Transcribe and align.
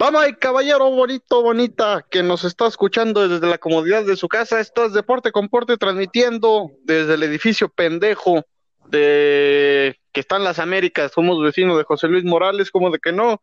Dama 0.00 0.26
y 0.28 0.32
caballero 0.32 0.90
bonito, 0.90 1.42
bonita, 1.42 2.06
que 2.10 2.22
nos 2.22 2.44
está 2.44 2.66
escuchando 2.66 3.28
desde 3.28 3.46
la 3.46 3.58
comodidad 3.58 4.02
de 4.02 4.16
su 4.16 4.28
casa, 4.28 4.58
esto 4.58 4.86
es 4.86 4.94
Deporte 4.94 5.30
con 5.30 5.50
Porte 5.50 5.76
transmitiendo 5.76 6.70
desde 6.84 7.12
el 7.12 7.22
edificio 7.22 7.68
pendejo 7.68 8.42
de 8.88 10.00
que 10.10 10.20
está 10.20 10.36
en 10.36 10.44
las 10.44 10.58
Américas, 10.58 11.12
somos 11.14 11.42
vecinos 11.42 11.76
de 11.76 11.84
José 11.84 12.08
Luis 12.08 12.24
Morales, 12.24 12.70
como 12.70 12.90
de 12.90 12.98
que 12.98 13.12
no, 13.12 13.42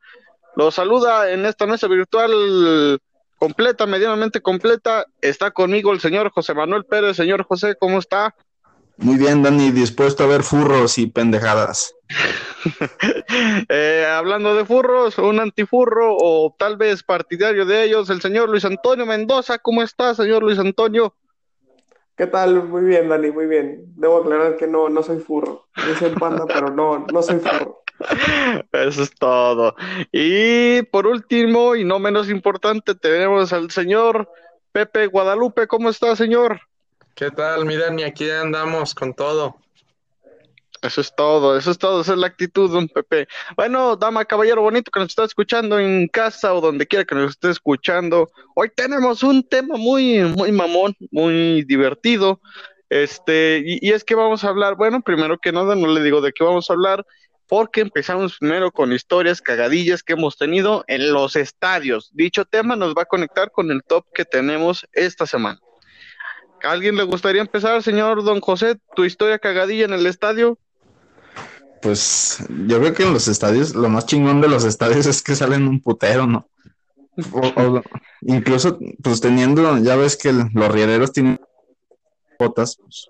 lo 0.55 0.71
saluda 0.71 1.29
en 1.29 1.45
esta 1.45 1.67
mesa 1.67 1.85
virtual 1.88 2.99
completa, 3.37 3.85
medianamente 3.85 4.41
completa, 4.41 5.05
está 5.21 5.51
conmigo 5.51 5.93
el 5.93 5.99
señor 5.99 6.31
José 6.31 6.55
Manuel 6.55 6.85
Pérez, 6.85 7.17
señor 7.17 7.43
José, 7.43 7.75
¿cómo 7.79 7.99
está? 7.99 8.33
Muy 8.97 9.17
bien, 9.17 9.43
Dani, 9.43 9.69
dispuesto 9.69 10.23
a 10.23 10.27
ver 10.27 10.41
furros 10.41 10.97
y 10.97 11.05
pendejadas. 11.05 11.93
eh, 13.70 14.05
hablando 14.09 14.55
de 14.55 14.65
furros, 14.65 15.18
un 15.18 15.39
antifurro 15.39 16.15
o 16.18 16.55
tal 16.57 16.78
vez 16.78 17.04
partidario 17.04 17.65
de 17.65 17.83
ellos, 17.83 18.10
el 18.10 18.21
señor 18.21 18.50
Luis 18.50 18.65
Antonio 18.65 19.05
Mendoza. 19.05 19.60
¿Cómo 19.60 19.83
está, 19.83 20.14
señor 20.15 20.43
Luis 20.43 20.60
Antonio? 20.60 21.14
¿Qué 22.15 22.25
tal? 22.25 22.64
Muy 22.64 22.83
bien, 22.83 23.10
Dani, 23.10 23.29
muy 23.29 23.46
bien. 23.46 23.83
Debo 23.96 24.18
aclarar 24.18 24.57
que 24.57 24.65
no, 24.65 24.89
no 24.89 25.04
soy 25.04 25.19
furro. 25.19 25.68
Yo 25.75 25.96
soy 25.96 26.10
panda, 26.11 26.46
pero 26.47 26.71
no, 26.71 27.05
no 27.11 27.21
soy 27.21 27.39
furro. 27.39 27.83
Eso 28.71 29.04
es 29.04 29.13
todo. 29.15 29.75
Y 30.11 30.82
por 30.83 31.05
último, 31.05 31.75
y 31.75 31.83
no 31.83 31.99
menos 31.99 32.30
importante, 32.30 32.95
tenemos 32.95 33.53
al 33.53 33.69
señor 33.69 34.30
Pepe 34.72 35.08
Guadalupe. 35.08 35.67
¿Cómo 35.67 35.89
está, 35.89 36.16
señor? 36.16 36.61
¿Qué 37.13 37.31
tal, 37.31 37.66
mi 37.66 37.75
Dani? 37.75 38.03
Aquí 38.03 38.30
andamos 38.30 38.94
con 38.94 39.13
todo. 39.13 39.58
Eso 40.88 41.02
es 41.02 41.14
todo, 41.16 41.58
eso 41.58 41.72
es 41.72 41.77
todo, 41.77 42.02
esa 42.02 42.14
es 42.14 42.17
la 42.17 42.27
actitud, 42.27 42.72
don 42.72 42.88
Pepe. 42.88 43.27
Bueno, 43.58 43.97
dama, 43.97 44.23
caballero 44.23 44.61
bonito 44.61 44.89
que 44.89 45.00
nos 45.02 45.09
está 45.09 45.25
escuchando 45.25 45.77
en 45.80 46.08
casa 46.08 46.53
o 46.53 46.61
donde 46.61 46.88
quiera 46.88 47.03
que 47.03 47.13
nos 47.13 47.31
esté 47.31 47.49
escuchando, 47.49 48.31
hoy 48.55 48.71
tenemos 48.73 49.21
un 49.21 49.43
tema 49.43 49.75
muy, 49.77 50.19
muy 50.19 50.52
mamón, 50.52 50.95
muy 51.11 51.63
divertido. 51.65 52.39
Este, 52.89 53.61
y, 53.65 53.85
y 53.85 53.91
es 53.91 54.05
que 54.05 54.15
vamos 54.15 54.45
a 54.45 54.47
hablar, 54.47 54.75
bueno, 54.75 55.02
primero 55.02 55.38
que 55.38 55.52
nada, 55.52 55.75
no 55.75 55.88
le 55.88 56.02
digo 56.02 56.21
de 56.21 56.31
qué 56.31 56.45
vamos 56.45 56.69
a 56.69 56.73
hablar, 56.73 57.05
porque 57.47 57.81
empezamos 57.81 58.38
primero 58.38 58.71
con 58.71 58.93
historias 58.93 59.41
cagadillas 59.41 60.03
que 60.03 60.13
hemos 60.13 60.38
tenido 60.38 60.85
en 60.88 61.11
los 61.11 61.35
estadios. 61.35 62.11
Dicho 62.13 62.45
tema 62.45 62.75
nos 62.77 62.93
va 62.93 63.02
a 63.02 63.05
conectar 63.05 63.52
con 63.52 63.71
el 63.71 63.83
top 63.83 64.05
que 64.13 64.23
tenemos 64.23 64.88
esta 64.93 65.25
semana. 65.25 65.59
¿A 66.63 66.71
alguien 66.71 66.95
le 66.95 67.03
gustaría 67.03 67.41
empezar, 67.41 67.83
señor 67.83 68.23
Don 68.23 68.41
José, 68.41 68.77
tu 68.95 69.05
historia 69.05 69.38
cagadilla 69.39 69.85
en 69.85 69.93
el 69.93 70.05
estadio? 70.05 70.58
Pues 71.81 72.39
yo 72.67 72.80
creo 72.80 72.94
que 72.94 73.03
en 73.03 73.14
los 73.14 73.28
estadios, 73.28 73.75
lo 73.75 73.89
más 73.89 74.06
chingón 74.06 74.42
de 74.42 74.47
los 74.47 74.64
estadios 74.64 75.06
es 75.06 75.22
que 75.22 75.36
salen 75.36 75.67
un 75.67 75.81
putero, 75.81 76.28
¿no? 76.28 76.50
O, 77.33 77.39
o, 77.39 77.81
incluso, 78.22 78.80
pues 79.03 79.22
teniendo, 79.22 79.78
ya 79.80 79.95
ves 79.95 80.17
que 80.17 80.31
los 80.31 80.72
riereros 80.72 81.11
tienen 81.11 81.39
botas, 82.39 82.78
pues, 82.78 83.09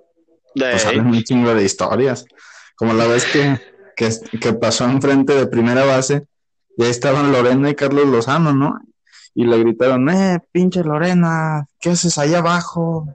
pues, 0.56 0.82
salen 0.82 1.08
un 1.08 1.24
chingo 1.24 1.54
de 1.54 1.64
historias. 1.64 2.26
Como 2.76 2.94
la 2.94 3.08
vez 3.08 3.26
que, 3.26 3.60
que, 3.96 4.10
que 4.40 4.54
pasó 4.54 4.86
enfrente 4.86 5.34
de 5.34 5.48
primera 5.48 5.84
base, 5.84 6.28
y 6.78 6.84
ahí 6.84 6.90
estaban 6.90 7.32
Lorena 7.32 7.70
y 7.70 7.76
Carlos 7.76 8.08
Lozano, 8.08 8.54
¿no? 8.54 8.80
Y 9.34 9.46
le 9.46 9.60
gritaron, 9.60 10.10
eh, 10.10 10.40
pinche 10.52 10.84
Lorena, 10.84 11.68
¿qué 11.80 11.92
haces 11.92 12.18
allá 12.18 12.40
abajo? 12.40 13.08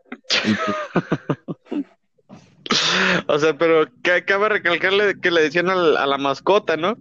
Y, 0.45 0.55
pues, 0.55 1.86
o 3.26 3.38
sea, 3.38 3.56
pero 3.56 3.86
que 4.02 4.24
cabe 4.24 4.48
recalcarle 4.48 5.20
que 5.20 5.30
le 5.30 5.42
decían 5.42 5.70
a 5.70 5.74
la, 5.74 6.02
a 6.02 6.06
la 6.06 6.18
mascota, 6.18 6.76
¿no? 6.76 6.96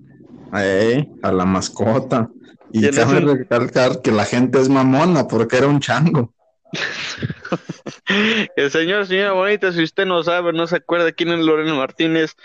Eh, 0.56 1.08
a 1.22 1.32
la 1.32 1.46
mascota. 1.46 2.30
Y, 2.72 2.86
y 2.86 2.90
cabe 2.92 3.18
ese... 3.18 3.26
recalcar 3.26 4.02
que 4.02 4.12
la 4.12 4.26
gente 4.26 4.60
es 4.60 4.70
mamona 4.70 5.28
porque 5.28 5.58
era 5.58 5.68
un 5.68 5.80
chango. 5.80 6.34
el 8.56 8.72
señor, 8.72 9.06
señora 9.06 9.34
bonita, 9.34 9.72
si 9.72 9.84
usted 9.84 10.06
no 10.06 10.24
sabe, 10.24 10.54
no 10.54 10.68
se 10.68 10.78
acuerda 10.78 11.12
quién 11.12 11.30
es 11.30 11.40
Lorena 11.40 11.74
Martínez, 11.74 12.36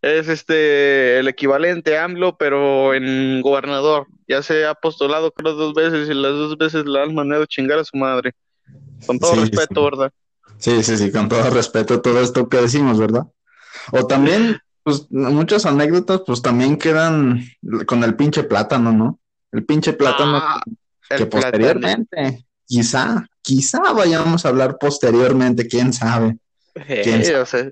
es 0.00 0.28
este 0.28 1.18
el 1.18 1.28
equivalente 1.28 1.96
a 1.96 2.04
AMLO, 2.04 2.36
pero 2.36 2.94
en 2.94 3.40
gobernador. 3.40 4.06
Ya 4.26 4.42
se 4.42 4.66
ha 4.66 4.74
postulado 4.74 5.32
creo 5.32 5.54
dos 5.54 5.74
veces 5.74 6.08
y 6.08 6.14
las 6.14 6.32
dos 6.32 6.56
veces 6.56 6.86
la 6.86 7.02
han 7.02 7.14
mandado 7.14 7.46
chingar 7.46 7.78
a 7.78 7.84
su 7.84 7.96
madre. 7.96 8.32
Con 9.06 9.18
todo 9.18 9.34
sí, 9.34 9.40
respeto, 9.40 9.80
sí. 9.80 9.84
¿verdad? 9.84 10.12
Sí, 10.58 10.82
sí, 10.82 10.96
sí, 10.96 11.10
con 11.10 11.28
todo 11.28 11.50
respeto 11.50 12.00
todo 12.00 12.20
esto 12.20 12.48
que 12.48 12.58
decimos, 12.58 12.98
¿verdad? 12.98 13.26
O 13.92 14.06
también, 14.06 14.58
pues, 14.82 15.06
muchas 15.10 15.66
anécdotas, 15.66 16.22
pues 16.26 16.42
también 16.42 16.78
quedan 16.78 17.44
con 17.86 18.02
el 18.04 18.16
pinche 18.16 18.44
plátano, 18.44 18.92
¿no? 18.92 19.20
El 19.52 19.64
pinche 19.64 19.92
plátano 19.92 20.38
Ah, 20.38 20.60
que 21.08 21.22
el 21.24 21.28
posteriormente, 21.28 22.46
quizá, 22.66 23.26
quizá 23.42 23.92
vayamos 23.92 24.44
a 24.44 24.48
hablar 24.48 24.78
posteriormente, 24.78 25.68
quién 25.68 25.92
sabe. 25.92 26.38
¿Quién 27.02 27.24
sabe? 27.24 27.38
o 27.40 27.46
sea, 27.46 27.70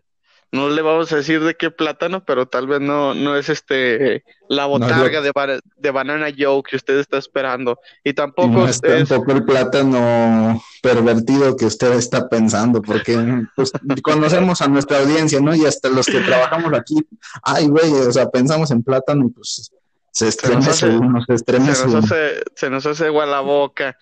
no 0.53 0.69
le 0.69 0.83
vamos 0.83 1.11
a 1.13 1.17
decir 1.17 1.43
de 1.43 1.55
qué 1.57 1.71
plátano, 1.71 2.25
pero 2.25 2.47
tal 2.47 2.67
vez 2.67 2.81
no, 2.81 3.15
no 3.15 3.37
es 3.37 3.49
este 3.49 4.23
la 4.49 4.65
No 4.65 4.69
botarga 4.69 5.23
de, 5.23 5.33
ba- 5.35 5.59
de 5.77 5.91
Banana 5.91 6.27
Joe 6.37 6.63
que 6.63 6.77
usted 6.77 6.99
está 6.99 7.17
esperando. 7.19 7.79
Y 8.05 8.13
tampoco 8.13 8.49
no 8.49 8.69
es 8.69 8.81
es, 8.85 9.09
tampoco 9.09 9.33
el 9.33 9.45
plátano 9.45 10.63
pervertido 10.83 11.57
que 11.57 11.65
usted 11.65 11.93
está 11.95 12.29
pensando, 12.29 12.83
porque 12.83 13.19
pues, 13.57 13.73
conocemos 14.03 14.61
a 14.61 14.69
nuestra 14.69 14.99
audiencia, 14.99 15.41
¿no? 15.41 15.55
Y 15.55 15.65
hasta 15.65 15.89
los 15.89 16.07
que 16.07 16.21
trabajamos 16.21 16.73
aquí, 16.75 16.97
ay, 17.43 17.69
güey, 17.69 17.91
o 17.91 18.13
sea, 18.13 18.29
pensamos 18.29 18.71
en 18.71 18.83
plátano 18.83 19.27
y 19.27 19.31
pues 19.31 19.73
se 20.11 20.29
estremece 20.29 20.71
hace- 20.71 20.89
uno, 20.89 21.21
se 21.21 21.27
se 21.29 21.35
estremece 21.35 21.85
nos 21.87 21.95
uno. 21.95 21.99
hace, 22.01 22.43
se 22.55 22.69
nos 22.71 22.85
hace 22.85 23.07
agua 23.07 23.25
la 23.25 23.41
boca. 23.41 23.97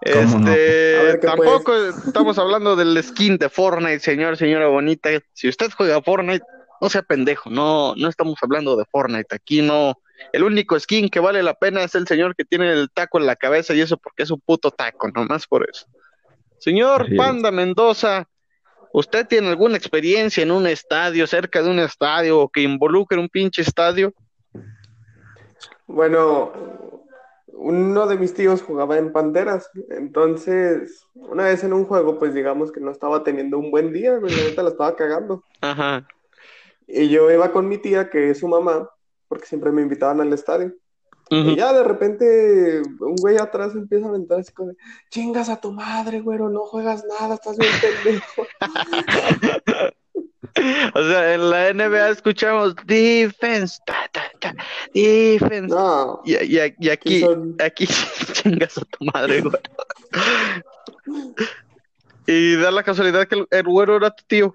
Este, 0.00 0.98
A 0.98 1.02
ver, 1.02 1.20
¿qué 1.20 1.26
tampoco 1.26 1.74
estamos 1.74 2.38
hablando 2.38 2.74
del 2.74 3.02
skin 3.02 3.36
de 3.36 3.48
Fortnite, 3.48 4.00
señor, 4.00 4.36
señora 4.36 4.68
bonita. 4.68 5.10
Si 5.34 5.48
usted 5.48 5.70
juega 5.76 6.00
Fortnite, 6.00 6.44
no 6.80 6.88
sea 6.88 7.02
pendejo, 7.02 7.50
no, 7.50 7.94
no 7.96 8.08
estamos 8.08 8.38
hablando 8.40 8.76
de 8.76 8.86
Fortnite. 8.90 9.34
Aquí 9.34 9.60
no, 9.60 9.98
el 10.32 10.42
único 10.42 10.78
skin 10.78 11.10
que 11.10 11.20
vale 11.20 11.42
la 11.42 11.54
pena 11.54 11.82
es 11.82 11.94
el 11.94 12.06
señor 12.06 12.34
que 12.34 12.44
tiene 12.44 12.72
el 12.72 12.90
taco 12.90 13.18
en 13.18 13.26
la 13.26 13.36
cabeza 13.36 13.74
y 13.74 13.80
eso 13.82 13.98
porque 13.98 14.22
es 14.22 14.30
un 14.30 14.40
puto 14.40 14.70
taco, 14.70 15.08
nomás 15.08 15.46
por 15.46 15.68
eso. 15.68 15.86
Señor. 16.58 17.06
Panda 17.16 17.50
Mendoza, 17.50 18.26
¿usted 18.92 19.26
tiene 19.26 19.48
alguna 19.48 19.76
experiencia 19.76 20.42
en 20.42 20.50
un 20.50 20.66
estadio, 20.66 21.26
cerca 21.26 21.62
de 21.62 21.70
un 21.70 21.78
estadio 21.78 22.40
o 22.40 22.48
que 22.48 22.62
involucre 22.62 23.18
un 23.18 23.28
pinche 23.28 23.62
estadio? 23.62 24.14
Bueno, 25.86 26.52
uno 27.54 28.06
de 28.06 28.16
mis 28.16 28.34
tíos 28.34 28.62
jugaba 28.62 28.98
en 28.98 29.12
Panteras, 29.12 29.70
entonces 29.90 31.06
una 31.14 31.44
vez 31.44 31.64
en 31.64 31.72
un 31.72 31.84
juego, 31.84 32.18
pues 32.18 32.34
digamos 32.34 32.72
que 32.72 32.80
no 32.80 32.90
estaba 32.90 33.22
teniendo 33.22 33.58
un 33.58 33.70
buen 33.70 33.92
día, 33.92 34.12
la 34.12 34.20
neta 34.20 34.62
la 34.62 34.70
estaba 34.70 34.96
cagando. 34.96 35.44
Ajá. 35.60 36.06
Y 36.86 37.08
yo 37.08 37.30
iba 37.30 37.52
con 37.52 37.68
mi 37.68 37.78
tía, 37.78 38.10
que 38.10 38.30
es 38.30 38.38
su 38.38 38.48
mamá, 38.48 38.90
porque 39.28 39.46
siempre 39.46 39.70
me 39.70 39.82
invitaban 39.82 40.20
al 40.20 40.32
estadio. 40.32 40.74
Ujú. 41.30 41.50
Y 41.50 41.56
ya 41.56 41.72
de 41.72 41.84
repente 41.84 42.82
un 42.98 43.14
güey 43.14 43.38
atrás 43.38 43.74
empieza 43.76 44.06
a 44.06 44.08
aventar 44.08 44.40
así 44.40 44.52
como 44.52 44.72
chingas 45.10 45.48
a 45.48 45.60
tu 45.60 45.70
madre, 45.70 46.20
güero, 46.20 46.50
no 46.50 46.62
juegas 46.62 47.04
nada, 47.04 47.34
estás 47.34 47.56
bien 47.56 47.70
pendejo. 47.80 48.46
O 50.94 51.02
sea, 51.02 51.34
en 51.34 51.50
la 51.50 51.68
NBA 51.72 52.10
escuchamos 52.10 52.74
defense, 52.86 53.78
ta, 53.86 54.08
ta, 54.12 54.22
ta, 54.40 54.54
defense. 54.94 55.74
No, 55.74 56.20
Y, 56.24 56.34
y- 56.36 56.74
y 56.78 56.88
aquí, 56.90 57.20
son- 57.20 57.56
aquí 57.58 57.86
chingas 58.32 58.78
a 58.78 58.82
tu 58.84 59.04
madre, 59.12 59.40
güey. 59.40 59.54
Y 62.26 62.56
da 62.56 62.70
la 62.70 62.82
casualidad 62.82 63.26
que 63.26 63.36
el, 63.36 63.46
el 63.50 63.64
güero 63.64 63.96
era 63.96 64.10
tu 64.10 64.22
tío. 64.26 64.54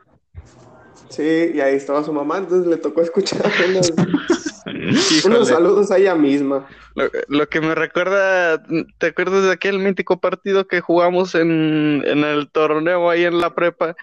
sí, 1.10 1.52
y 1.54 1.60
ahí 1.60 1.76
estaba 1.76 2.04
su 2.04 2.14
mamá, 2.14 2.38
entonces 2.38 2.68
le 2.68 2.78
tocó 2.78 3.02
escuchar 3.02 3.42
unos, 5.26 5.48
saludos 5.48 5.92
a 5.92 5.98
ella 5.98 6.16
misma. 6.16 6.68
Lo, 6.96 7.10
lo 7.28 7.50
que 7.50 7.60
me 7.62 7.76
recuerda, 7.76 8.62
¿te 8.98 9.08
acuerdas 9.08 9.44
de 9.44 9.52
aquel 9.52 9.80
mítico 9.80 10.20
partido 10.20 10.68
que 10.68 10.80
jugamos 10.82 11.36
en, 11.36 12.04
en 12.06 12.24
el 12.24 12.50
torneo 12.50 13.10
ahí 13.10 13.26
en 13.26 13.40
la 13.40 13.54
prepa? 13.54 13.96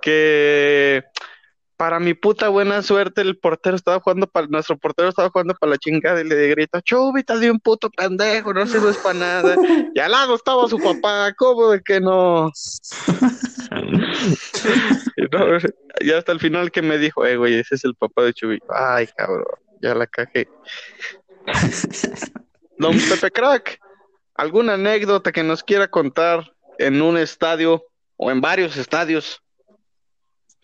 Que 0.00 1.04
para 1.80 1.98
mi 1.98 2.12
puta 2.12 2.50
buena 2.50 2.82
suerte 2.82 3.22
el 3.22 3.38
portero 3.38 3.74
estaba 3.74 4.00
jugando 4.00 4.26
para, 4.26 4.46
nuestro 4.48 4.76
portero 4.76 5.08
estaba 5.08 5.30
jugando 5.30 5.54
para 5.54 5.70
la 5.70 5.78
chingada 5.78 6.20
y 6.20 6.24
le 6.24 6.48
grita, 6.48 6.82
Chubita 6.82 7.38
de 7.38 7.50
un 7.50 7.58
puto 7.58 7.88
pendejo, 7.88 8.52
no 8.52 8.66
sirves 8.66 8.98
para 8.98 9.18
nada. 9.18 9.56
Y 9.94 9.98
al 9.98 10.10
lado 10.10 10.34
estaba 10.34 10.68
su 10.68 10.76
papá, 10.76 11.32
¿cómo 11.38 11.70
de 11.70 11.80
que 11.80 11.98
no? 11.98 12.52
Y 15.16 15.22
no, 15.32 16.18
hasta 16.18 16.32
el 16.32 16.38
final 16.38 16.70
que 16.70 16.82
me 16.82 16.98
dijo, 16.98 17.24
eh, 17.24 17.38
güey, 17.38 17.54
ese 17.54 17.76
es 17.76 17.84
el 17.86 17.94
papá 17.94 18.24
de 18.24 18.34
Chubito. 18.34 18.66
Ay, 18.68 19.08
cabrón, 19.16 19.46
ya 19.80 19.94
la 19.94 20.06
cajé. 20.06 20.50
Don 22.76 22.94
Pepe 23.08 23.30
Crack, 23.30 23.80
¿alguna 24.34 24.74
anécdota 24.74 25.32
que 25.32 25.42
nos 25.42 25.62
quiera 25.62 25.88
contar 25.88 26.52
en 26.76 27.00
un 27.00 27.16
estadio 27.16 27.82
o 28.18 28.30
en 28.30 28.42
varios 28.42 28.76
estadios? 28.76 29.42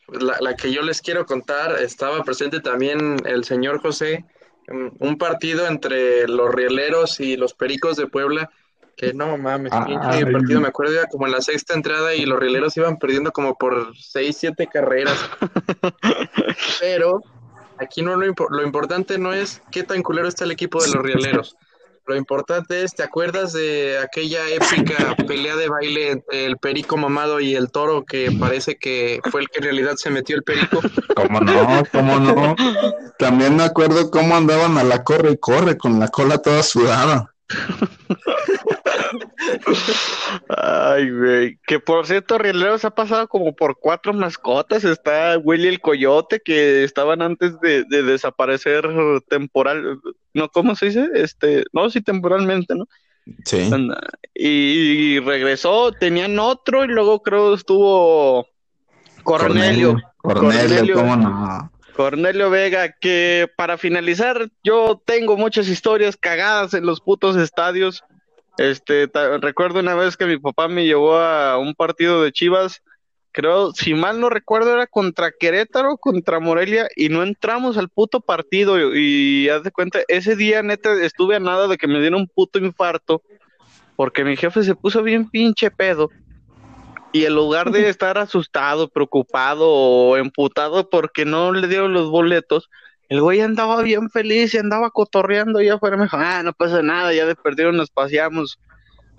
La, 0.09 0.37
la 0.41 0.55
que 0.55 0.73
yo 0.73 0.83
les 0.83 1.03
quiero 1.03 1.27
contar, 1.27 1.81
estaba 1.83 2.23
presente 2.23 2.61
también 2.61 3.17
el 3.25 3.45
señor 3.45 3.81
José 3.81 4.25
un 4.69 5.17
partido 5.17 5.67
entre 5.69 6.27
los 6.27 6.53
rieleros 6.53 7.21
y 7.21 7.37
los 7.37 7.55
pericos 7.55 7.97
de 7.97 8.09
Puebla, 8.09 8.51
que 8.97 9.13
no 9.13 9.37
mames, 9.39 9.73
pinche 9.87 10.09
Ay. 10.09 10.33
partido, 10.33 10.61
me 10.61 10.69
acuerdo, 10.69 10.95
era 10.95 11.07
como 11.07 11.27
en 11.27 11.33
la 11.33 11.41
sexta 11.41 11.75
entrada 11.75 12.15
y 12.15 12.27
los 12.27 12.41
rieleros 12.41 12.77
iban 12.77 12.99
perdiendo 12.99 13.31
como 13.31 13.57
por 13.57 13.95
seis, 13.97 14.37
siete 14.39 14.67
carreras. 14.67 15.19
Pero 16.81 17.21
aquí 17.79 18.03
no 18.03 18.17
lo, 18.17 18.27
impo- 18.27 18.49
lo 18.51 18.63
importante 18.63 19.19
no 19.19 19.33
es 19.33 19.63
qué 19.71 19.83
tan 19.83 20.03
culero 20.03 20.29
está 20.29 20.45
el 20.45 20.51
equipo 20.51 20.83
de 20.83 20.91
los 20.91 21.03
rieleros. 21.03 21.57
Lo 22.07 22.15
importante 22.15 22.85
es, 22.85 22.95
¿te 22.95 23.03
acuerdas 23.03 23.53
de 23.53 23.99
aquella 23.99 24.49
épica 24.49 25.17
pelea 25.27 25.57
de 25.57 25.69
baile 25.69 26.11
entre 26.13 26.47
el 26.47 26.57
perico 26.57 26.97
mamado 26.97 27.41
y 27.41 27.57
el 27.57 27.73
toro 27.73 28.05
que 28.05 28.31
parece 28.39 28.77
que 28.77 29.21
fue 29.31 29.41
el 29.41 29.49
que 29.49 29.59
en 29.59 29.65
realidad 29.65 29.97
se 29.97 30.11
metió 30.11 30.37
el 30.37 30.45
perico? 30.45 30.81
¿Cómo 31.17 31.41
no? 31.41 31.83
¿Cómo 31.91 32.21
no? 32.21 32.55
También 33.19 33.57
me 33.57 33.65
acuerdo 33.65 34.11
cómo 34.13 34.37
andaban 34.37 34.79
a 34.79 34.85
la 34.85 35.03
corre 35.03 35.33
y 35.33 35.37
corre 35.39 35.77
con 35.77 35.99
la 35.99 36.07
cola 36.07 36.39
toda 36.39 36.63
sudada. 36.63 37.35
Ay, 40.49 41.11
güey. 41.11 41.59
Que 41.67 41.79
por 41.81 42.07
cierto, 42.07 42.39
Rieleros 42.39 42.85
ha 42.85 42.91
pasado 42.91 43.29
como 43.29 43.55
por 43.55 43.79
cuatro 43.79 44.13
mascotas. 44.13 44.85
Está 44.85 45.39
Willy 45.39 45.69
el 45.69 45.81
Coyote, 45.81 46.41
que 46.45 46.85
estaban 46.85 47.23
antes 47.23 47.59
de, 47.61 47.85
de 47.85 48.03
desaparecer 48.03 48.89
temporal. 49.29 50.01
No, 50.35 50.49
¿cómo 50.49 50.75
se 50.75 50.87
dice? 50.87 51.09
Este, 51.15 51.65
no, 51.73 51.89
sí, 51.91 52.01
temporalmente, 52.01 52.75
¿no? 52.75 52.87
Sí. 53.45 53.71
Y, 54.35 55.19
regresó, 55.21 55.93
tenían 55.93 56.39
otro, 56.39 56.85
y 56.85 56.89
luego 56.89 57.23
creo 57.23 57.55
estuvo 57.55 58.47
Cornelio. 59.25 60.01
Cornelio, 60.19 60.95
Cornelio. 60.95 60.95
¿cómo 60.95 61.17
no? 61.17 61.73
Cornelio 61.97 62.51
Vega, 62.51 62.93
que 62.93 63.49
para 63.57 63.79
finalizar, 63.79 64.51
yo 64.63 65.01
tengo 65.07 65.39
muchas 65.39 65.67
historias 65.67 66.17
cagadas 66.17 66.75
en 66.75 66.85
los 66.85 67.01
putos 67.01 67.37
estadios. 67.37 68.05
Este, 68.59 69.11
recuerdo 69.41 69.81
una 69.81 69.95
vez 69.95 70.17
que 70.17 70.27
mi 70.27 70.39
papá 70.39 70.69
me 70.69 70.85
llevó 70.85 71.17
a 71.17 71.57
un 71.59 71.75
partido 71.75 72.23
de 72.23 72.33
Chivas, 72.33 72.83
creo, 73.33 73.73
si 73.73 73.95
mal 73.95 74.21
no 74.21 74.29
recuerdo, 74.29 74.75
era 74.75 74.87
contra 74.87 75.33
Querétaro, 75.33 75.97
contra 75.97 76.39
Morelia, 76.39 76.87
y 76.95 77.09
no 77.09 77.23
entramos 77.23 77.79
al 77.79 77.89
puto 77.89 78.21
partido. 78.21 78.79
Y, 78.95 79.45
y 79.45 79.49
haz 79.49 79.63
de 79.63 79.71
cuenta, 79.71 80.01
ese 80.09 80.37
día 80.37 80.63
neta 80.63 80.93
estuve 81.03 81.37
a 81.37 81.41
nada 81.41 81.67
de 81.67 81.79
que 81.79 81.89
me 81.89 82.01
diera 82.01 82.17
un 82.17 82.29
puto 82.29 82.59
infarto, 82.59 83.23
porque 83.97 84.23
mi 84.23 84.37
jefe 84.37 84.63
se 84.63 84.75
puso 84.75 85.03
bien 85.03 85.31
pinche 85.31 85.71
pedo. 85.71 86.11
Y 87.17 87.25
en 87.25 87.35
lugar 87.35 87.71
de 87.71 87.89
estar 87.89 88.19
asustado, 88.19 88.89
preocupado 88.89 89.71
o 89.71 90.19
emputado 90.19 90.91
porque 90.91 91.25
no 91.25 91.51
le 91.51 91.67
dieron 91.67 91.95
los 91.95 92.11
boletos, 92.11 92.69
el 93.09 93.23
güey 93.23 93.41
andaba 93.41 93.81
bien 93.81 94.11
feliz 94.11 94.53
y 94.53 94.59
andaba 94.59 94.91
cotorreando 94.91 95.63
y 95.63 95.71
afuera 95.71 95.97
me 95.97 96.03
dijo, 96.03 96.19
ah, 96.19 96.43
no 96.43 96.53
pasa 96.53 96.83
nada, 96.83 97.15
ya 97.15 97.25
de 97.25 97.35
perdido 97.35 97.73
nos 97.73 97.89
paseamos. 97.89 98.59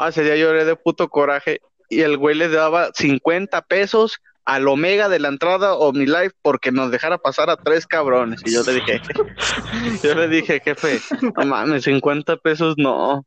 Ese 0.08 0.24
día 0.24 0.36
lloré 0.36 0.64
de 0.64 0.76
puto 0.76 1.10
coraje 1.10 1.60
y 1.90 2.02
el 2.02 2.18
güey 2.18 2.36
le 2.36 2.50
daba 2.50 2.92
50 2.94 3.64
pesos 3.64 4.20
al 4.46 4.68
Omega 4.68 5.10
de 5.10 5.20
la 5.20 5.30
entrada 5.30 5.74
OmniLife 5.74 6.36
porque 6.44 6.72
nos 6.72 6.92
dejara 6.92 7.18
pasar 7.18 7.50
a 7.50 7.58
tres 7.58 7.88
cabrones. 7.88 8.42
Y 8.46 8.54
yo 8.54 8.62
le 8.62 8.76
dije, 8.76 9.02
yo 10.04 10.14
le 10.14 10.28
dije, 10.28 10.62
jefe, 10.64 11.00
no 11.36 11.46
mames, 11.48 11.86
50 11.86 12.38
pesos 12.38 12.76
no. 12.78 13.26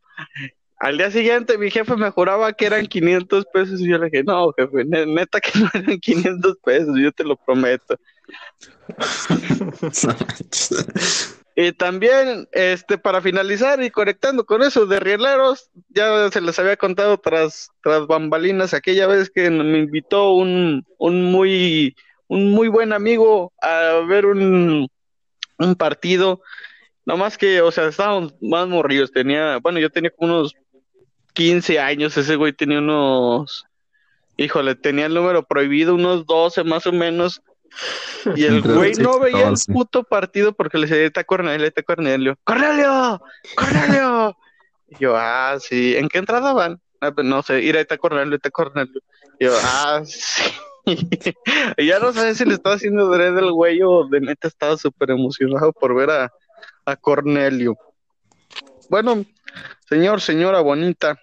Al 0.81 0.97
día 0.97 1.11
siguiente 1.11 1.59
mi 1.59 1.71
jefe 1.71 1.95
me 1.97 2.11
juraba 2.11 2.55
que 2.55 2.65
eran 2.65 2.87
500 2.87 3.45
pesos 3.53 3.81
y 3.81 3.89
yo 3.89 3.99
le 3.99 4.07
dije, 4.07 4.25
no, 4.25 4.53
jefe, 4.57 4.85
ne- 4.87 5.05
neta 5.07 5.39
que 5.41 5.59
no 5.59 5.69
eran 5.75 5.99
500 5.99 6.57
pesos, 6.65 6.97
yo 6.99 7.13
te 7.13 7.23
lo 7.23 7.37
prometo. 7.37 7.97
Y 11.55 11.73
también, 11.73 12.49
este, 12.53 12.97
para 12.97 13.21
finalizar 13.21 13.83
y 13.83 13.91
conectando 13.91 14.47
con 14.47 14.63
eso 14.63 14.87
de 14.87 15.01
rieleros, 15.01 15.69
ya 15.91 16.31
se 16.31 16.41
les 16.41 16.59
había 16.59 16.77
contado 16.77 17.19
tras, 17.19 17.69
tras 17.83 18.07
bambalinas 18.07 18.73
aquella 18.73 19.07
vez 19.07 19.31
que 19.31 19.51
me 19.51 19.81
invitó 19.81 20.33
un, 20.33 20.87
un 20.99 21.25
muy, 21.25 21.95
un 22.29 22.53
muy 22.53 22.69
buen 22.69 22.95
amigo 22.95 23.53
a 23.61 24.01
ver 24.09 24.25
un, 24.25 24.89
un 25.59 25.75
partido. 25.75 26.41
No 27.05 27.19
más 27.19 27.37
que, 27.37 27.61
o 27.61 27.71
sea, 27.71 27.89
estábamos 27.89 28.35
más 28.41 28.67
morridos. 28.67 29.11
Tenía, 29.13 29.59
bueno, 29.59 29.79
yo 29.81 29.91
tenía 29.91 30.11
como 30.11 30.33
unos 30.33 30.55
15 31.31 31.79
años, 31.79 32.17
ese 32.17 32.37
güey 32.37 32.53
tenía 32.53 32.79
unos, 32.79 33.65
híjole, 34.37 34.75
tenía 34.75 35.07
el 35.07 35.15
número 35.15 35.45
prohibido, 35.45 35.95
unos 35.95 36.27
12 36.27 36.65
más 36.65 36.87
o 36.87 36.93
menos. 36.93 37.41
Y 38.35 38.45
el 38.45 38.57
Entre 38.57 38.73
güey 38.75 38.93
no 38.95 39.21
veía 39.21 39.39
el 39.39 39.55
14. 39.55 39.73
puto 39.73 40.03
partido 40.03 40.53
porque 40.53 40.77
le 40.79 40.87
decía, 40.87 40.99
"Ahí 41.01 41.07
está 41.07 41.23
Cornelio, 41.25 41.67
está 41.67 41.83
Cornelio. 41.83 42.37
¡Cornelio! 42.45 43.23
¡Cornelio! 43.55 44.37
Y 44.89 44.97
yo, 44.99 45.17
ah, 45.17 45.57
sí. 45.61 45.95
¿En 45.97 46.09
qué 46.09 46.19
entrada 46.19 46.53
van? 46.53 46.81
"Ah, 47.01 47.13
pues 47.13 47.27
no 47.27 47.43
sé, 47.43 47.61
ir 47.63 47.77
ahí 47.77 47.83
está 47.83 47.97
Cornelio, 47.97 48.35
está 48.37 48.51
Cornelio. 48.51 49.01
Y 49.39 49.45
yo, 49.45 49.53
ah, 49.63 50.03
sí. 50.05 50.53
y 51.77 51.87
ya 51.87 51.99
no 52.01 52.13
sabía 52.13 52.35
si 52.35 52.45
le 52.45 52.55
estaba 52.55 52.75
haciendo 52.75 53.09
dread 53.09 53.39
el 53.39 53.53
güey 53.53 53.81
o 53.83 54.07
de 54.09 54.21
neta 54.21 54.49
estaba 54.49 54.77
súper 54.77 55.11
emocionado 55.13 55.73
por 55.73 55.95
ver 55.95 56.11
a, 56.11 56.33
a 56.85 56.97
Cornelio. 56.97 57.77
Bueno, 58.89 59.25
señor, 59.89 60.21
señora 60.21 60.61
bonita, 60.61 61.21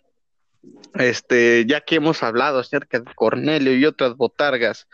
este, 0.95 1.65
ya 1.67 1.81
que 1.81 1.95
hemos 1.95 2.23
hablado 2.23 2.59
acerca 2.59 2.99
de 2.99 3.13
Cornelio 3.15 3.75
y 3.75 3.85
otras 3.85 4.15
botargas, 4.15 4.87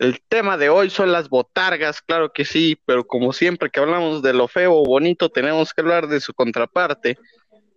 el 0.00 0.22
tema 0.22 0.56
de 0.56 0.70
hoy 0.70 0.88
son 0.88 1.12
las 1.12 1.28
botargas, 1.28 2.00
claro 2.00 2.32
que 2.32 2.46
sí, 2.46 2.80
pero 2.86 3.06
como 3.06 3.34
siempre 3.34 3.68
que 3.68 3.80
hablamos 3.80 4.22
de 4.22 4.32
lo 4.32 4.48
feo 4.48 4.74
o 4.74 4.84
bonito, 4.84 5.28
tenemos 5.28 5.74
que 5.74 5.82
hablar 5.82 6.08
de 6.08 6.20
su 6.20 6.32
contraparte. 6.32 7.18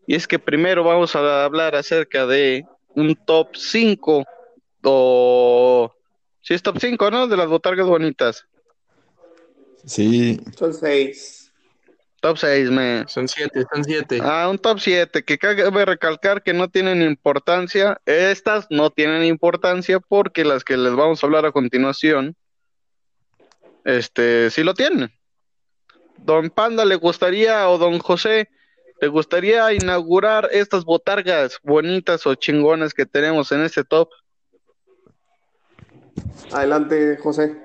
Y 0.08 0.16
es 0.16 0.26
que 0.26 0.40
primero 0.40 0.86
vamos 0.86 1.18
a 1.18 1.44
hablar 1.44 1.76
acerca 1.76 2.26
de 2.26 2.66
un 2.96 3.16
top 3.16 3.50
5 3.58 4.24
o... 4.84 5.94
Sí, 6.42 6.54
es 6.54 6.64
top 6.64 6.78
5, 6.80 7.12
¿no? 7.12 7.28
De 7.28 7.36
las 7.36 7.48
botargas 7.48 7.88
bonitas. 7.88 8.46
Sí, 9.86 10.40
Son 10.58 10.74
seis. 10.74 11.43
Top 12.24 12.38
6, 12.38 12.72
me... 12.72 13.06
Son 13.10 13.28
siete, 13.28 13.66
son 13.70 13.84
siete. 13.84 14.22
Ah, 14.24 14.48
un 14.50 14.58
top 14.58 14.80
7, 14.80 15.26
que 15.26 15.38
cabe 15.38 15.84
recalcar 15.84 16.42
que 16.42 16.54
no 16.54 16.70
tienen 16.70 17.02
importancia. 17.02 18.00
Estas 18.06 18.66
no 18.70 18.92
tienen 18.92 19.26
importancia 19.26 20.00
porque 20.00 20.46
las 20.46 20.64
que 20.64 20.78
les 20.78 20.96
vamos 20.96 21.22
a 21.22 21.28
hablar 21.28 21.46
a 21.46 21.52
continuación, 21.52 22.38
este, 23.84 24.50
sí 24.52 24.64
lo 24.64 24.74
tienen. 24.74 25.12
Don 26.16 26.50
Panda, 26.50 26.86
¿le 26.86 26.96
gustaría, 26.96 27.68
o 27.68 27.78
don 27.78 28.00
José, 28.00 28.48
¿le 29.02 29.10
gustaría 29.10 29.74
inaugurar 29.74 30.48
estas 30.54 30.86
botargas 30.86 31.60
bonitas 31.62 32.26
o 32.26 32.36
chingonas 32.36 32.94
que 32.94 33.06
tenemos 33.06 33.52
en 33.52 33.64
este 33.64 33.84
top? 33.84 34.08
Adelante, 36.54 37.18
José. 37.18 37.58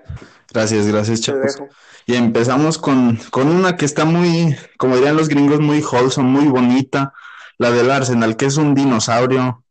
Gracias, 0.53 0.87
gracias, 0.87 1.21
chavos. 1.21 1.59
Y 2.07 2.15
empezamos 2.15 2.79
con, 2.79 3.17
con 3.31 3.49
una 3.49 3.77
que 3.77 3.85
está 3.85 4.05
muy, 4.05 4.57
como 4.79 4.97
dirían 4.97 5.17
los 5.17 5.29
gringos, 5.29 5.61
muy 5.61 5.81
wholesome, 5.83 6.29
muy 6.29 6.47
bonita, 6.49 7.13
la 7.59 7.71
del 7.71 7.91
Arsenal, 7.91 8.37
que 8.37 8.47
es 8.47 8.57
un 8.57 8.75
dinosaurio. 8.75 9.63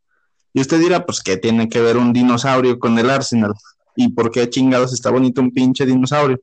Y 0.54 0.62
usted 0.62 0.80
dirá, 0.80 1.06
pues, 1.06 1.22
¿qué 1.22 1.38
tiene 1.38 1.68
que 1.68 1.82
ver 1.82 1.98
un 1.98 2.14
dinosaurio 2.14 2.78
con 2.80 2.98
el 3.00 3.10
Arsenal? 3.10 3.54
¿Y 3.96 4.10
por 4.10 4.32
qué 4.32 4.50
chingados 4.50 4.94
está 4.94 5.10
bonito 5.10 5.42
un 5.42 5.52
pinche 5.52 5.86
dinosaurio? 5.86 6.40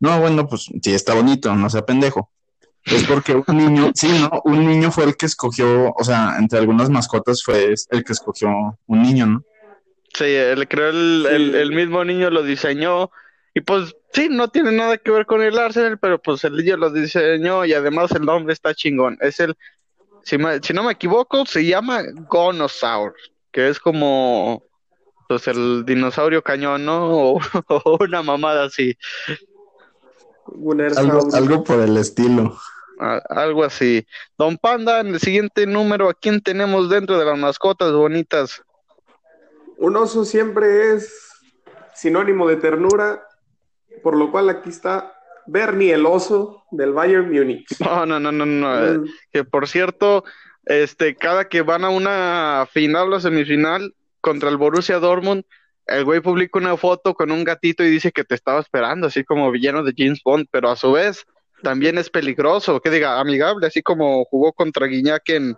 No, 0.00 0.18
bueno, 0.20 0.46
pues 0.46 0.70
sí 0.82 0.92
está 0.94 1.14
bonito, 1.14 1.54
no 1.54 1.68
sea 1.68 1.84
pendejo. 1.84 2.30
Es 2.84 3.04
porque 3.04 3.34
un 3.46 3.56
niño, 3.56 3.90
sí, 3.94 4.08
¿no? 4.08 4.40
Un 4.44 4.66
niño 4.66 4.90
fue 4.90 5.04
el 5.04 5.16
que 5.16 5.26
escogió, 5.26 5.92
o 5.92 6.04
sea, 6.04 6.36
entre 6.38 6.58
algunas 6.58 6.88
mascotas 6.88 7.42
fue 7.42 7.74
el 7.90 8.04
que 8.04 8.12
escogió 8.12 8.48
un 8.86 9.02
niño, 9.02 9.26
¿no? 9.26 9.42
Sí, 10.14 10.24
el, 10.24 10.66
creo 10.68 10.90
el, 10.90 11.26
Sí. 11.28 11.34
el, 11.34 11.54
el 11.56 11.72
mismo 11.72 12.04
niño 12.04 12.30
lo 12.30 12.42
diseñó 12.42 13.10
y 13.56 13.62
pues 13.62 13.96
sí, 14.12 14.28
no 14.30 14.48
tiene 14.48 14.70
nada 14.70 14.98
que 14.98 15.10
ver 15.10 15.24
con 15.24 15.40
el 15.40 15.58
Arsenal, 15.58 15.98
pero 15.98 16.20
pues 16.20 16.44
el 16.44 16.56
niño 16.56 16.76
lo 16.76 16.90
diseñó 16.90 17.64
y 17.64 17.72
además 17.72 18.10
el 18.12 18.26
nombre 18.26 18.52
está 18.52 18.74
chingón. 18.74 19.16
Es 19.22 19.40
el, 19.40 19.56
si, 20.24 20.36
me- 20.36 20.60
si 20.62 20.74
no 20.74 20.82
me 20.82 20.92
equivoco, 20.92 21.46
se 21.46 21.64
llama 21.64 22.02
Gonosaur, 22.28 23.14
que 23.50 23.70
es 23.70 23.80
como 23.80 24.62
pues 25.26 25.48
el 25.48 25.86
dinosaurio 25.86 26.42
cañón, 26.42 26.84
¿no? 26.84 27.08
O, 27.38 27.40
o 27.68 27.96
una 27.98 28.22
mamada 28.22 28.64
así, 28.66 28.94
Algo, 30.98 31.34
algo 31.34 31.64
por 31.64 31.80
el 31.80 31.96
estilo. 31.96 32.58
a- 33.00 33.22
algo 33.30 33.64
así. 33.64 34.06
Don 34.36 34.58
Panda, 34.58 35.00
en 35.00 35.08
el 35.14 35.20
siguiente 35.20 35.66
número, 35.66 36.10
¿a 36.10 36.14
quién 36.14 36.42
tenemos 36.42 36.90
dentro 36.90 37.18
de 37.18 37.24
las 37.24 37.38
mascotas 37.38 37.90
bonitas? 37.92 38.62
Un 39.78 39.96
oso 39.96 40.26
siempre 40.26 40.94
es 40.94 41.30
sinónimo 41.94 42.46
de 42.46 42.56
ternura, 42.56 43.26
por 44.02 44.16
lo 44.16 44.30
cual 44.30 44.48
aquí 44.48 44.70
está 44.70 45.12
Bernie 45.46 45.92
el 45.92 46.06
oso 46.06 46.64
del 46.70 46.92
Bayern 46.92 47.30
Múnich. 47.30 47.66
No, 47.80 48.04
no, 48.06 48.18
no, 48.18 48.32
no, 48.32 48.46
no. 48.46 48.86
eh, 48.86 48.98
Mm, 48.98 49.04
que 49.32 49.44
por 49.44 49.68
cierto, 49.68 50.24
este, 50.64 51.14
cada 51.14 51.48
que 51.48 51.62
van 51.62 51.84
a 51.84 51.90
una 51.90 52.66
final 52.72 53.12
o 53.12 53.20
semifinal 53.20 53.94
contra 54.20 54.48
el 54.50 54.56
Borussia 54.56 54.98
Dortmund, 54.98 55.44
el 55.86 56.04
güey 56.04 56.20
publica 56.20 56.58
una 56.58 56.76
foto 56.76 57.14
con 57.14 57.30
un 57.30 57.44
gatito 57.44 57.84
y 57.84 57.90
dice 57.90 58.10
que 58.10 58.24
te 58.24 58.34
estaba 58.34 58.58
esperando, 58.60 59.06
así 59.06 59.22
como 59.22 59.50
villano 59.52 59.84
de 59.84 59.94
James 59.96 60.20
Bond, 60.24 60.46
pero 60.50 60.68
a 60.68 60.76
su 60.76 60.90
vez 60.92 61.24
también 61.62 61.96
es 61.96 62.10
peligroso, 62.10 62.80
que 62.80 62.90
diga, 62.90 63.20
amigable, 63.20 63.66
así 63.68 63.82
como 63.82 64.24
jugó 64.24 64.52
contra 64.52 64.86
Guiñac 64.88 65.28
en, 65.28 65.56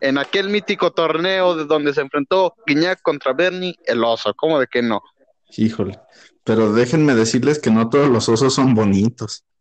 en 0.00 0.18
aquel 0.18 0.48
mítico 0.48 0.90
torneo 0.90 1.54
de 1.54 1.66
donde 1.66 1.94
se 1.94 2.00
enfrentó 2.00 2.54
Guiñac 2.66 3.00
contra 3.02 3.32
Bernie, 3.32 3.76
el 3.86 4.02
oso, 4.02 4.34
¿cómo 4.34 4.58
de 4.58 4.66
que 4.66 4.82
no? 4.82 5.02
Híjole. 5.56 5.98
Pero 6.44 6.72
déjenme 6.72 7.14
decirles 7.14 7.58
que 7.58 7.70
no 7.70 7.88
todos 7.90 8.08
los 8.08 8.28
osos 8.28 8.54
son 8.54 8.74
bonitos. 8.74 9.44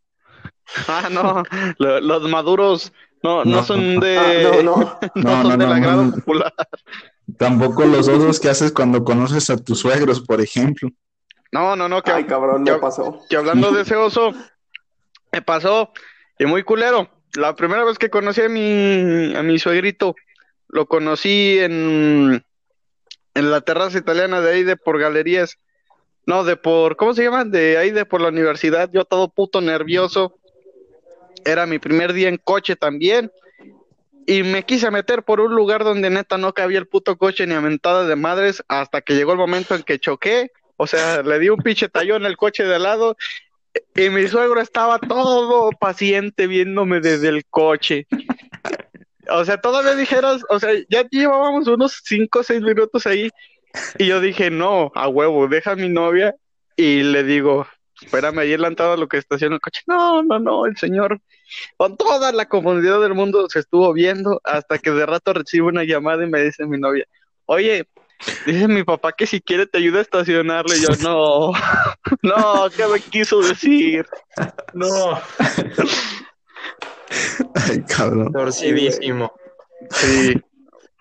Ah, 0.88 1.10
no, 1.12 1.44
lo- 1.80 2.00
los 2.00 2.30
maduros 2.30 2.94
no, 3.24 3.44
no, 3.44 3.58
No. 3.58 3.64
son 3.64 4.00
de, 4.00 4.18
Ah, 4.18 4.34
no, 4.64 4.64
no. 4.64 4.76
no 4.78 5.00
No, 5.16 5.32
son 5.42 5.44
no, 5.44 5.58
del 5.58 5.68
no, 5.68 5.74
agrado 5.74 6.04
no. 6.06 6.12
popular. 6.14 6.54
Tampoco 7.38 7.86
los 7.86 8.08
osos 8.08 8.40
que 8.40 8.50
haces 8.50 8.72
cuando 8.72 9.04
conoces 9.04 9.50
a 9.50 9.58
tus 9.58 9.80
suegros, 9.80 10.22
por 10.22 10.42
ejemplo. 10.42 10.90
No, 11.52 11.76
no, 11.76 11.90
no, 11.90 12.02
que, 12.04 12.12
Ay, 12.12 12.26
cabrón, 12.26 12.64
me 12.64 12.72
que- 12.72 12.78
pasó. 12.78 13.20
que 13.30 13.36
hablando 13.36 13.72
de 13.72 13.82
ese 13.82 13.96
oso, 13.96 14.32
me 15.32 15.42
pasó, 15.42 15.92
y 16.38 16.46
muy 16.46 16.64
culero. 16.64 17.10
La 17.36 17.56
primera 17.56 17.84
vez 17.84 17.98
que 17.98 18.10
conocí 18.12 18.42
a 18.42 18.50
mi, 18.50 19.36
a 19.36 19.42
mi 19.44 19.58
suegrito, 19.60 20.16
lo 20.68 20.86
conocí 20.88 21.58
en, 21.60 22.44
en 23.34 23.52
la 23.52 23.62
terraza 23.62 23.98
italiana 23.98 24.40
de 24.42 24.52
ahí 24.52 24.64
de 24.64 24.78
por 24.78 25.00
galerías. 25.00 25.58
No, 26.30 26.44
de 26.44 26.58
por, 26.58 26.96
¿cómo 26.96 27.16
se 27.16 27.24
llama? 27.24 27.44
De 27.44 27.80
ahí 27.80 27.90
de 27.90 28.06
por 28.06 28.22
la 28.22 28.28
universidad, 28.28 28.88
yo 28.94 29.04
todo 29.04 29.30
puto 29.30 29.62
nervioso. 29.62 30.38
Era 31.44 31.66
mi 31.66 31.80
primer 31.80 32.14
día 32.14 32.30
en 32.30 32.38
coche 32.38 32.76
también. 32.76 33.32
Y 34.28 34.44
me 34.44 34.62
quise 34.62 34.92
meter 34.92 35.24
por 35.24 35.40
un 35.40 35.56
lugar 35.56 35.84
donde 35.84 36.12
neta 36.12 36.38
no 36.38 36.54
cabía 36.54 36.78
el 36.78 36.88
puto 36.88 37.18
coche 37.18 37.48
ni 37.48 37.56
a 37.56 37.62
mentada 37.62 38.06
de 38.06 38.16
madres 38.16 38.64
hasta 38.68 39.02
que 39.02 39.16
llegó 39.16 39.32
el 39.32 39.40
momento 39.40 39.74
en 39.74 39.82
que 39.82 39.98
choqué. 39.98 40.52
O 40.78 40.86
sea, 40.86 41.24
le 41.24 41.40
di 41.40 41.50
un 41.50 41.64
pinche 41.64 41.90
tallón 41.90 42.28
al 42.28 42.38
coche 42.38 42.64
de 42.64 42.76
al 42.76 42.84
lado 42.84 43.18
y 43.96 44.12
mi 44.12 44.28
suegro 44.28 44.62
estaba 44.62 45.00
todo 45.00 45.72
paciente 45.72 46.46
viéndome 46.46 47.00
desde 47.00 47.30
el 47.30 47.44
coche. 47.48 48.06
O 49.32 49.46
sea, 49.46 49.60
todavía 49.60 49.96
dijeras, 49.96 50.44
o 50.48 50.60
sea, 50.60 50.74
ya 50.90 51.08
llevábamos 51.10 51.68
unos 51.68 52.02
5 52.04 52.40
o 52.40 52.44
6 52.44 52.62
minutos 52.62 53.08
ahí 53.08 53.32
y 53.98 54.08
yo 54.08 54.20
dije, 54.22 54.50
no, 54.50 54.92
a 54.96 55.08
huevo, 55.08 55.48
deja 55.48 55.72
a 55.72 55.76
mi 55.76 55.90
novia 55.90 56.36
y 56.76 57.04
le 57.04 57.24
digo, 57.24 57.68
espérame 58.02 58.40
ahí 58.40 58.54
en 58.54 58.62
la 58.62 58.68
entrada 58.70 58.92
de 58.92 58.98
lo 58.98 59.08
que 59.08 59.18
estaciona 59.18 59.56
el 59.56 59.62
coche. 59.62 59.82
No, 59.88 60.24
no, 60.24 60.40
no, 60.40 60.66
el 60.66 60.78
señor, 60.78 61.20
con 61.78 61.98
toda 61.98 62.32
la 62.32 62.48
confundidad 62.48 63.02
del 63.02 63.14
mundo, 63.14 63.48
se 63.50 63.60
estuvo 63.60 63.92
viendo 63.94 64.40
hasta 64.44 64.78
que 64.78 64.92
de 64.92 65.06
rato 65.06 65.34
recibo 65.34 65.68
una 65.68 65.84
llamada 65.84 66.24
y 66.24 66.30
me 66.30 66.42
dice 66.42 66.66
mi 66.66 66.80
novia, 66.80 67.06
oye, 67.46 67.88
dice 68.46 68.68
mi 68.68 68.84
papá 68.84 69.12
que 69.14 69.26
si 69.26 69.42
quiere 69.42 69.66
te 69.66 69.78
ayuda 69.78 70.00
a 70.00 70.04
estacionarle. 70.04 70.78
Y 70.78 70.82
yo, 70.82 70.90
no, 71.02 71.52
no, 72.22 72.70
¿qué 72.76 72.88
me 72.88 73.00
quiso 73.02 73.42
decir? 73.42 74.06
No, 74.74 75.20
Ay, 77.56 77.84
cabrón. 77.88 78.32
torcidísimo. 78.32 79.32
Sí. 79.92 80.36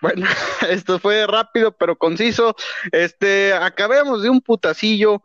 Bueno, 0.00 0.26
esto 0.69 0.99
fue 0.99 1.26
rápido 1.26 1.73
pero 1.73 1.97
conciso. 1.97 2.55
Este, 2.93 3.52
acabemos 3.52 4.23
de 4.23 4.31
un 4.31 4.40
putacillo 4.40 5.23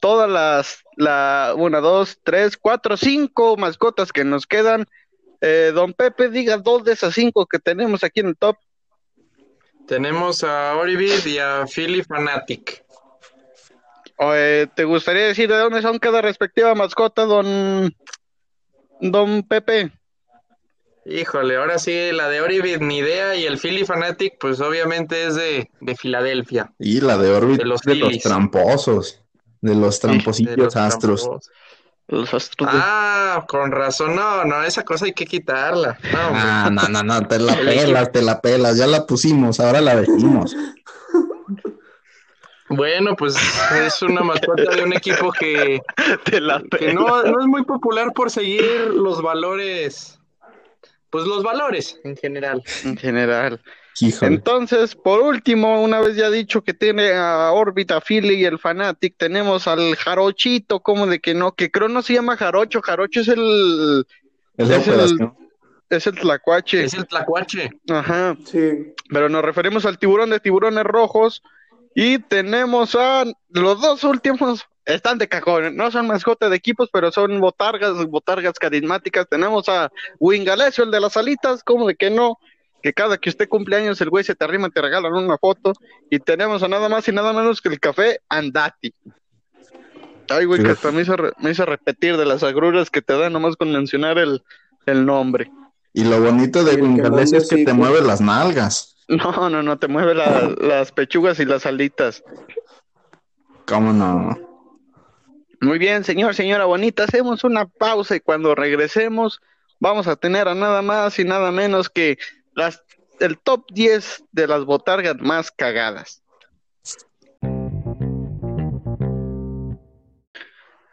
todas 0.00 0.28
las, 0.28 0.84
la, 0.96 1.54
una, 1.56 1.80
dos, 1.80 2.18
tres, 2.22 2.56
cuatro, 2.56 2.96
cinco 2.96 3.56
mascotas 3.56 4.12
que 4.12 4.24
nos 4.24 4.46
quedan. 4.46 4.86
Eh, 5.40 5.72
don 5.74 5.92
Pepe, 5.92 6.28
diga 6.28 6.58
dos 6.58 6.84
de 6.84 6.92
esas 6.92 7.14
cinco 7.14 7.46
que 7.46 7.58
tenemos 7.58 8.04
aquí 8.04 8.20
en 8.20 8.28
el 8.28 8.36
top. 8.36 8.56
Tenemos 9.86 10.42
a 10.44 10.76
Oribid 10.76 11.24
y 11.26 11.38
a 11.38 11.66
Philly 11.66 12.02
Fanatic. 12.02 12.84
Eh, 14.18 14.66
¿Te 14.74 14.84
gustaría 14.84 15.26
decir 15.26 15.48
de 15.48 15.56
dónde 15.56 15.82
son 15.82 15.98
cada 15.98 16.22
respectiva 16.22 16.74
mascota, 16.74 17.24
don, 17.24 17.94
don 19.00 19.42
Pepe? 19.42 19.90
Híjole, 21.06 21.56
ahora 21.56 21.78
sí, 21.78 22.12
la 22.12 22.28
de 22.28 22.40
Oribid 22.40 22.78
ni 22.78 22.98
idea 22.98 23.34
y 23.36 23.44
el 23.44 23.58
Philly 23.58 23.84
Fanatic, 23.84 24.34
pues 24.40 24.60
obviamente 24.60 25.26
es 25.26 25.34
de, 25.34 25.70
de 25.80 25.94
Filadelfia. 25.96 26.72
Y 26.78 27.00
la 27.02 27.18
de 27.18 27.30
Orbit 27.30 27.58
De 27.58 27.64
los 27.66 27.82
de 27.82 27.94
los 27.96 28.08
Phillies. 28.08 28.22
tramposos. 28.22 29.20
De 29.60 29.74
los 29.74 30.00
de 30.00 30.08
tramposillos 30.08 30.56
los 30.56 30.76
astros. 30.76 31.28
Los 32.08 32.32
astros 32.34 32.70
de- 32.72 32.78
Ah, 32.82 33.44
con 33.48 33.70
razón, 33.72 34.14
no, 34.16 34.44
no, 34.44 34.62
esa 34.62 34.82
cosa 34.82 35.04
hay 35.06 35.12
que 35.12 35.26
quitarla. 35.26 35.98
No. 36.12 36.18
Ah, 36.32 36.70
no, 36.72 36.88
no, 36.88 37.02
no, 37.02 37.26
te 37.28 37.38
la 37.38 37.52
El 37.60 37.66
pelas, 37.66 38.12
te 38.12 38.22
la 38.22 38.40
pelas. 38.40 38.76
Ya 38.78 38.86
la 38.86 39.06
pusimos, 39.06 39.60
ahora 39.60 39.80
la 39.82 39.96
decimos. 39.96 40.54
Bueno, 42.70 43.14
pues 43.14 43.36
es 43.86 44.00
una 44.02 44.22
mascota 44.22 44.74
de 44.74 44.82
un 44.84 44.92
equipo 44.94 45.30
que, 45.32 45.80
de 46.30 46.40
la 46.40 46.62
que 46.78 46.92
no, 46.94 47.22
no 47.22 47.40
es 47.40 47.46
muy 47.46 47.62
popular 47.64 48.12
por 48.14 48.30
seguir 48.30 48.64
los 48.94 49.20
valores, 49.22 50.18
pues 51.14 51.26
los 51.28 51.44
valores 51.44 52.00
en 52.02 52.16
general. 52.16 52.60
en 52.84 52.96
general. 52.96 53.60
Híjole. 54.00 54.34
Entonces, 54.34 54.96
por 54.96 55.20
último, 55.20 55.80
una 55.80 56.00
vez 56.00 56.16
ya 56.16 56.28
dicho 56.28 56.62
que 56.64 56.74
tiene 56.74 57.12
a 57.12 57.52
Orbita 57.52 58.00
Philly 58.00 58.34
y 58.34 58.44
el 58.44 58.58
Fanatic, 58.58 59.14
tenemos 59.16 59.68
al 59.68 59.94
Jarochito, 59.94 60.80
como 60.80 61.06
de 61.06 61.20
que 61.20 61.32
no, 61.34 61.52
que 61.52 61.70
creo 61.70 61.86
no 61.86 62.02
se 62.02 62.14
llama 62.14 62.36
Jarocho, 62.36 62.82
Jarocho 62.82 63.20
es 63.20 63.28
el, 63.28 64.04
Es 64.56 64.68
la 64.68 64.76
es 64.78 64.88
el- 64.88 65.30
es 65.90 66.06
el 66.08 66.14
Tlacuache, 66.16 66.82
Es 66.82 66.94
el 66.94 67.06
tlacuache. 67.06 67.70
ajá, 67.88 68.36
Sí. 68.44 68.92
pero 69.10 69.28
nos 69.28 69.44
referimos 69.44 69.86
al 69.86 69.96
tiburón 70.00 70.30
de 70.30 70.40
tiburones 70.40 70.82
rojos 70.82 71.44
y 71.94 72.18
tenemos 72.18 72.96
a 72.96 73.22
los 73.50 73.80
dos 73.80 74.02
últimos, 74.02 74.66
están 74.86 75.18
de 75.18 75.28
cajón, 75.28 75.76
no 75.76 75.90
son 75.90 76.06
mascotas 76.06 76.50
de 76.50 76.56
equipos, 76.56 76.90
pero 76.92 77.10
son 77.10 77.40
botargas, 77.40 77.94
botargas 78.06 78.58
carismáticas, 78.58 79.26
tenemos 79.28 79.68
a 79.68 79.90
Wingalesio, 80.18 80.84
el 80.84 80.90
de 80.90 81.00
las 81.00 81.16
alitas, 81.16 81.62
como 81.62 81.86
de 81.86 81.94
que 81.96 82.10
no, 82.10 82.38
que 82.82 82.92
cada 82.92 83.16
que 83.16 83.30
usted 83.30 83.48
cumple 83.48 83.76
años 83.76 84.00
el 84.00 84.10
güey 84.10 84.24
se 84.24 84.34
te 84.34 84.44
arrima, 84.44 84.68
te 84.68 84.82
regalan 84.82 85.12
una 85.14 85.38
foto, 85.38 85.72
y 86.10 86.18
tenemos 86.18 86.62
a 86.62 86.68
nada 86.68 86.88
más 86.88 87.08
y 87.08 87.12
nada 87.12 87.32
menos 87.32 87.60
que 87.60 87.70
el 87.70 87.80
café 87.80 88.20
Andati. 88.28 88.92
Ay, 90.28 90.46
güey, 90.46 90.62
que 90.62 90.70
hasta 90.70 90.90
me 90.90 91.02
hizo, 91.02 91.16
re- 91.16 91.32
me 91.38 91.50
hizo 91.50 91.66
repetir 91.66 92.16
de 92.16 92.24
las 92.24 92.42
agruras 92.42 92.90
que 92.90 93.02
te 93.02 93.16
dan 93.16 93.32
nomás 93.32 93.56
con 93.56 93.70
mencionar 93.70 94.18
el, 94.18 94.42
el 94.86 95.04
nombre. 95.04 95.50
Y 95.92 96.04
lo 96.04 96.20
bonito 96.20 96.64
de 96.64 96.76
de 96.76 97.36
es 97.36 97.48
que 97.48 97.64
te 97.64 97.72
mueve 97.72 98.00
las 98.00 98.20
nalgas. 98.20 98.96
No, 99.06 99.50
no, 99.50 99.62
no, 99.62 99.78
te 99.78 99.86
mueve 99.86 100.14
la- 100.14 100.54
las 100.60 100.92
pechugas 100.92 101.38
y 101.40 101.44
las 101.44 101.66
alitas. 101.66 102.22
¿Cómo 103.66 103.92
no? 103.92 104.53
Muy 105.64 105.78
bien, 105.78 106.04
señor, 106.04 106.34
señora 106.34 106.66
bonita, 106.66 107.04
hacemos 107.04 107.42
una 107.42 107.64
pausa 107.64 108.14
y 108.14 108.20
cuando 108.20 108.54
regresemos 108.54 109.40
vamos 109.80 110.06
a 110.08 110.14
tener 110.14 110.46
a 110.46 110.54
nada 110.54 110.82
más 110.82 111.18
y 111.18 111.24
nada 111.24 111.50
menos 111.52 111.88
que 111.88 112.18
las, 112.52 112.84
el 113.18 113.38
top 113.38 113.64
10 113.72 114.24
de 114.30 114.46
las 114.46 114.66
botargas 114.66 115.16
más 115.20 115.50
cagadas. 115.50 116.22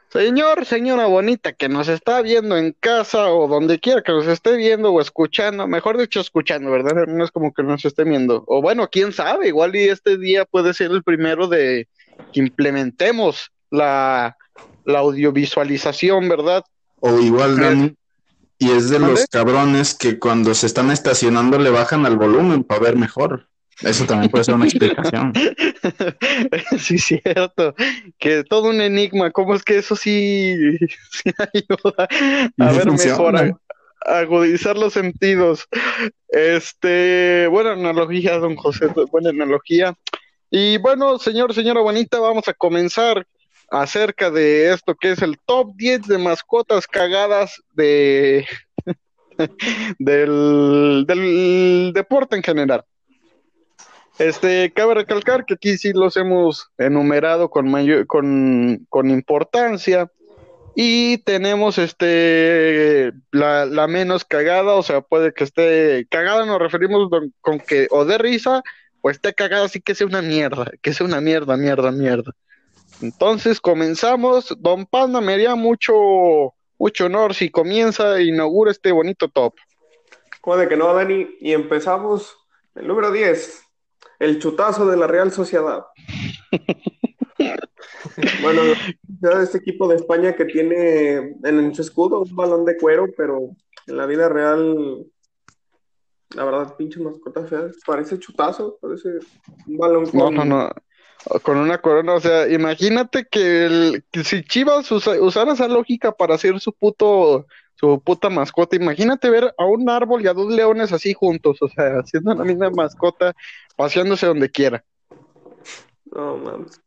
Señor, 0.08 0.66
señora 0.66 1.06
bonita 1.06 1.52
que 1.52 1.68
nos 1.68 1.90
está 1.90 2.22
viendo 2.22 2.56
en 2.56 2.72
casa 2.72 3.28
o 3.28 3.50
donde 3.50 3.78
quiera 3.78 4.02
que 4.02 4.14
nos 4.14 4.28
esté 4.28 4.56
viendo 4.56 4.94
o 4.94 5.02
escuchando, 5.02 5.68
mejor 5.68 5.98
dicho 5.98 6.22
escuchando, 6.22 6.72
¿verdad? 6.72 7.08
No 7.08 7.26
es 7.26 7.32
como 7.32 7.54
que 7.54 7.64
nos 7.64 7.84
esté 7.84 8.06
viendo. 8.06 8.46
O 8.48 8.62
bueno, 8.62 8.88
quién 8.90 9.12
sabe, 9.12 9.50
igual 9.50 9.76
y 9.76 9.90
este 9.90 10.18
día 10.18 10.46
puede 10.46 10.74
ser 10.74 10.92
el 10.92 11.04
primero 11.04 11.50
de 11.50 11.90
que 12.32 12.40
implementemos 12.40 13.52
la, 13.70 14.38
la 14.86 15.00
audiovisualización, 15.00 16.30
¿verdad? 16.30 16.64
O 17.00 17.20
igual. 17.20 17.58
Dani, 17.58 17.96
y 18.62 18.70
es 18.70 18.90
de 18.90 19.00
los 19.00 19.26
cabrones 19.26 19.96
que 19.96 20.20
cuando 20.20 20.54
se 20.54 20.68
están 20.68 20.92
estacionando 20.92 21.58
le 21.58 21.72
bajan 21.72 22.06
al 22.06 22.16
volumen 22.16 22.64
para 22.64 22.82
ver 22.82 22.96
mejor. 22.96 23.48
Eso 23.82 24.06
también 24.06 24.30
puede 24.30 24.44
ser 24.44 24.54
una 24.54 24.66
explicación. 24.66 25.34
sí, 26.78 27.00
cierto. 27.00 27.74
Que 28.20 28.44
todo 28.44 28.70
un 28.70 28.80
enigma. 28.80 29.32
¿Cómo 29.32 29.56
es 29.56 29.64
que 29.64 29.80
eso 29.80 29.96
sí, 29.96 30.78
sí 31.12 31.32
ayuda 31.40 32.08
a 32.60 32.72
ver 32.72 32.84
funciona. 32.84 33.32
mejor, 33.42 33.60
a, 34.06 34.14
a 34.14 34.20
agudizar 34.20 34.78
los 34.78 34.94
sentidos? 34.94 35.68
Este, 36.28 37.48
buena 37.48 37.72
analogía, 37.72 38.38
don 38.38 38.56
José, 38.56 38.88
buena 39.12 39.32
analogía. 39.32 39.96
Y 40.52 40.78
bueno, 40.78 41.18
señor, 41.18 41.56
señora 41.56 41.82
bonita, 41.82 42.20
vamos 42.20 42.48
a 42.48 42.54
comenzar 42.54 43.26
acerca 43.72 44.30
de 44.30 44.74
esto 44.74 44.96
que 44.96 45.12
es 45.12 45.22
el 45.22 45.40
top 45.40 45.74
10 45.76 46.04
de 46.04 46.18
mascotas 46.18 46.86
cagadas 46.86 47.64
de 47.74 48.46
del, 50.00 51.92
deporte 51.94 52.36
en 52.36 52.44
general. 52.44 52.84
Este, 54.20 54.72
cabe 54.74 54.94
recalcar 54.94 55.46
que 55.46 55.56
aquí 55.56 55.78
sí 55.78 55.94
los 55.94 56.18
hemos 56.18 56.70
enumerado 56.78 57.50
con 57.50 57.72
mayor, 57.72 58.06
con, 58.06 58.86
con 58.90 59.10
importancia. 59.10 60.12
Y 60.76 61.18
tenemos 61.20 61.78
este 61.78 63.12
la, 63.32 63.88
menos 63.88 64.24
cagada, 64.24 64.76
o 64.76 64.84
sea, 64.84 65.02
puede 65.02 65.34
que 65.34 65.44
esté 65.44 66.06
cagada, 66.10 66.46
nos 66.46 66.60
referimos 66.60 67.10
con 67.42 67.60
que 67.60 67.88
o 67.90 68.06
de 68.06 68.18
risa, 68.18 68.62
o 69.02 69.10
esté 69.10 69.34
cagada, 69.34 69.66
así 69.66 69.82
que 69.82 69.96
sea 69.96 70.08
una 70.08 70.22
mierda, 70.22 70.72
que 70.82 70.94
sea 70.94 71.06
una 71.06 71.20
mierda, 71.20 71.58
mierda, 71.58 71.92
mierda. 71.92 72.32
Entonces 73.02 73.60
comenzamos, 73.60 74.56
Don 74.60 74.86
Panda, 74.86 75.22
me 75.22 75.34
haría 75.34 75.56
mucho, 75.56 76.54
mucho 76.78 77.06
honor 77.06 77.34
si 77.34 77.50
comienza 77.50 78.18
e 78.18 78.26
inaugura 78.26 78.72
este 78.72 78.92
bonito 78.92 79.28
top. 79.28 79.56
¿Cómo 80.42 80.58
de 80.58 80.68
que 80.68 80.78
no, 80.78 80.94
Dani? 80.94 81.28
Y 81.40 81.54
empezamos 81.54 82.36
el 82.76 82.88
número 82.88 83.12
10, 83.12 83.64
el 84.20 84.40
chutazo 84.40 84.86
de 84.88 84.98
la 84.98 85.08
Real 85.08 85.32
Sociedad. 85.32 85.86
bueno, 88.42 88.62
este 89.42 89.58
equipo 89.58 89.88
de 89.88 89.96
España 89.96 90.36
que 90.36 90.46
tiene 90.46 91.36
en 91.44 91.76
su 91.76 91.82
escudo 91.82 92.22
un 92.22 92.36
balón 92.36 92.66
de 92.66 92.78
cuero, 92.78 93.08
pero 93.16 93.50
en 93.88 93.98
la 93.98 94.06
vida 94.06 94.30
real, 94.30 95.06
la 96.36 96.46
verdad, 96.46 96.76
pinche 96.76 97.00
mascota 97.00 97.46
fea, 97.46 97.70
parece 97.86 98.20
chutazo, 98.20 98.78
parece 98.82 99.10
un 99.68 99.78
balón 99.78 100.04
No, 100.14 100.26
con... 100.26 100.36
no, 100.36 100.46
no. 100.46 100.70
Con 101.44 101.58
una 101.58 101.78
corona, 101.80 102.14
o 102.16 102.20
sea, 102.20 102.50
imagínate 102.50 103.26
que, 103.30 103.66
el, 103.66 104.04
que 104.12 104.24
si 104.24 104.44
Chivas 104.44 104.92
usa- 104.92 105.22
usara 105.22 105.54
esa 105.54 105.68
lógica 105.68 106.12
para 106.12 106.34
hacer 106.36 106.60
su 106.60 106.74
puto, 106.74 107.46
su 107.76 108.02
puta 108.02 108.30
mascota, 108.30 108.76
imagínate 108.76 109.30
ver 109.30 109.54
a 109.58 109.66
un 109.66 109.88
árbol 109.90 110.24
y 110.24 110.28
a 110.28 110.34
dos 110.34 110.52
leones 110.52 110.92
así 110.92 111.14
juntos, 111.14 111.58
o 111.62 111.68
sea, 111.70 112.00
haciendo 112.00 112.34
la 112.34 112.44
misma 112.44 112.70
mascota, 112.72 113.34
paseándose 113.76 114.26
donde 114.26 114.50
quiera. 114.50 114.84
No, 116.12 116.38
mames. 116.38 116.82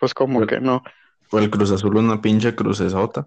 Pues 0.00 0.14
como 0.14 0.46
que 0.46 0.58
no. 0.60 0.82
Fue 1.28 1.42
el 1.42 1.50
Cruz 1.50 1.70
Azul 1.70 1.96
una 1.96 2.20
pinche 2.20 2.54
crucesota. 2.54 3.24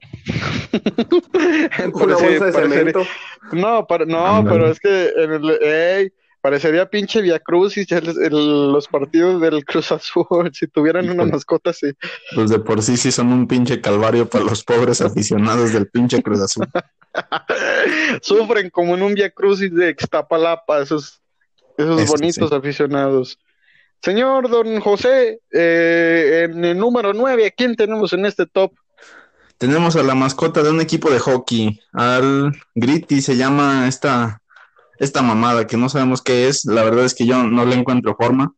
Una 1.93 2.15
bolsa 2.15 2.45
de 2.45 2.51
cemento. 2.53 3.03
No, 3.51 3.85
para- 3.87 4.05
no, 4.05 4.43
pero 4.47 4.67
es 4.67 4.79
que 4.79 5.09
en 5.17 5.31
el, 5.33 5.49
ey, 5.61 6.13
parecería 6.47 6.89
pinche 6.89 7.21
Via 7.21 7.39
Crucis 7.39 7.85
ya 7.87 7.97
el- 7.97 8.23
el- 8.23 8.71
los 8.71 8.87
partidos 8.87 9.41
del 9.41 9.65
Cruz 9.65 9.91
Azul, 9.91 10.25
si 10.53 10.65
tuvieran 10.67 11.09
una 11.09 11.25
mascota 11.25 11.71
así. 11.71 11.87
Pues 12.35 12.49
de 12.49 12.59
por 12.59 12.81
sí 12.81 12.95
sí 12.95 13.11
son 13.11 13.33
un 13.33 13.47
pinche 13.47 13.81
calvario 13.81 14.29
para 14.29 14.45
los 14.45 14.63
pobres 14.63 15.01
aficionados 15.01 15.73
del 15.73 15.87
pinche 15.89 16.23
Cruz 16.23 16.39
Azul. 16.41 16.65
Sufren 18.21 18.69
como 18.69 18.95
en 18.95 19.03
un 19.03 19.13
Via 19.13 19.29
Crucis 19.29 19.73
de 19.73 19.89
Ixtapalapa, 19.89 20.81
esos, 20.81 21.21
esos 21.77 22.01
Eso 22.01 22.13
bonitos 22.13 22.49
sí. 22.49 22.55
aficionados. 22.55 23.39
Señor 24.01 24.49
Don 24.49 24.79
José, 24.79 25.41
eh, 25.51 26.47
en 26.49 26.63
el 26.63 26.77
número 26.77 27.13
9, 27.13 27.47
¿a 27.47 27.51
quién 27.51 27.75
tenemos 27.75 28.13
en 28.13 28.25
este 28.25 28.45
top? 28.45 28.71
Tenemos 29.57 29.95
a 29.97 30.03
la 30.03 30.13
mascota 30.15 30.61
de 30.63 30.69
un 30.69 30.79
equipo 30.79 31.09
de 31.09 31.19
hockey, 31.19 31.81
al 31.91 32.53
Gritty, 32.75 33.21
se 33.21 33.35
llama 33.35 33.87
esta, 33.87 34.39
esta 34.99 35.21
mamada, 35.21 35.67
que 35.67 35.77
no 35.77 35.89
sabemos 35.89 36.21
qué 36.21 36.47
es. 36.47 36.65
La 36.65 36.83
verdad 36.83 37.05
es 37.05 37.13
que 37.13 37.25
yo 37.25 37.43
no 37.43 37.65
le 37.65 37.75
encuentro 37.75 38.15
forma, 38.15 38.53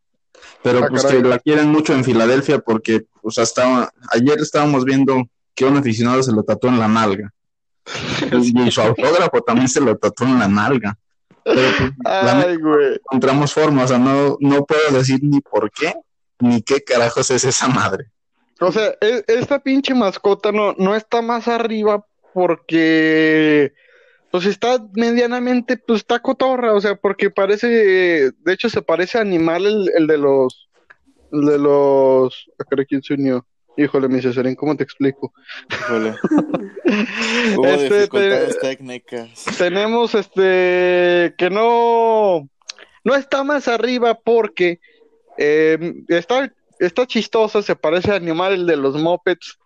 pero 0.63 0.79
Ah, 0.84 0.88
pues 0.89 1.03
caray. 1.03 1.22
que 1.22 1.27
la 1.27 1.39
quieren 1.39 1.69
mucho 1.69 1.93
en 1.93 2.03
Filadelfia 2.03 2.60
porque 2.60 3.05
pues 3.22 3.38
hasta 3.38 3.91
ayer 4.12 4.39
estábamos 4.39 4.86
viendo 4.86 5.24
que 5.55 5.65
un 5.65 5.77
aficionado 5.77 6.24
se 6.24 6.31
lo 6.31 6.43
tatuó 6.43 6.69
en 6.69 6.79
la 6.79 6.88
nalga. 6.88 7.31
Y, 8.31 8.72
su 8.72 8.81
autógrafo 8.81 9.41
también 9.41 9.67
se 9.67 9.81
lo 9.81 9.98
tatuó 9.98 10.27
en 10.27 10.39
la 10.39 10.48
nalga. 10.48 10.98
Pero 11.43 11.62
pues, 11.77 11.91
Ay, 12.05 12.58
güey. 12.58 12.93
encontramos 12.96 13.53
forma, 13.53 13.84
o 13.84 13.88
sea, 13.88 13.98
no, 13.98 14.38
no 14.39 14.65
puedo 14.65 14.91
decir 14.91 15.19
ni 15.24 15.39
por 15.41 15.72
qué, 15.72 15.93
ni 16.39 16.62
qué 16.62 16.84
carajos 16.84 17.31
es 17.31 17.43
esa 17.46 17.67
madre. 17.67 18.12
O 18.60 18.72
sea, 18.72 18.93
e- 19.01 19.24
esta 19.27 19.58
pinche 19.60 19.96
mascota 19.96 20.51
no, 20.51 20.75
no 20.77 20.96
está 20.96 21.22
más 21.22 21.48
arriba 21.48 22.05
porque, 22.34 23.74
pues 24.31 24.45
está 24.45 24.77
medianamente, 24.93 25.77
pues 25.77 26.00
está 26.01 26.19
cotorra, 26.19 26.74
o 26.74 26.81
sea, 26.81 26.95
porque 26.95 27.29
parece, 27.29 27.67
de 27.67 28.53
hecho 28.53 28.69
se 28.69 28.81
parece 28.81 29.17
a 29.17 29.21
animal 29.21 29.65
el, 29.65 29.91
el 29.95 30.07
de 30.07 30.17
los, 30.17 30.69
el 31.31 31.45
de 31.45 31.57
los, 31.57 32.50
¿a 32.59 32.63
qué 32.75 32.86
quién 32.86 33.01
se 33.01 33.15
unió? 33.15 33.45
Híjole, 33.77 34.09
mi 34.09 34.21
Cesarín, 34.21 34.55
¿cómo 34.55 34.75
te 34.75 34.83
explico? 34.83 35.31
Híjole. 35.71 36.15
Hubo 37.55 37.65
Este, 37.65 37.95
dificultades 37.95 38.59
técnicas. 38.59 39.45
Tenemos 39.57 40.15
este 40.15 41.33
que 41.38 41.50
no 41.50 42.50
no 43.05 43.15
está 43.15 43.45
más 43.45 43.69
arriba 43.69 44.15
porque 44.15 44.82
eh, 45.38 45.93
está 46.10 46.51
está 46.80 47.08
chistosa, 47.08 47.62
se 47.62 47.75
parece 47.75 48.12
al 48.12 48.17
animal 48.17 48.54
el 48.54 48.65
de 48.65 48.75
los 48.75 48.95
mopeds, 48.95 49.58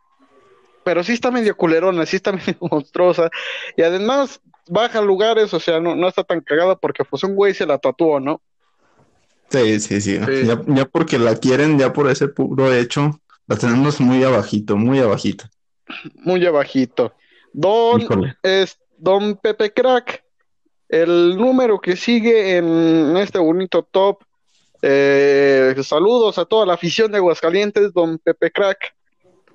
pero 0.83 1.03
sí 1.03 1.13
está 1.13 1.31
medio 1.31 1.57
culerona, 1.57 2.05
sí 2.05 2.17
está 2.17 2.31
medio 2.33 2.57
monstruosa 2.61 3.31
y 3.75 3.81
además 3.81 4.41
baja 4.67 5.01
lugares, 5.01 5.53
o 5.53 5.59
sea, 5.59 5.79
no, 5.79 5.95
no 5.95 6.07
está 6.07 6.23
tan 6.23 6.41
cagada 6.41 6.75
porque 6.75 7.03
pues 7.03 7.23
un 7.23 7.35
güey 7.35 7.53
se 7.53 7.65
la 7.65 7.77
tatuó, 7.77 8.19
¿no? 8.19 8.41
Sí, 9.49 9.79
sí, 9.79 10.01
sí. 10.01 10.17
Sí. 10.17 10.45
Ya, 10.45 10.61
ya 10.67 10.85
porque 10.85 11.19
la 11.19 11.35
quieren, 11.35 11.77
ya 11.77 11.93
por 11.93 12.09
ese 12.09 12.27
puro 12.27 12.73
hecho, 12.73 13.19
la 13.47 13.55
tenemos 13.57 13.99
muy 13.99 14.23
abajito, 14.23 14.75
muy 14.77 14.99
abajito. 14.99 15.45
Muy 16.15 16.45
abajito. 16.45 17.13
Don 17.51 18.01
Híjole. 18.01 18.35
es 18.41 18.77
Don 18.97 19.35
Pepe 19.35 19.71
Crack. 19.71 20.23
El 20.89 21.37
número 21.37 21.79
que 21.79 21.95
sigue 21.95 22.57
en 22.57 23.15
este 23.17 23.39
bonito 23.39 23.83
top. 23.83 24.23
eh, 24.81 25.75
saludos 25.83 26.37
a 26.37 26.45
toda 26.45 26.65
la 26.65 26.73
afición 26.73 27.11
de 27.11 27.17
Aguascalientes, 27.17 27.93
Don 27.93 28.17
Pepe 28.19 28.51
Crack. 28.51 28.95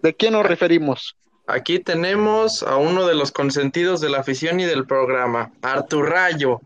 ¿De 0.02 0.14
quién 0.14 0.32
nos 0.32 0.46
referimos? 0.46 1.16
Aquí 1.48 1.78
tenemos 1.78 2.62
a 2.62 2.76
uno 2.76 3.06
de 3.06 3.14
los 3.14 3.32
consentidos 3.32 4.02
de 4.02 4.10
la 4.10 4.18
afición 4.18 4.60
y 4.60 4.64
del 4.64 4.86
programa, 4.86 5.50
Artur 5.62 6.10
Rayo. 6.10 6.60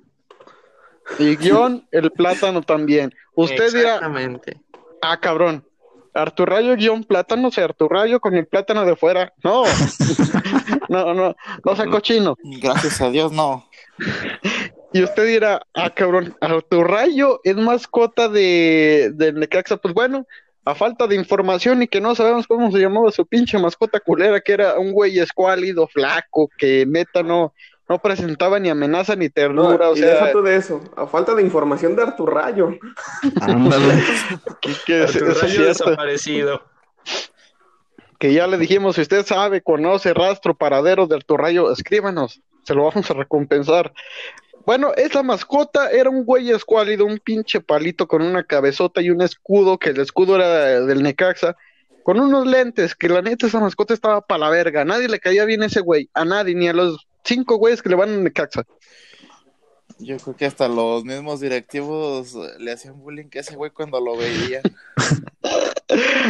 Y 1.21 1.37
guion, 1.37 1.87
el 1.93 2.11
plátano 2.11 2.63
también. 2.63 3.15
Usted 3.37 3.73
dirá, 3.73 3.95
Exactamente. 3.95 4.61
ah, 5.01 5.19
cabrón. 5.21 5.65
Arturrayo 6.15 6.77
guion 6.77 7.05
plátano, 7.05 7.49
o 7.49 7.51
sea, 7.51 7.65
Arturrayo 7.65 8.21
con 8.21 8.35
el 8.35 8.47
plátano 8.47 8.85
de 8.85 8.97
fuera. 8.97 9.33
No, 9.45 9.63
no, 10.89 11.15
no, 11.15 11.37
no 11.65 11.77
sea 11.77 11.87
cochino. 11.87 12.37
Gracias 12.43 13.01
a 13.01 13.09
Dios, 13.09 13.31
no. 13.33 13.67
Y 14.93 15.03
usted 15.05 15.27
dirá, 15.27 15.63
ah, 15.75 15.91
cabrón, 15.91 16.37
Arturrayo 16.41 17.41
es 17.45 17.57
mascota 17.57 18.29
de, 18.29 19.13
de 19.15 19.33
Necaxa. 19.33 19.77
Pues 19.77 19.95
bueno, 19.95 20.27
a 20.65 20.75
falta 20.75 21.07
de 21.07 21.17
información 21.17 21.83
y 21.83 21.89
que 21.89 22.01
no 22.01 22.15
sabemos 22.15 22.47
cómo 22.47 22.71
se 22.71 22.79
llamaba 22.79 23.11
su 23.11 23.27
pinche 23.27 23.59
mascota 23.59 23.99
culera, 24.01 24.41
que 24.41 24.53
era 24.53 24.79
un 24.79 24.93
güey 24.93 25.19
escuálido, 25.19 25.89
flaco, 25.89 26.49
que 26.57 26.87
neta 26.87 27.23
no, 27.23 27.53
no 27.89 27.99
presentaba 27.99 28.59
ni 28.61 28.69
amenaza 28.69 29.17
ni 29.17 29.27
No, 29.27 29.33
ternura. 29.33 29.91
o 29.91 29.95
y 29.95 29.99
sea, 29.99 30.15
deja 30.15 30.33
tú 30.33 30.43
de 30.43 30.57
eso. 30.57 30.81
A 30.97 31.07
falta 31.07 31.35
de 31.35 31.43
información 31.43 31.97
de 31.97 32.03
Artur 32.03 32.33
Rayo. 32.33 32.71
Ándale. 33.41 34.03
que, 34.87 34.95
desaparecido. 34.95 36.63
que 38.19 38.33
ya 38.33 38.47
le 38.47 38.57
dijimos, 38.57 38.95
si 38.95 39.03
usted 39.03 39.27
sabe, 39.27 39.63
conoce 39.63 40.15
rastro, 40.15 40.55
paradero 40.55 41.09
del 41.09 41.25
Turrayo, 41.25 41.73
escríbanos, 41.73 42.41
se 42.63 42.75
lo 42.75 42.85
vamos 42.85 43.11
a 43.11 43.15
recompensar. 43.15 43.93
Bueno, 44.65 44.93
esa 44.97 45.23
mascota 45.23 45.91
era 45.91 46.09
un 46.09 46.25
güey 46.25 46.51
escuálido, 46.51 47.05
un 47.05 47.19
pinche 47.19 47.61
palito 47.61 48.07
con 48.07 48.23
una 48.23 48.45
cabezota 48.45 49.01
y 49.01 49.11
un 49.11 49.23
escudo, 49.23 49.79
que 49.79 49.91
el 49.91 50.01
escudo 50.01 50.37
era 50.37 50.81
del 50.81 51.03
Necaxa, 51.03 51.57
con 52.05 52.21
unos 52.21 52.47
lentes, 52.47 52.95
que 52.95 53.09
la 53.09 53.23
neta 53.23 53.47
esa 53.47 53.61
mascota 53.61 53.95
estaba 53.95 54.21
para 54.21 54.41
la 54.41 54.51
verga, 54.51 54.83
a 54.83 54.85
nadie 54.85 55.09
le 55.09 55.21
caía 55.21 55.45
bien 55.45 55.63
ese 55.63 55.81
güey, 55.81 56.09
a 56.15 56.25
nadie, 56.25 56.55
ni 56.55 56.69
a 56.69 56.73
los 56.73 57.07
cinco 57.25 57.57
güeyes 57.57 57.83
que 57.83 57.89
le 57.89 57.97
van 57.97 58.11
a 58.11 58.17
Necaxa. 58.19 58.65
Yo 59.99 60.17
creo 60.17 60.37
que 60.37 60.47
hasta 60.47 60.69
los 60.69 61.05
mismos 61.05 61.41
directivos 61.41 62.35
le 62.59 62.73
hacían 62.73 62.99
bullying 63.01 63.29
a 63.35 63.39
ese 63.39 63.57
güey 63.57 63.71
cuando 63.71 64.01
lo 64.01 64.17
veían. 64.17 64.63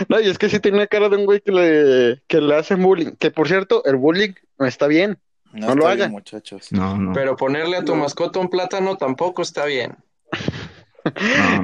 No, 0.08 0.20
y 0.20 0.28
es 0.28 0.38
que 0.38 0.48
sí 0.48 0.58
tenía 0.58 0.88
cara 0.88 1.08
de 1.08 1.16
un 1.16 1.24
güey 1.24 1.40
que 1.40 1.52
le, 1.52 2.22
que 2.26 2.40
le 2.40 2.56
hacen 2.56 2.82
bullying, 2.82 3.12
que 3.12 3.30
por 3.30 3.46
cierto, 3.46 3.84
el 3.84 3.94
bullying 3.94 4.32
no 4.58 4.66
está 4.66 4.88
bien. 4.88 5.18
No, 5.52 5.68
No 5.68 5.74
lo 5.74 5.86
hagan. 5.86 5.98
bien, 5.98 6.10
muchachos. 6.12 6.72
No, 6.72 6.96
no. 6.96 7.12
Pero 7.12 7.36
ponerle 7.36 7.76
a 7.76 7.84
tu 7.84 7.94
mascota 7.94 8.38
un 8.38 8.48
plátano 8.48 8.96
tampoco 8.96 9.42
está 9.42 9.64
bien. 9.66 9.96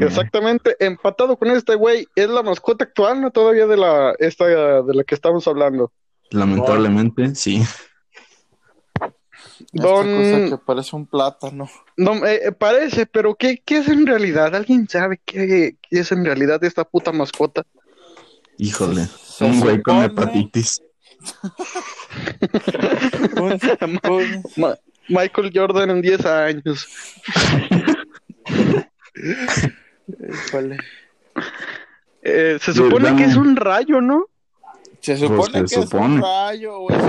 Exactamente, 0.01 0.77
empatado 0.81 1.37
con 1.37 1.51
este 1.51 1.74
güey, 1.77 2.09
es 2.16 2.29
la 2.29 2.42
mascota 2.42 2.85
actual, 2.85 3.20
no 3.20 3.31
todavía 3.31 3.66
de 3.66 3.77
la 3.77 4.14
esta 4.18 4.46
de 4.46 4.94
la 4.94 5.05
que 5.05 5.14
estamos 5.14 5.46
hablando. 5.46 5.92
Lamentablemente, 6.31 7.35
sí. 7.35 7.62
Esta 9.72 9.88
cosa 9.88 10.05
que 10.51 10.59
parece 10.64 10.96
un 10.96 11.07
plátano. 11.07 11.68
No, 11.96 12.24
eh, 12.27 12.40
eh, 12.46 12.53
parece, 12.53 13.07
pero 13.07 13.35
¿qué, 13.35 13.62
qué 13.64 13.79
es 13.79 13.88
en 13.88 14.07
realidad? 14.07 14.55
¿Alguien 14.55 14.88
sabe 14.88 15.20
qué, 15.24 15.77
qué 15.81 15.98
es 15.98 16.12
en 16.12 16.24
realidad 16.24 16.62
esta 16.64 16.85
puta 16.85 17.12
mascota? 17.12 17.64
Híjole. 18.57 19.07
Se 19.07 19.44
Un 19.44 19.61
güey 19.61 19.83
con 19.83 20.03
hepatitis. 20.03 20.83
Un- 23.37 24.00
un- 24.11 24.42
Ma- 24.57 24.78
Michael 25.09 25.50
Jordan 25.54 25.90
en 25.90 26.02
10 26.02 26.26
años. 26.26 26.87
Eh, 32.22 32.59
se 32.61 32.72
supone 32.72 33.16
que 33.16 33.24
es 33.24 33.37
un 33.37 33.57
rayo, 33.57 34.00
¿no? 34.00 34.26
Se 35.00 35.16
supone 35.16 35.61
Pues 35.61 35.70
se 35.70 35.76
que 35.76 35.83
supone. 35.83 36.04
es 36.07 36.11
un 36.16 36.22
rayo 36.22 36.78
o 36.78 36.90
es 36.90 37.02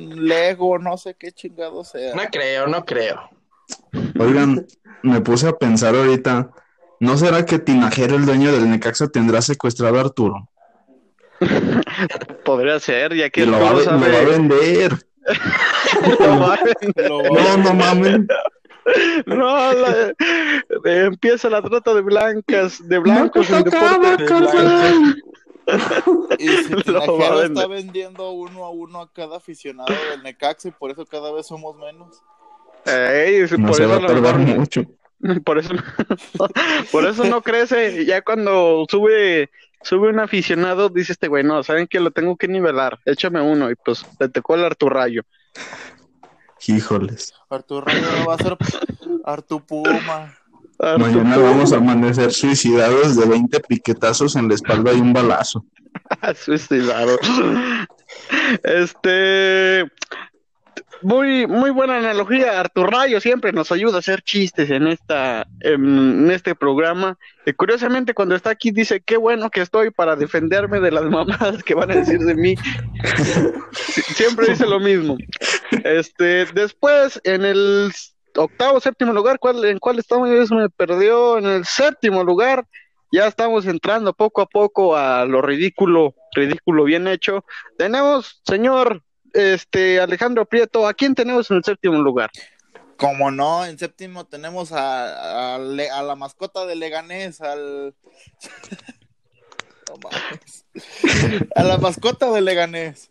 un 0.00 0.26
Lego, 0.26 0.78
no 0.78 0.96
sé 0.96 1.14
qué 1.18 1.32
chingado 1.32 1.84
sea. 1.84 2.14
No 2.14 2.22
creo, 2.32 2.66
no 2.66 2.84
creo. 2.84 3.20
Oigan, 4.18 4.66
me 5.02 5.20
puse 5.20 5.46
a 5.48 5.52
pensar 5.52 5.94
ahorita, 5.94 6.50
¿no 7.00 7.16
será 7.18 7.44
que 7.44 7.58
Tinajero, 7.58 8.16
el 8.16 8.24
dueño 8.26 8.52
del 8.52 8.70
Necaxa, 8.70 9.08
tendrá 9.08 9.42
secuestrado 9.42 9.98
a 9.98 10.00
Arturo? 10.00 10.48
Podría 12.44 12.78
ser, 12.80 13.14
ya 13.14 13.30
que 13.30 13.42
Y 13.42 13.46
lo 13.46 13.52
va, 13.60 13.70
a, 13.70 13.72
lo 13.74 13.84
va 13.84 13.92
vender. 13.96 14.10
lo 14.10 14.14
va 14.14 14.18
a 14.18 14.24
vender. 14.30 14.92
Lo 16.20 16.38
va- 16.38 16.58
No, 17.56 17.56
no 17.56 17.74
mames. 17.74 18.20
No, 19.26 19.72
la- 19.72 20.10
eh, 20.10 21.04
empieza 21.06 21.48
la 21.48 21.62
trata 21.62 21.94
de 21.94 22.02
blancas, 22.02 22.86
de 22.86 22.98
blancos 22.98 23.48
en 23.50 23.64
deporte. 23.64 24.26
Y 26.38 26.48
si 26.48 26.68
Lo 26.86 26.92
va 26.92 27.04
a 27.04 27.06
Tinajero 27.06 27.36
vender. 27.38 27.44
está 27.44 27.66
vendiendo 27.66 28.30
uno 28.32 28.64
a 28.64 28.70
uno 28.70 29.00
a 29.00 29.10
cada 29.12 29.38
aficionado 29.38 29.88
del 30.10 30.22
Necaxa 30.22 30.68
y 30.68 30.72
por 30.72 30.90
eso 30.90 31.06
cada 31.06 31.32
vez 31.32 31.46
somos 31.46 31.74
menos. 31.76 32.20
Ey, 32.84 33.46
No 33.56 33.68
por 33.68 33.76
se 33.76 33.86
va 33.86 33.96
eso 33.96 34.04
a 34.04 34.06
tardar 34.08 34.38
no, 34.38 34.56
mucho. 34.56 34.82
por 35.44 35.58
eso, 35.58 35.72
por 36.92 37.06
eso 37.06 37.24
no 37.24 37.40
crece. 37.40 38.04
Ya 38.04 38.20
cuando 38.20 38.84
sube, 38.90 39.48
sube 39.84 40.08
un 40.08 40.18
aficionado, 40.18 40.88
dice 40.88 41.12
este 41.12 41.28
güey, 41.28 41.44
no, 41.44 41.62
saben 41.62 41.86
que 41.86 42.00
lo 42.00 42.10
tengo 42.10 42.36
que 42.36 42.48
nivelar, 42.48 42.98
échame 43.04 43.40
uno, 43.40 43.70
y 43.70 43.76
pues 43.76 44.04
le 44.18 44.28
tocó 44.28 44.56
el 44.56 44.64
Arturrayo. 44.64 45.22
Híjoles. 46.66 47.34
Artur 47.50 47.86
Rayo 47.86 48.06
no 48.18 48.26
va 48.26 48.34
a 48.34 48.38
ser 48.38 48.56
Artu 49.24 49.60
Puma. 49.60 50.34
Mañana 50.98 51.36
vamos 51.36 51.72
a 51.72 51.76
amanecer 51.76 52.32
suicidados 52.32 53.16
de 53.16 53.26
20 53.26 53.60
piquetazos 53.60 54.34
en 54.36 54.48
la 54.48 54.54
espalda 54.54 54.92
y 54.92 55.00
un 55.00 55.12
balazo. 55.12 55.64
Suicidado. 56.34 57.18
Este. 58.62 59.84
Muy, 61.04 61.46
muy 61.46 61.68
buena 61.68 61.98
analogía. 61.98 62.58
Artur 62.58 62.90
Rayo 62.90 63.20
siempre 63.20 63.52
nos 63.52 63.70
ayuda 63.70 63.96
a 63.96 63.98
hacer 63.98 64.22
chistes 64.22 64.70
en 64.70 64.86
esta, 64.86 65.46
en, 65.60 66.30
este 66.30 66.54
programa. 66.54 67.18
Y 67.44 67.52
curiosamente, 67.52 68.14
cuando 68.14 68.34
está 68.34 68.48
aquí, 68.48 68.70
dice 68.70 69.02
qué 69.02 69.18
bueno 69.18 69.50
que 69.50 69.60
estoy 69.60 69.90
para 69.90 70.16
defenderme 70.16 70.80
de 70.80 70.90
las 70.90 71.04
mamadas 71.10 71.62
que 71.62 71.74
van 71.74 71.90
a 71.90 71.96
decir 71.96 72.20
de 72.20 72.34
mí. 72.34 72.54
Sie- 73.04 74.02
siempre 74.14 74.46
dice 74.48 74.64
lo 74.66 74.80
mismo. 74.80 75.18
Este, 75.84 76.46
después, 76.54 77.20
en 77.24 77.44
el 77.44 77.92
octavo, 78.34 78.80
séptimo 78.80 79.12
lugar, 79.12 79.38
¿cuál, 79.38 79.62
¿en 79.66 79.78
cuál 79.80 79.98
estamos? 79.98 80.30
Eso 80.30 80.54
me 80.54 80.70
perdió. 80.70 81.36
En 81.36 81.44
el 81.44 81.66
séptimo 81.66 82.24
lugar, 82.24 82.64
ya 83.12 83.26
estamos 83.26 83.66
entrando 83.66 84.14
poco 84.14 84.40
a 84.40 84.46
poco 84.46 84.96
a 84.96 85.26
lo 85.26 85.42
ridículo, 85.42 86.14
ridículo 86.34 86.84
bien 86.84 87.08
hecho. 87.08 87.44
Tenemos, 87.76 88.40
señor 88.46 89.02
este 89.34 90.00
Alejandro 90.00 90.46
Prieto, 90.46 90.86
¿a 90.86 90.94
quién 90.94 91.14
tenemos 91.14 91.50
en 91.50 91.58
el 91.58 91.64
séptimo 91.64 92.00
lugar? 92.00 92.30
Como 92.96 93.30
no, 93.30 93.66
en 93.66 93.78
séptimo 93.78 94.24
tenemos 94.24 94.72
a, 94.72 95.56
a, 95.56 95.58
la 95.58 96.14
mascota 96.16 96.64
de 96.64 96.76
Leganés, 96.76 97.40
al... 97.40 97.94
No. 99.86 100.08
A 101.54 101.62
la 101.62 101.78
mascota 101.78 102.32
de 102.32 102.40
Leganés. 102.40 103.10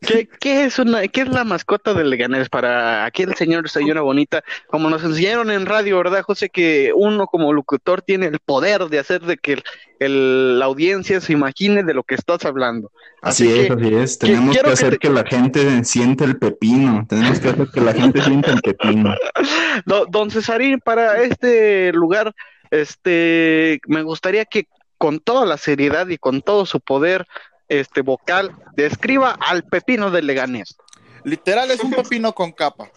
¿Qué, 0.00 0.28
qué 0.40 0.64
es 0.64 0.78
una, 0.78 1.06
qué 1.08 1.22
es 1.22 1.28
la 1.28 1.44
mascota 1.44 1.92
del 1.94 2.10
Leganés 2.10 2.48
para 2.48 3.04
aquel 3.04 3.34
señor 3.34 3.68
Sayona 3.68 4.00
Bonita? 4.00 4.42
Como 4.68 4.88
nos 4.90 5.02
enseñaron 5.04 5.50
en 5.50 5.66
radio, 5.66 5.98
¿verdad, 5.98 6.22
José? 6.22 6.50
Que 6.50 6.92
uno 6.94 7.26
como 7.26 7.52
locutor 7.52 8.02
tiene 8.02 8.26
el 8.26 8.38
poder 8.38 8.84
de 8.86 8.98
hacer 9.00 9.22
de 9.22 9.36
que 9.38 9.54
el- 9.54 9.62
el- 9.98 10.58
la 10.60 10.66
audiencia 10.66 11.20
se 11.20 11.32
imagine 11.32 11.82
de 11.82 11.94
lo 11.94 12.04
que 12.04 12.14
estás 12.14 12.44
hablando. 12.44 12.92
Así, 13.20 13.48
Así 13.48 13.58
es, 13.60 13.66
que, 13.66 13.72
así 13.72 13.94
es. 13.94 14.18
Tenemos 14.18 14.56
que, 14.56 14.70
hacer 14.70 14.90
te- 14.90 14.98
que 14.98 15.10
la 15.10 15.24
gente 15.24 15.84
siente 15.84 16.24
el 16.24 16.38
pepino. 16.38 17.04
Tenemos 17.08 17.40
que 17.40 17.48
hacer 17.48 17.66
que 17.74 17.80
la 17.80 17.92
gente 17.92 18.22
sienta 18.22 18.52
el 18.52 18.60
pepino. 18.62 19.14
Do- 19.86 20.06
Don 20.08 20.30
Cesarín, 20.30 20.78
para 20.80 21.22
este 21.22 21.92
lugar, 21.92 22.32
este, 22.70 23.80
me 23.86 24.02
gustaría 24.02 24.44
que 24.44 24.66
con 24.96 25.20
toda 25.20 25.46
la 25.46 25.56
seriedad 25.56 26.08
y 26.08 26.18
con 26.18 26.42
todo 26.42 26.66
su 26.66 26.80
poder 26.80 27.26
este 27.68 28.02
vocal 28.02 28.52
describa 28.76 29.32
al 29.32 29.64
pepino 29.64 30.10
del 30.10 30.26
Leganés. 30.26 30.76
Literal 31.24 31.70
es 31.70 31.80
un 31.80 31.90
pepino 31.90 32.32
con 32.32 32.52
capa. 32.52 32.88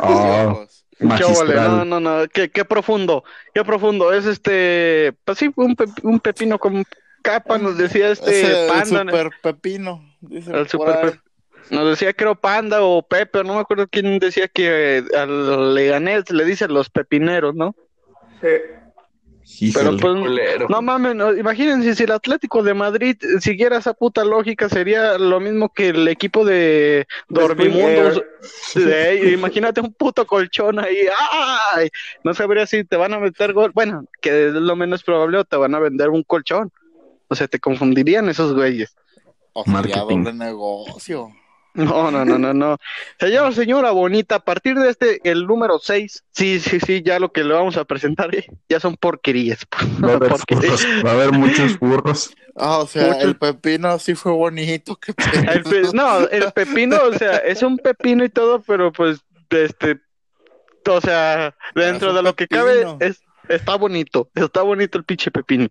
Oh, 0.00 0.66
Qué 0.98 1.04
ole, 1.24 1.54
no, 1.54 1.70
magistral. 1.70 1.88
no, 1.88 2.00
no, 2.00 2.28
qué, 2.32 2.50
qué 2.50 2.64
profundo, 2.64 3.22
qué 3.54 3.64
profundo. 3.64 4.12
Es 4.12 4.26
este, 4.26 5.14
pues 5.24 5.38
sí, 5.38 5.50
un, 5.54 5.76
pe- 5.76 5.84
un 6.02 6.18
pepino 6.18 6.58
con 6.58 6.84
capa, 7.22 7.56
nos 7.58 7.78
decía 7.78 8.08
Es 8.10 8.18
este 8.20 8.64
el 8.64 8.68
panda, 8.68 9.30
pepino. 9.42 10.04
El 10.30 10.68
super 10.68 10.96
ahí. 10.96 11.02
pep- 11.10 11.20
nos 11.70 11.90
decía 11.90 12.12
creo 12.14 12.34
panda 12.34 12.82
o 12.82 13.02
Pepe, 13.02 13.44
no 13.44 13.54
me 13.54 13.60
acuerdo 13.60 13.86
quién 13.88 14.18
decía 14.18 14.48
que 14.48 14.98
eh, 14.98 15.04
al 15.16 15.74
Leganés 15.74 16.30
le 16.30 16.44
dicen 16.44 16.72
los 16.72 16.88
pepineros, 16.90 17.54
¿no? 17.54 17.76
Eh, 19.60 19.70
Pero 19.74 19.96
pues, 19.96 20.14
no 20.68 20.82
mames, 20.82 21.14
no, 21.16 21.34
imagínense 21.34 21.94
si 21.94 22.04
el 22.04 22.12
Atlético 22.12 22.62
de 22.62 22.74
Madrid 22.74 23.16
siguiera 23.40 23.78
esa 23.78 23.94
puta 23.94 24.24
lógica, 24.24 24.68
sería 24.68 25.16
lo 25.18 25.40
mismo 25.40 25.72
que 25.72 25.88
el 25.88 26.06
equipo 26.06 26.44
de 26.44 27.06
Dormimundos. 27.28 28.22
de- 28.74 29.32
imagínate 29.32 29.80
un 29.80 29.92
puto 29.94 30.26
colchón 30.26 30.78
ahí, 30.78 30.98
¡ay! 31.74 31.88
No 32.24 32.34
sabría 32.34 32.66
si 32.66 32.84
te 32.84 32.96
van 32.96 33.14
a 33.14 33.18
meter 33.18 33.52
gol, 33.52 33.72
bueno, 33.74 34.04
que 34.20 34.48
es 34.48 34.52
lo 34.54 34.76
menos 34.76 35.02
probable 35.02 35.38
o 35.38 35.44
te 35.44 35.56
van 35.56 35.74
a 35.74 35.78
vender 35.80 36.10
un 36.10 36.22
colchón. 36.22 36.70
O 37.28 37.34
sea, 37.34 37.48
te 37.48 37.58
confundirían 37.58 38.28
esos 38.28 38.54
güeyes. 38.54 38.94
O 39.54 39.64
sería 39.64 39.80
Marketing. 39.80 40.24
doble 40.24 40.32
negocio. 40.34 41.30
No, 41.78 42.10
no, 42.10 42.24
no, 42.24 42.38
no, 42.38 42.52
no. 42.52 42.76
Señor, 43.20 43.54
señora 43.54 43.92
bonita, 43.92 44.34
a 44.36 44.40
partir 44.40 44.76
de 44.76 44.90
este, 44.90 45.20
el 45.22 45.46
número 45.46 45.78
6, 45.78 46.24
sí, 46.32 46.58
sí, 46.60 46.80
sí, 46.80 47.02
ya 47.04 47.18
lo 47.20 47.30
que 47.32 47.44
le 47.44 47.54
vamos 47.54 47.76
a 47.76 47.84
presentar 47.84 48.34
eh, 48.34 48.46
ya 48.68 48.80
son 48.80 48.96
porquerías. 48.96 49.60
Va 50.04 50.12
a 50.12 50.16
haber 50.16 50.30
Porquerías. 50.30 50.80
furros, 50.84 51.04
va 51.06 51.10
a 51.10 51.14
haber 51.14 51.32
muchos 51.32 51.78
furros. 51.78 52.30
Ah, 52.56 52.78
o 52.78 52.86
sea, 52.86 53.12
Mucho- 53.14 53.20
el 53.28 53.36
pepino 53.36 53.98
sí 54.00 54.14
fue 54.16 54.32
bonito. 54.32 54.96
qué 54.96 55.12
El 55.52 55.62
pe- 55.62 55.70
pedo. 55.70 55.92
no, 55.92 56.26
el 56.28 56.50
pepino, 56.52 56.96
o 57.04 57.12
sea, 57.14 57.36
es 57.36 57.62
un 57.62 57.78
pepino 57.78 58.24
y 58.24 58.28
todo, 58.28 58.60
pero 58.62 58.90
pues, 58.92 59.20
este, 59.50 60.00
o 60.88 61.00
sea, 61.00 61.54
dentro 61.76 62.08
es 62.08 62.12
un 62.12 62.16
de 62.16 62.22
lo 62.24 62.34
que 62.34 62.48
pepino. 62.48 62.96
cabe, 62.98 63.06
es, 63.06 63.22
está 63.48 63.76
bonito, 63.76 64.28
está 64.34 64.62
bonito 64.62 64.98
el 64.98 65.04
pinche 65.04 65.30
pepino. 65.30 65.68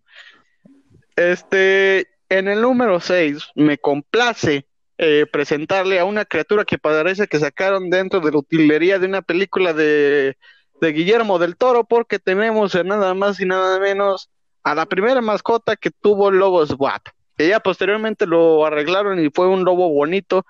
Este, 1.15 2.07
en 2.29 2.47
el 2.47 2.61
número 2.61 2.99
6, 2.99 3.49
me 3.55 3.77
complace 3.77 4.66
eh, 4.99 5.27
presentarle 5.31 5.99
a 5.99 6.05
una 6.05 6.25
criatura 6.25 6.65
que 6.65 6.79
parece 6.79 7.27
que 7.27 7.39
sacaron 7.39 7.91
dentro 7.91 8.19
de 8.19 8.31
la 8.31 8.39
utilería 8.39 8.97
de 8.97 9.05
una 9.05 9.21
película 9.21 9.71
de, 9.71 10.35
Guillermo 10.81 11.37
del 11.37 11.55
Toro, 11.55 11.83
porque 11.83 12.17
tenemos 12.17 12.73
nada 12.83 13.13
más 13.13 13.39
y 13.39 13.45
nada 13.45 13.79
menos 13.79 14.29
a 14.63 14.73
la 14.73 14.87
primera 14.87 15.21
mascota 15.21 15.75
que 15.75 15.91
tuvo 15.91 16.29
el 16.29 16.37
lobo 16.37 16.65
SWAT. 16.65 17.03
Que 17.37 17.47
ya 17.47 17.59
posteriormente 17.59 18.25
lo 18.25 18.65
arreglaron 18.65 19.23
y 19.23 19.29
fue 19.29 19.47
un 19.47 19.63
lobo 19.63 19.89
bonito. 19.89 20.45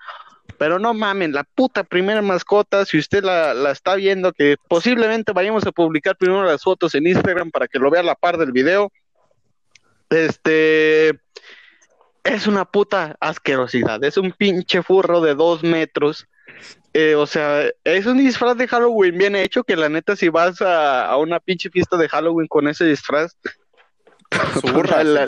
Pero 0.56 0.78
no 0.78 0.94
mamen, 0.94 1.32
la 1.32 1.44
puta 1.44 1.84
primera 1.84 2.22
mascota, 2.22 2.86
si 2.86 2.98
usted 2.98 3.22
la, 3.22 3.52
la 3.52 3.70
está 3.70 3.96
viendo, 3.96 4.32
que 4.32 4.56
posiblemente 4.66 5.32
vayamos 5.32 5.66
a 5.66 5.72
publicar 5.72 6.16
primero 6.16 6.42
las 6.44 6.62
fotos 6.62 6.94
en 6.94 7.06
Instagram 7.06 7.50
para 7.50 7.68
que 7.68 7.78
lo 7.78 7.90
vea 7.90 8.00
a 8.00 8.04
la 8.04 8.14
par 8.14 8.38
del 8.38 8.52
video. 8.52 8.90
Este 10.08 11.20
es 12.24 12.46
una 12.46 12.64
puta 12.64 13.16
asquerosidad, 13.20 14.02
es 14.04 14.16
un 14.16 14.32
pinche 14.32 14.82
furro 14.82 15.20
de 15.20 15.34
dos 15.34 15.62
metros. 15.62 16.26
Eh, 16.94 17.14
o 17.14 17.26
sea, 17.26 17.64
es 17.84 18.06
un 18.06 18.18
disfraz 18.18 18.56
de 18.56 18.66
Halloween 18.66 19.16
bien 19.18 19.36
hecho, 19.36 19.62
que 19.62 19.76
la 19.76 19.88
neta 19.88 20.16
si 20.16 20.28
vas 20.30 20.60
a, 20.62 21.06
a 21.06 21.16
una 21.18 21.38
pinche 21.38 21.70
fiesta 21.70 21.96
de 21.96 22.08
Halloween 22.08 22.48
con 22.48 22.66
ese 22.66 22.84
disfraz, 22.86 23.36
Zurra, 24.60 25.04
la- 25.04 25.26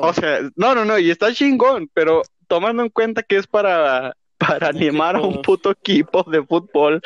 o 0.00 0.12
sea, 0.14 0.40
no, 0.56 0.74
no, 0.74 0.84
no, 0.84 0.98
y 0.98 1.10
está 1.10 1.32
chingón, 1.32 1.88
pero 1.92 2.22
tomando 2.48 2.82
en 2.82 2.88
cuenta 2.90 3.22
que 3.22 3.36
es 3.36 3.46
para, 3.46 4.14
para 4.38 4.68
animar 4.68 5.16
a 5.16 5.20
un 5.20 5.40
puto 5.42 5.70
equipo 5.70 6.22
de 6.24 6.42
fútbol, 6.44 7.00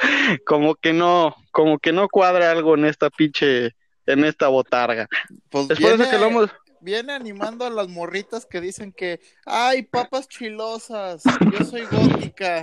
como 0.46 0.74
que 0.74 0.92
no, 0.92 1.34
como 1.52 1.78
que 1.78 1.92
no 1.92 2.08
cuadra 2.08 2.50
algo 2.50 2.74
en 2.74 2.84
esta 2.86 3.10
pinche, 3.10 3.74
en 4.06 4.24
esta 4.24 4.48
botarga. 4.48 5.06
Pues 5.50 5.70
Es 5.70 5.80
por 5.80 5.92
eso 5.92 6.10
que 6.10 6.18
lo 6.18 6.26
hemos, 6.26 6.50
viene 6.84 7.12
animando 7.14 7.64
a 7.64 7.70
las 7.70 7.88
morritas 7.88 8.46
que 8.46 8.60
dicen 8.60 8.92
que, 8.92 9.20
ay, 9.46 9.82
papas 9.82 10.28
chilosas, 10.28 11.22
yo 11.50 11.64
soy 11.64 11.86
gótica. 11.86 12.62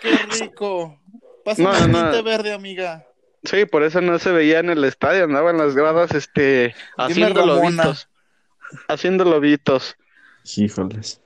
Qué 0.00 0.16
rico. 0.40 0.98
Pásame 1.44 1.68
No, 1.68 1.88
no. 1.88 2.02
tinte 2.12 2.22
verde, 2.22 2.52
amiga. 2.52 3.04
sí, 3.44 3.64
por 3.66 3.82
eso 3.82 4.00
no 4.00 4.18
se 4.18 4.30
veía 4.30 4.60
en 4.60 4.70
el 4.70 4.84
estadio, 4.84 5.24
andaban 5.24 5.58
las 5.58 5.74
gradas, 5.74 6.12
este, 6.14 6.74
haciendo 6.96 7.44
lobitos, 7.46 8.08
haciendo 8.88 9.24
lobitos. 9.24 9.96
Híjoles. 10.56 11.20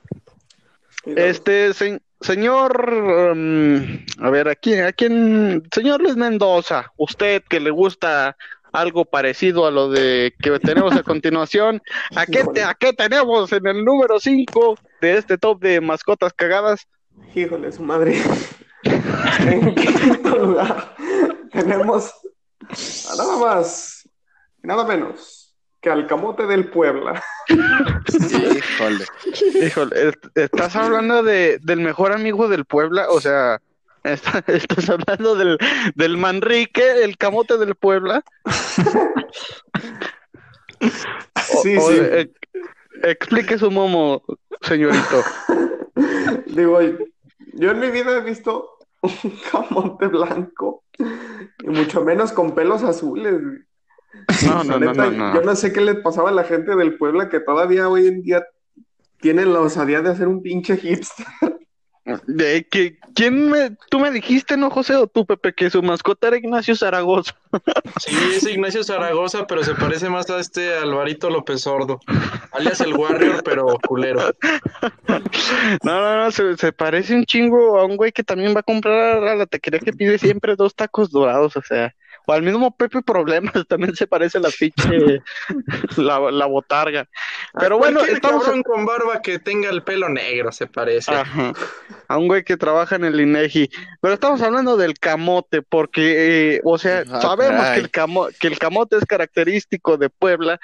Este, 1.05 1.73
se- 1.73 2.01
señor, 2.21 2.91
um, 3.33 4.05
a 4.19 4.29
ver, 4.29 4.47
aquí, 4.49 4.73
a 4.75 4.91
quién, 4.91 5.63
señor 5.73 6.01
Luis 6.01 6.15
Mendoza, 6.15 6.91
usted 6.97 7.43
que 7.47 7.59
le 7.59 7.69
gusta 7.69 8.35
algo 8.75 9.05
parecido 9.05 9.65
a 9.65 9.71
lo 9.71 9.89
de 9.89 10.33
que 10.41 10.59
tenemos 10.59 10.93
a 10.95 11.03
continuación, 11.03 11.81
¿a 12.15 12.25
qué, 12.25 12.43
te- 12.53 12.63
a 12.63 12.73
qué 12.73 12.93
tenemos 12.93 13.51
en 13.51 13.65
el 13.67 13.83
número 13.85 14.19
5 14.19 14.77
de 15.01 15.17
este 15.17 15.37
top 15.37 15.59
de 15.61 15.81
mascotas 15.81 16.33
cagadas? 16.33 16.87
Híjole, 17.33 17.71
su 17.71 17.81
madre. 17.83 18.21
En 19.39 19.73
quinto 19.75 20.35
lugar 20.37 20.95
tenemos 21.51 22.11
a 23.11 23.15
nada 23.17 23.37
más 23.37 24.07
y 24.63 24.67
nada 24.67 24.85
menos 24.85 25.55
que 25.81 25.89
al 25.89 26.07
camote 26.07 26.45
del 26.47 26.69
Puebla. 26.69 27.23
Híjole. 28.09 29.05
Híjole, 29.65 30.09
est- 30.09 30.25
¿estás 30.37 30.75
hablando 30.75 31.23
de, 31.23 31.59
del 31.61 31.79
mejor 31.79 32.11
amigo 32.11 32.47
del 32.47 32.65
Puebla? 32.65 33.07
O 33.09 33.21
sea, 33.21 33.61
está- 34.13 34.43
¿estás 34.47 34.89
hablando 34.89 35.35
del, 35.35 35.57
del 35.95 36.17
Manrique, 36.17 37.03
el 37.03 37.17
camote 37.17 37.57
del 37.57 37.75
Puebla? 37.75 38.23
O- 40.81 41.61
Sí, 41.63 41.75
o, 41.77 41.89
sí. 41.89 41.97
eh, 41.99 42.31
explique 43.03 43.57
su 43.57 43.71
momo, 43.71 44.23
señorito. 44.61 45.23
Digo, 46.47 46.79
yo 47.53 47.71
en 47.71 47.79
mi 47.79 47.89
vida 47.91 48.17
he 48.17 48.21
visto 48.21 48.77
un 49.01 49.11
camote 49.51 50.07
blanco 50.07 50.83
y 50.97 51.69
mucho 51.69 52.03
menos 52.03 52.31
con 52.33 52.53
pelos 52.55 52.83
azules. 52.83 53.41
No, 54.45 54.63
no, 54.63 54.79
no, 54.79 54.79
Neta, 54.79 55.05
no, 55.05 55.11
no. 55.11 55.35
Yo 55.35 55.41
no 55.41 55.55
sé 55.55 55.71
qué 55.71 55.81
le 55.81 55.95
pasaba 55.95 56.29
a 56.29 56.33
la 56.33 56.43
gente 56.43 56.75
del 56.75 56.97
Puebla 56.97 57.29
que 57.29 57.39
todavía 57.39 57.89
hoy 57.89 58.07
en 58.07 58.21
día 58.21 58.45
tienen 59.19 59.53
la 59.53 59.61
osadía 59.61 60.01
de 60.01 60.09
hacer 60.09 60.27
un 60.27 60.41
pinche 60.41 60.77
hipster. 60.77 61.25
De 62.27 62.67
que, 62.69 62.99
¿quién 63.15 63.49
me, 63.49 63.71
tú 63.89 63.99
me 63.99 64.11
dijiste, 64.11 64.57
no, 64.57 64.69
José, 64.69 64.95
o 64.95 65.07
tú, 65.07 65.25
Pepe, 65.25 65.53
que 65.53 65.71
su 65.71 65.81
mascota 65.81 66.27
era 66.27 66.37
Ignacio 66.37 66.75
Zaragoza? 66.75 67.35
Sí, 67.99 68.15
es 68.35 68.43
Ignacio 68.43 68.83
Zaragoza, 68.83 69.47
pero 69.47 69.63
se 69.63 69.73
parece 69.73 70.09
más 70.09 70.29
a 70.29 70.39
este 70.39 70.77
Alvarito 70.77 71.29
López 71.29 71.61
Sordo, 71.61 71.99
alias 72.51 72.81
el 72.81 72.93
Warrior, 72.93 73.41
pero 73.43 73.65
culero. 73.87 74.21
No, 75.83 76.01
no, 76.01 76.17
no, 76.17 76.31
se, 76.31 76.57
se 76.57 76.73
parece 76.73 77.15
un 77.15 77.25
chingo 77.25 77.79
a 77.79 77.85
un 77.85 77.95
güey 77.95 78.11
que 78.11 78.23
también 78.23 78.53
va 78.53 78.59
a 78.59 78.63
comprar 78.63 79.23
a 79.23 79.35
la 79.35 79.45
taquería 79.45 79.79
que 79.79 79.93
pide 79.93 80.17
siempre 80.17 80.55
dos 80.55 80.75
tacos 80.75 81.09
dorados, 81.11 81.55
o 81.55 81.61
sea, 81.61 81.95
o 82.27 82.33
al 82.33 82.41
mismo 82.43 82.75
Pepe 82.75 83.01
Problemas, 83.01 83.53
también 83.67 83.95
se 83.95 84.07
parece 84.07 84.39
la 84.39 84.49
fiche, 84.49 85.21
la, 85.97 86.19
la 86.31 86.45
botarga. 86.45 87.07
Pero 87.59 87.77
bueno, 87.77 88.01
estamos 88.01 88.43
cabrón 88.43 88.63
con 88.63 88.85
barba 88.85 89.21
que 89.21 89.39
tenga 89.39 89.69
el 89.69 89.83
pelo 89.83 90.09
negro 90.09 90.51
se 90.51 90.67
parece. 90.67 91.11
Ajá, 91.13 91.53
a 92.07 92.17
un 92.17 92.27
güey 92.27 92.43
que 92.43 92.57
trabaja 92.57 92.95
en 92.95 93.05
el 93.05 93.19
INEGI. 93.19 93.69
Pero 94.01 94.13
estamos 94.13 94.41
hablando 94.41 94.77
del 94.77 94.97
camote, 94.99 95.61
porque, 95.61 96.55
eh, 96.55 96.61
o 96.63 96.77
sea, 96.77 97.03
Ah, 97.11 97.21
sabemos 97.21 97.61
caray. 97.61 97.75
que 97.75 97.79
el, 97.85 97.91
camo- 97.91 98.29
que 98.39 98.47
el 98.47 98.59
camote 98.59 98.97
es 98.97 99.05
característico 99.05 99.97
de 99.97 100.09
Puebla, 100.09 100.59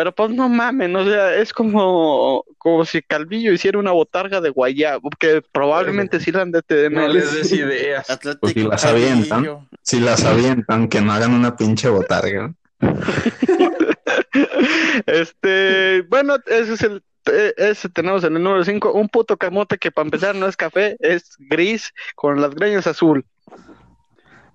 pero 0.00 0.14
pues 0.14 0.30
no 0.30 0.48
mamen, 0.48 0.96
o 0.96 1.04
sea, 1.04 1.34
es 1.34 1.52
como, 1.52 2.42
como 2.56 2.86
si 2.86 3.02
Calvillo 3.02 3.52
hiciera 3.52 3.78
una 3.78 3.92
botarga 3.92 4.40
de 4.40 4.48
guayabo, 4.48 5.10
que 5.18 5.42
probablemente 5.52 6.20
sí 6.20 6.32
la 6.32 6.40
han 6.40 6.52
de 6.52 6.62
tener. 6.62 6.90
No 6.90 7.06
les 7.06 7.34
des 7.34 7.52
ideas. 7.52 8.08
Atlético 8.08 8.40
Pues 8.40 8.54
si 8.54 8.62
las 8.62 8.82
Calvillo. 8.82 9.06
avientan. 9.06 9.68
Si 9.82 10.00
las 10.00 10.24
avientan, 10.24 10.88
que 10.88 11.02
no 11.02 11.12
hagan 11.12 11.34
una 11.34 11.54
pinche 11.54 11.90
botarga. 11.90 12.54
Este, 15.06 16.02
bueno, 16.08 16.36
ese 16.46 16.74
es 16.74 16.82
el, 16.82 17.02
eh, 17.30 17.52
ese 17.58 17.90
tenemos 17.90 18.24
en 18.24 18.36
el 18.36 18.42
número 18.42 18.64
5, 18.64 18.92
un 18.92 19.08
puto 19.08 19.36
camote 19.36 19.76
que 19.76 19.90
para 19.90 20.06
empezar 20.06 20.34
no 20.34 20.46
es 20.46 20.56
café, 20.56 20.96
es 21.00 21.36
gris 21.38 21.92
con 22.14 22.40
las 22.40 22.54
greñas 22.54 22.86
azul. 22.86 23.26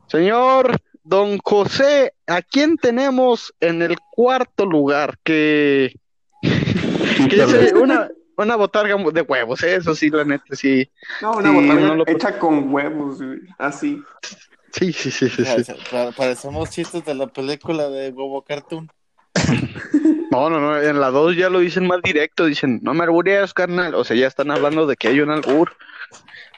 Señor 0.08 0.79
Don 1.08 1.38
José, 1.38 2.13
¿a 2.26 2.41
quién 2.41 2.78
tenemos 2.78 3.54
en 3.60 3.84
el 3.84 3.96
cuarto 4.12 4.65
lugar? 4.65 5.18
Que, 5.24 5.94
que 6.41 7.38
ya 7.38 7.48
se- 7.48 7.76
una, 7.76 8.10
una 8.38 8.56
botarga 8.56 8.96
de 9.12 9.22
huevos, 9.22 9.62
¿eh? 9.63 9.76
eso 9.76 9.94
sí, 9.94 10.10
la 10.10 10.24
neta, 10.26 10.56
sí. 10.56 10.89
No, 11.22 11.34
una 11.38 11.50
Sí, 11.50 11.56
botarga 11.56 11.88
no 11.88 11.96
lo- 11.96 12.04
hecha 12.08 12.39
con 12.39 12.74
huevos, 12.74 13.22
güey, 13.22 13.39
así. 13.60 14.02
Sí, 14.74 14.91
sí, 14.91 15.12
sí, 15.12 15.30
sí, 15.30 15.36
sí. 15.38 15.44
Parece- 15.44 15.76
pa- 15.91 16.12
Parecemos 16.12 16.72
chistes 16.72 17.06
de 17.06 17.13
la 17.13 17.28
película 17.28 17.88
de 17.89 18.12
Bobo 18.12 18.41
Cartoon. 18.44 18.89
No, 20.32 20.50
no, 20.50 20.60
no, 20.60 20.82
en 20.82 21.00
la 21.00 21.12
2 21.12 21.38
ya 21.38 21.50
lo 21.50 21.60
dicen 21.60 21.88
más 21.88 22.02
directo, 22.02 22.46
dicen, 22.46 22.80
no 22.84 22.94
me 22.94 23.04
albureas, 23.06 23.54
carnal. 23.54 23.96
O 23.96 24.04
sea, 24.04 24.18
ya 24.18 24.28
están 24.28 24.52
hablando 24.52 24.86
de 24.86 24.98
que 24.98 25.08
hay 25.08 25.22
un 25.22 25.30
albur. 25.30 25.78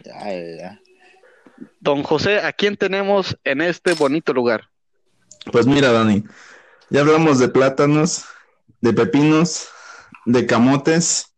Ya, 0.04 0.18
ya, 0.24 0.58
ya. 0.58 0.82
Don 1.88 2.04
José, 2.04 2.42
¿a 2.42 2.52
quién 2.52 2.76
tenemos 2.76 3.38
en 3.46 3.62
este 3.62 3.94
bonito 3.94 4.34
lugar? 4.34 4.68
Pues 5.54 5.66
mira, 5.66 5.94
Dani, 5.94 6.22
ya 6.90 7.00
hablamos 7.00 7.40
de 7.40 7.48
plátanos, 7.48 8.26
de 8.82 8.92
pepinos, 8.92 9.70
de 10.26 10.46
camotes 10.46 11.34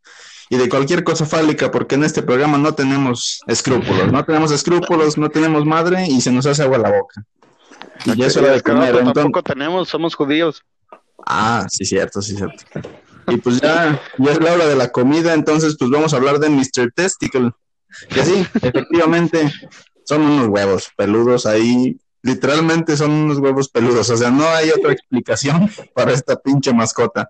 y 0.49 0.57
de 0.57 0.67
cualquier 0.67 1.03
cosa 1.03 1.27
fálica, 1.27 1.69
porque 1.69 1.93
en 1.93 2.03
este 2.03 2.23
programa 2.23 2.57
no 2.57 2.73
tenemos 2.73 3.41
escrúpulos, 3.45 4.11
no 4.11 4.25
tenemos 4.25 4.51
escrúpulos, 4.51 5.19
no 5.19 5.29
tenemos 5.29 5.65
madre 5.67 6.07
y 6.07 6.19
se 6.19 6.31
nos 6.31 6.47
hace 6.47 6.63
agua 6.63 6.79
la 6.79 6.93
boca. 6.97 7.23
Y 8.05 8.15
ya 8.15 8.25
es 8.25 8.35
hora 8.35 8.53
de 8.53 8.63
comer, 8.63 8.93
pues, 8.93 9.01
entonces- 9.01 9.13
tampoco 9.23 9.43
tenemos, 9.43 9.87
somos 9.87 10.15
judíos. 10.15 10.63
Ah, 11.27 11.67
sí, 11.69 11.85
cierto, 11.85 12.23
sí, 12.23 12.35
cierto. 12.35 12.63
Y 13.27 13.37
pues 13.37 13.61
ya, 13.61 14.01
ya 14.17 14.31
es 14.31 14.39
la 14.41 14.53
hora 14.53 14.65
de 14.65 14.75
la 14.75 14.89
comida, 14.91 15.35
entonces 15.35 15.75
pues 15.77 15.91
vamos 15.91 16.11
a 16.11 16.17
hablar 16.17 16.39
de 16.39 16.49
Mr. 16.49 16.91
Testicle. 16.95 17.51
Que 18.09 18.25
sí, 18.25 18.47
efectivamente, 18.63 19.53
son 20.09 20.23
unos 20.23 20.47
huevos 20.47 20.89
peludos 20.97 21.45
ahí, 21.45 21.99
literalmente 22.23 22.97
son 22.97 23.11
unos 23.11 23.37
huevos 23.37 23.69
peludos, 23.69 24.09
o 24.09 24.17
sea, 24.17 24.31
no 24.31 24.49
hay 24.49 24.71
otra 24.71 24.91
explicación 24.91 25.69
para 25.93 26.13
esta 26.13 26.35
pinche 26.35 26.73
mascota. 26.73 27.29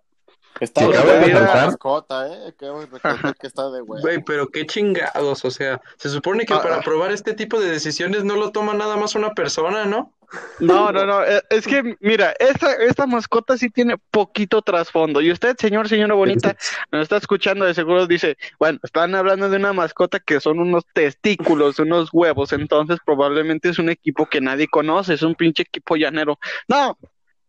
Está 0.60 0.88
de 0.88 1.34
mascota, 1.34 2.28
¿eh? 2.28 2.54
Que 2.58 3.48
está 3.48 3.69
de. 3.69 3.82
Güey, 3.82 4.24
pero 4.24 4.48
qué 4.48 4.65
chingados, 4.65 5.45
o 5.45 5.52
sea, 5.52 5.82
se 5.98 6.10
supone 6.10 6.45
que 6.45 6.54
Ah, 6.54 6.62
para 6.62 6.76
ah. 6.76 6.80
aprobar 6.80 7.12
este 7.12 7.34
tipo 7.34 7.60
de 7.60 7.72
decisiones 7.72 8.24
no 8.24 8.36
lo 8.36 8.52
toma 8.52 8.74
nada 8.74 8.98
más 8.98 9.15
una 9.15 9.34
persona, 9.34 9.86
¿no? 9.86 10.13
No, 10.60 10.91
no, 10.91 11.06
no, 11.06 11.24
eh, 11.24 11.41
es 11.50 11.65
que, 11.65 11.98
mira, 12.02 12.36
esta, 12.39 12.74
esta 12.74 13.08
mascota 13.08 13.58
sí 13.58 13.69
tiene 13.69 13.95
poquito 14.12 14.62
trasfondo. 14.62 15.22
Y 15.22 15.32
usted, 15.32 15.56
señor, 15.58 15.89
señora 15.89 16.13
bonita, 16.13 16.56
nos 16.91 17.04
está 17.04 17.17
escuchando, 17.17 17.65
de 17.65 17.74
seguro 17.74 18.06
dice, 18.06 18.38
bueno, 18.60 18.80
están 18.84 19.15
hablando 19.15 19.50
de 19.50 19.58
una 19.58 19.74
mascota 19.74 20.19
que 20.19 20.39
son 20.39 20.60
unos 20.60 20.86
testículos, 20.93 21.80
unos 21.80 22.10
huevos, 22.13 22.54
entonces 22.54 23.00
probablemente 23.04 23.69
es 23.69 23.80
un 23.80 23.89
equipo 23.89 24.28
que 24.28 24.41
nadie 24.41 24.67
conoce, 24.67 25.15
es 25.15 25.24
un 25.24 25.34
pinche 25.34 25.63
equipo 25.63 25.95
llanero. 25.95 26.38
No, 26.67 26.98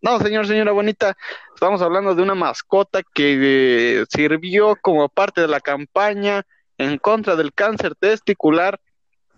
no, 0.03 0.19
señor, 0.21 0.47
señora 0.47 0.73
bonita, 0.73 1.17
estamos 1.55 1.83
hablando 1.83 2.15
de 2.15 2.23
una 2.23 2.35
mascota 2.35 3.03
que 3.15 4.01
eh, 4.01 4.05
sirvió 4.09 4.77
como 4.81 5.09
parte 5.09 5.41
de 5.41 5.49
la 5.49 5.61
campaña 5.61 6.45
en 6.79 6.99
contra 6.99 7.37
del 7.37 7.53
cáncer 7.53 7.95
testicular 7.95 8.81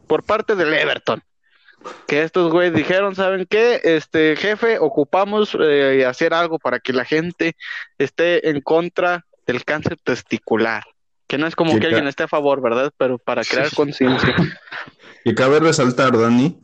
por 0.06 0.24
parte 0.24 0.54
del 0.54 0.72
Everton. 0.72 1.22
Que 2.06 2.22
estos 2.22 2.52
güeyes 2.52 2.74
dijeron, 2.74 3.16
¿saben 3.16 3.46
qué? 3.50 3.80
Este 3.82 4.36
jefe, 4.36 4.78
ocupamos 4.78 5.56
eh, 5.60 6.04
hacer 6.06 6.32
algo 6.32 6.60
para 6.60 6.78
que 6.78 6.92
la 6.92 7.04
gente 7.04 7.56
esté 7.98 8.48
en 8.48 8.60
contra 8.60 9.26
del 9.46 9.64
cáncer 9.64 9.96
testicular. 10.02 10.84
Que 11.26 11.38
no 11.38 11.46
es 11.46 11.56
como 11.56 11.78
que 11.80 11.86
alguien 11.86 12.06
esté 12.06 12.24
a 12.24 12.28
favor, 12.28 12.60
¿verdad? 12.60 12.92
Pero 12.96 13.18
para 13.18 13.42
crear 13.42 13.74
conciencia. 13.74 14.34
Y 15.24 15.36
cabe 15.36 15.60
resaltar, 15.60 16.18
Dani, 16.18 16.60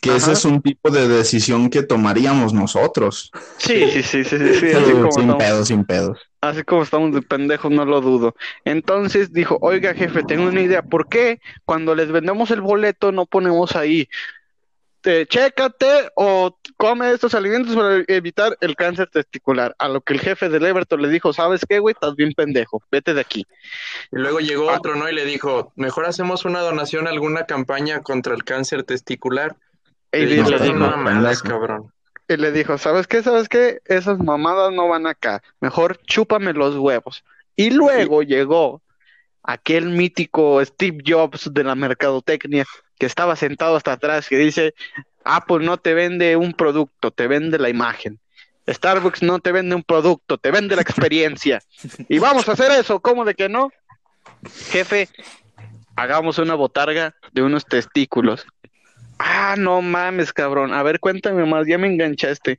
que 0.00 0.16
ese 0.16 0.32
es 0.32 0.44
un 0.44 0.62
tipo 0.62 0.90
de 0.90 1.08
decisión 1.08 1.70
que 1.70 1.82
tomaríamos 1.82 2.52
nosotros. 2.52 3.30
Sí, 3.56 3.90
sí, 3.90 4.02
sí, 4.02 4.24
sí, 4.24 4.38
sí, 4.38 4.54
sí, 4.54 4.66
así 4.72 4.92
como 4.92 5.10
sin 5.12 5.30
estamos. 5.30 5.36
pedos, 5.36 5.68
sin 5.68 5.84
pedos. 5.84 6.18
Así 6.40 6.62
como 6.62 6.82
estamos 6.82 7.12
de 7.14 7.22
pendejos, 7.22 7.70
no 7.70 7.84
lo 7.84 8.00
dudo. 8.00 8.34
Entonces 8.64 9.32
dijo, 9.32 9.58
oiga 9.60 9.94
jefe, 9.94 10.22
tengo 10.22 10.46
una 10.48 10.60
idea, 10.60 10.82
¿por 10.82 11.08
qué 11.08 11.40
cuando 11.64 11.94
les 11.94 12.12
vendemos 12.12 12.50
el 12.52 12.60
boleto 12.60 13.10
no 13.12 13.26
ponemos 13.26 13.74
ahí, 13.74 14.08
te, 15.00 15.26
chécate 15.26 16.10
o 16.16 16.56
come 16.76 17.12
estos 17.12 17.34
alimentos 17.34 17.74
para 17.76 18.02
evitar 18.08 18.56
el 18.60 18.76
cáncer 18.76 19.08
testicular? 19.12 19.74
A 19.78 19.88
lo 19.88 20.00
que 20.00 20.12
el 20.12 20.20
jefe 20.20 20.48
del 20.48 20.64
Everton 20.66 21.02
le 21.02 21.08
dijo, 21.08 21.32
¿sabes 21.32 21.62
qué, 21.68 21.78
güey? 21.80 21.92
Estás 21.92 22.14
bien 22.16 22.32
pendejo, 22.36 22.82
vete 22.90 23.14
de 23.14 23.20
aquí. 23.20 23.46
Y 24.12 24.16
luego 24.18 24.40
llegó 24.40 24.70
Ah. 24.70 24.76
otro, 24.78 24.96
¿no? 24.96 25.08
Y 25.08 25.14
le 25.14 25.24
dijo, 25.24 25.72
mejor 25.76 26.06
hacemos 26.06 26.44
una 26.44 26.60
donación 26.60 27.06
a 27.06 27.10
alguna 27.10 27.46
campaña 27.46 28.00
contra 28.02 28.34
el 28.34 28.44
cáncer 28.44 28.82
testicular. 28.84 29.56
Y 30.12 30.18
Le 30.20 30.26
le, 30.26 30.34
dijo, 30.36 30.50
le 30.50 30.58
no, 30.58 30.64
dijo, 30.64 30.76
"No 30.76 30.90
mamadas, 30.96 31.42
pendejo". 31.42 31.60
cabrón. 31.60 31.92
y 32.28 32.36
le 32.36 32.52
dijo, 32.52 32.78
¿sabes 32.78 33.06
qué? 33.06 33.22
¿Sabes 33.22 33.48
qué? 33.48 33.80
Esas 33.86 34.18
mamadas 34.18 34.72
no 34.72 34.88
van 34.88 35.06
acá, 35.06 35.42
mejor 35.60 35.98
chúpame 36.06 36.52
los 36.52 36.76
huevos. 36.76 37.24
Y 37.56 37.70
luego 37.70 38.22
llegó 38.22 38.82
aquel 39.42 39.88
mítico 39.90 40.64
Steve 40.64 40.98
Jobs 41.06 41.52
de 41.52 41.64
la 41.64 41.74
mercadotecnia 41.74 42.64
que 42.98 43.06
estaba 43.06 43.34
sentado 43.36 43.76
hasta 43.76 43.92
atrás 43.92 44.28
que 44.28 44.36
dice, 44.36 44.74
Apple 45.24 45.64
no 45.64 45.76
te 45.78 45.94
vende 45.94 46.36
un 46.36 46.52
producto, 46.52 47.10
te 47.10 47.26
vende 47.26 47.58
la 47.58 47.68
imagen. 47.68 48.18
Starbucks 48.68 49.22
no 49.22 49.38
te 49.38 49.50
vende 49.52 49.74
un 49.74 49.82
producto, 49.82 50.36
te 50.36 50.50
vende 50.50 50.76
la 50.76 50.82
experiencia. 50.82 51.60
Y 52.08 52.18
vamos 52.18 52.48
a 52.48 52.52
hacer 52.52 52.70
eso, 52.72 53.00
¿cómo 53.00 53.24
de 53.24 53.34
que 53.34 53.48
no? 53.48 53.70
Jefe, 54.70 55.08
hagamos 55.96 56.38
una 56.38 56.54
botarga 56.54 57.14
de 57.32 57.42
unos 57.42 57.64
testículos. 57.64 58.46
Ah, 59.18 59.56
no 59.58 59.82
mames, 59.82 60.32
cabrón. 60.32 60.72
A 60.72 60.82
ver, 60.82 61.00
cuéntame 61.00 61.44
más, 61.44 61.66
ya 61.66 61.78
me 61.78 61.88
enganchaste. 61.88 62.58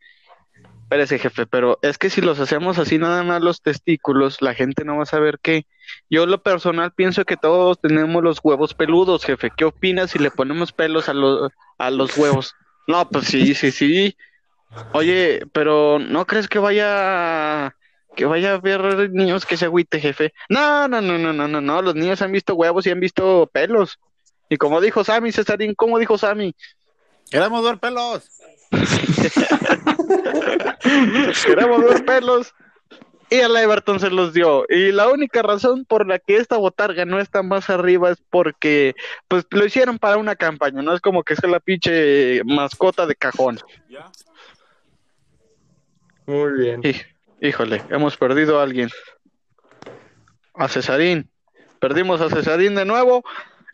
Espérese, 0.84 1.20
jefe, 1.20 1.46
pero 1.46 1.78
es 1.84 2.00
que 2.00 2.10
si 2.10 2.20
los 2.20 2.40
hacemos 2.40 2.80
así 2.80 2.98
nada 2.98 3.22
más 3.22 3.42
los 3.42 3.62
testículos, 3.62 4.42
la 4.42 4.56
gente 4.56 4.84
no 4.84 4.98
va 4.98 5.04
a 5.04 5.06
saber 5.06 5.38
qué. 5.40 5.68
Yo 6.10 6.26
lo 6.26 6.42
personal 6.42 6.92
pienso 6.94 7.26
que 7.26 7.38
todos 7.38 7.80
tenemos 7.80 8.24
los 8.24 8.40
huevos 8.44 8.74
peludos, 8.74 9.24
jefe. 9.24 9.52
¿Qué 9.56 9.66
opinas 9.66 10.12
si 10.12 10.20
le 10.20 10.32
ponemos 10.32 10.72
pelos 10.72 11.08
a 11.08 11.14
los, 11.14 11.52
a 11.78 11.92
los 11.92 12.18
huevos? 12.18 12.56
No, 12.88 13.08
pues 13.08 13.26
sí, 13.26 13.54
sí, 13.54 13.72
sí. 13.72 14.18
Oye, 14.94 15.42
pero 15.54 16.00
¿no 16.00 16.26
crees 16.26 16.48
que 16.48 16.58
vaya 16.58 17.76
que 18.16 18.26
vaya 18.26 18.56
a 18.56 18.58
ver 18.60 19.12
niños 19.12 19.46
que 19.46 19.58
se 19.58 19.66
agüite, 19.66 20.00
jefe. 20.00 20.34
No, 20.50 20.88
no, 20.88 21.02
no, 21.02 21.18
no, 21.18 21.32
no, 21.32 21.48
no, 21.48 21.62
no, 21.62 21.82
los 21.82 21.96
niños 21.96 22.22
han 22.22 22.32
visto 22.32 22.56
huevos 22.56 22.86
y 22.86 22.90
han 22.90 23.00
visto 23.00 23.50
pelos. 23.54 24.00
Y 24.50 24.58
como 24.58 24.82
dijo 24.82 25.04
Sammy, 25.04 25.32
Cesarín, 25.32 25.76
¿cómo 25.76 26.00
dijo 26.00 26.18
Sammy? 26.18 26.56
Queremos 27.30 27.64
ver 27.64 27.78
pelos. 27.78 28.28
Queremos 31.46 31.84
ver 31.84 32.06
pelos. 32.06 32.56
Y 33.30 33.42
al 33.42 33.56
Everton 33.56 34.00
se 34.00 34.10
los 34.10 34.34
dio. 34.34 34.66
Y 34.70 34.92
la 34.92 35.08
única 35.08 35.44
razón 35.44 35.86
por 35.86 36.08
la 36.08 36.18
que 36.18 36.38
esta 36.38 36.58
botarga 36.58 37.06
no 37.06 37.20
está 37.20 37.44
más 37.44 37.70
arriba 37.70 38.10
es 38.10 38.18
porque 38.32 38.96
pues 39.28 39.46
lo 39.52 39.64
hicieron 39.64 40.00
para 40.00 40.18
una 40.18 40.36
campaña, 40.36 40.82
no 40.82 40.96
es 40.96 41.02
como 41.02 41.24
que 41.24 41.36
sea 41.36 41.48
la 41.48 41.60
pinche 41.60 42.42
mascota 42.44 43.06
de 43.06 43.16
cajón. 43.16 43.60
Muy 46.26 46.54
bien. 46.54 46.82
Híjole, 47.40 47.84
hemos 47.90 48.18
perdido 48.18 48.60
a 48.60 48.64
alguien. 48.64 48.90
A 50.56 50.68
Cesarín. 50.68 51.30
Perdimos 51.80 52.22
a 52.22 52.30
Cesarín 52.30 52.74
de 52.74 52.86
nuevo. 52.86 53.24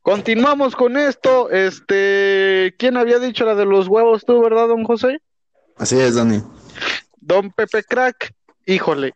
Continuamos 0.05 0.75
con 0.75 0.97
esto. 0.97 1.49
Este, 1.49 2.75
¿quién 2.77 2.95
había 2.95 3.17
dicho 3.17 3.43
la 3.43 3.55
de 3.55 3.65
los 3.65 3.87
huevos 3.87 4.23
tú, 4.23 4.39
verdad, 4.39 4.67
don 4.67 4.83
José? 4.83 5.19
Así 5.77 5.99
es, 5.99 6.13
Dani. 6.13 6.43
Don 7.17 7.51
Pepe 7.51 7.81
Crack. 7.83 8.31
Híjole. 8.67 9.15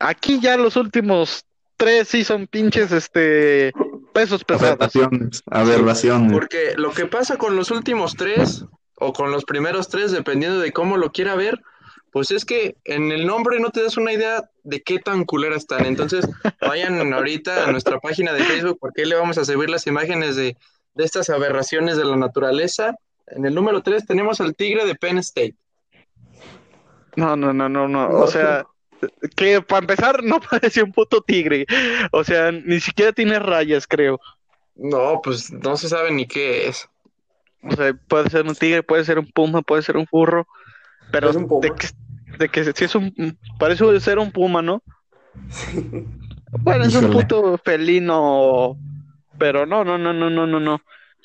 Aquí 0.00 0.40
ya 0.40 0.56
los 0.56 0.74
últimos 0.74 1.44
tres 1.76 2.08
sí 2.08 2.24
son 2.24 2.48
pinches 2.48 2.90
este 2.90 3.72
pesos 4.12 4.42
pesados. 4.42 4.72
Aberraciones. 4.72 5.42
Aberraciones. 5.46 6.32
Porque 6.32 6.74
lo 6.78 6.90
que 6.90 7.06
pasa 7.06 7.36
con 7.36 7.54
los 7.54 7.70
últimos 7.70 8.16
tres, 8.16 8.64
o 8.96 9.12
con 9.12 9.30
los 9.30 9.44
primeros 9.44 9.88
tres, 9.88 10.10
dependiendo 10.10 10.58
de 10.58 10.72
cómo 10.72 10.96
lo 10.96 11.12
quiera 11.12 11.36
ver, 11.36 11.60
pues 12.14 12.30
es 12.30 12.44
que 12.44 12.76
en 12.84 13.10
el 13.10 13.26
nombre 13.26 13.58
no 13.58 13.70
te 13.70 13.82
das 13.82 13.96
una 13.96 14.12
idea 14.12 14.48
de 14.62 14.82
qué 14.84 15.00
tan 15.00 15.24
culeras 15.24 15.62
están. 15.62 15.84
Entonces, 15.84 16.24
vayan 16.60 17.12
ahorita 17.12 17.64
a 17.66 17.72
nuestra 17.72 17.98
página 17.98 18.32
de 18.32 18.44
Facebook, 18.44 18.78
porque 18.80 19.02
ahí 19.02 19.08
le 19.08 19.16
vamos 19.16 19.36
a 19.36 19.44
subir 19.44 19.68
las 19.68 19.88
imágenes 19.88 20.36
de, 20.36 20.56
de 20.94 21.04
estas 21.04 21.28
aberraciones 21.28 21.96
de 21.96 22.04
la 22.04 22.14
naturaleza. 22.14 22.94
En 23.26 23.44
el 23.46 23.52
número 23.52 23.82
tres 23.82 24.06
tenemos 24.06 24.40
al 24.40 24.54
tigre 24.54 24.86
de 24.86 24.94
Penn 24.94 25.18
State. 25.18 25.56
No, 27.16 27.34
no, 27.34 27.52
no, 27.52 27.68
no, 27.68 27.88
no. 27.88 28.08
O 28.10 28.28
sea, 28.28 28.64
que 29.36 29.60
para 29.60 29.80
empezar 29.80 30.22
no 30.22 30.40
parece 30.50 30.84
un 30.84 30.92
puto 30.92 31.20
tigre. 31.20 31.66
O 32.12 32.22
sea, 32.22 32.52
ni 32.52 32.78
siquiera 32.78 33.10
tiene 33.10 33.40
rayas, 33.40 33.88
creo. 33.88 34.20
No, 34.76 35.20
pues 35.20 35.50
no 35.50 35.76
se 35.76 35.88
sabe 35.88 36.12
ni 36.12 36.28
qué 36.28 36.68
es. 36.68 36.88
O 37.64 37.74
sea, 37.74 37.92
puede 38.06 38.30
ser 38.30 38.46
un 38.46 38.54
tigre, 38.54 38.84
puede 38.84 39.04
ser 39.04 39.18
un 39.18 39.26
puma, 39.32 39.62
puede 39.62 39.82
ser 39.82 39.96
un 39.96 40.06
furro, 40.06 40.46
pero 41.10 41.30
Es 41.30 41.36
un 41.36 41.48
puma. 41.48 41.60
de 41.62 41.74
que, 41.74 41.88
de 42.38 42.48
que 42.48 42.72
si 42.72 42.84
es 42.84 42.94
un, 42.94 43.38
parece 43.58 44.00
ser 44.00 44.18
un 44.18 44.30
puma, 44.32 44.62
¿no? 44.62 44.82
Bueno, 46.60 46.84
es 46.84 46.94
un 46.94 47.10
puto 47.10 47.58
felino, 47.58 48.78
pero 49.38 49.66
no, 49.66 49.84
no, 49.84 49.98
no, 49.98 50.12
no, 50.12 50.30
no, 50.30 50.46
no, 50.46 50.60
no. 50.60 50.80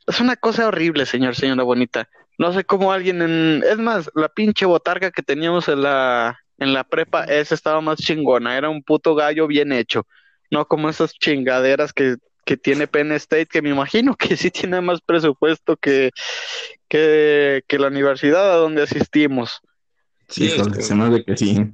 Es 0.07 0.19
una 0.19 0.35
cosa 0.35 0.67
horrible, 0.67 1.05
señor, 1.05 1.35
señora 1.35 1.63
bonita. 1.63 2.09
No 2.37 2.53
sé 2.53 2.63
cómo 2.63 2.91
alguien 2.91 3.21
en, 3.21 3.63
es 3.69 3.77
más, 3.77 4.09
la 4.15 4.29
pinche 4.29 4.65
botarga 4.65 5.11
que 5.11 5.21
teníamos 5.21 5.67
en 5.67 5.83
la, 5.83 6.39
en 6.57 6.73
la 6.73 6.83
prepa, 6.83 7.25
esa 7.25 7.53
estaba 7.53 7.81
más 7.81 7.99
chingona, 7.99 8.57
era 8.57 8.69
un 8.69 8.81
puto 8.81 9.13
gallo 9.13 9.45
bien 9.45 9.71
hecho, 9.71 10.07
no 10.49 10.65
como 10.65 10.89
esas 10.89 11.13
chingaderas 11.13 11.93
que, 11.93 12.15
que 12.45 12.57
tiene 12.57 12.87
Penn 12.87 13.11
State, 13.11 13.47
que 13.47 13.61
me 13.61 13.69
imagino 13.69 14.15
que 14.15 14.37
sí 14.37 14.51
tiene 14.51 14.81
más 14.81 15.01
presupuesto 15.01 15.77
que, 15.77 16.11
que, 16.87 17.63
que 17.67 17.79
la 17.79 17.87
universidad 17.87 18.51
a 18.51 18.55
donde 18.55 18.83
asistimos. 18.83 19.61
Sí, 20.29 20.45
Híjole, 20.45 20.71
este, 20.71 20.81
se 20.83 20.95
me 20.95 21.05
hace 21.05 21.23
que 21.23 21.37
sí. 21.37 21.65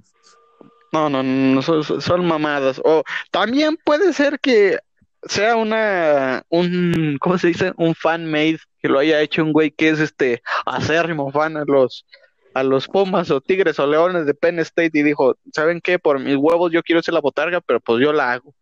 No, 0.92 1.10
no, 1.10 1.22
no, 1.24 1.62
son, 1.62 1.84
son- 1.84 2.26
mamadas. 2.26 2.82
O 2.84 3.04
también 3.32 3.78
puede 3.84 4.14
ser 4.14 4.40
que 4.40 4.80
sea 5.24 5.56
una, 5.58 6.44
un, 6.50 7.18
¿cómo 7.20 7.38
se 7.38 7.48
dice? 7.48 7.74
Un 7.78 7.96
fan 7.96 8.26
made 8.30 8.60
que 8.82 8.88
lo 8.88 9.00
haya 9.00 9.20
hecho 9.22 9.44
un 9.44 9.52
güey 9.52 9.72
que 9.72 9.90
es 9.90 10.00
este 10.00 10.42
acérrimo 10.66 11.32
fan 11.32 11.58
a 11.58 11.64
los, 11.66 12.06
a 12.54 12.64
los 12.64 12.88
Pumas 12.88 13.30
o 13.32 13.42
Tigres 13.42 13.80
o 13.80 13.88
Leones 13.88 14.26
de 14.26 14.34
Penn 14.34 14.60
State 14.60 14.92
y 14.94 15.04
dijo, 15.04 15.38
¿saben 15.54 15.82
qué? 15.82 16.00
Por 16.00 16.20
mis 16.20 16.38
huevos 16.38 16.72
yo 16.72 16.82
quiero 16.84 17.02
ser 17.02 17.14
la 17.14 17.22
botarga, 17.22 17.60
pero 17.62 17.80
pues 17.82 18.02
yo 18.02 18.14
la 18.14 18.32
hago. 18.34 18.54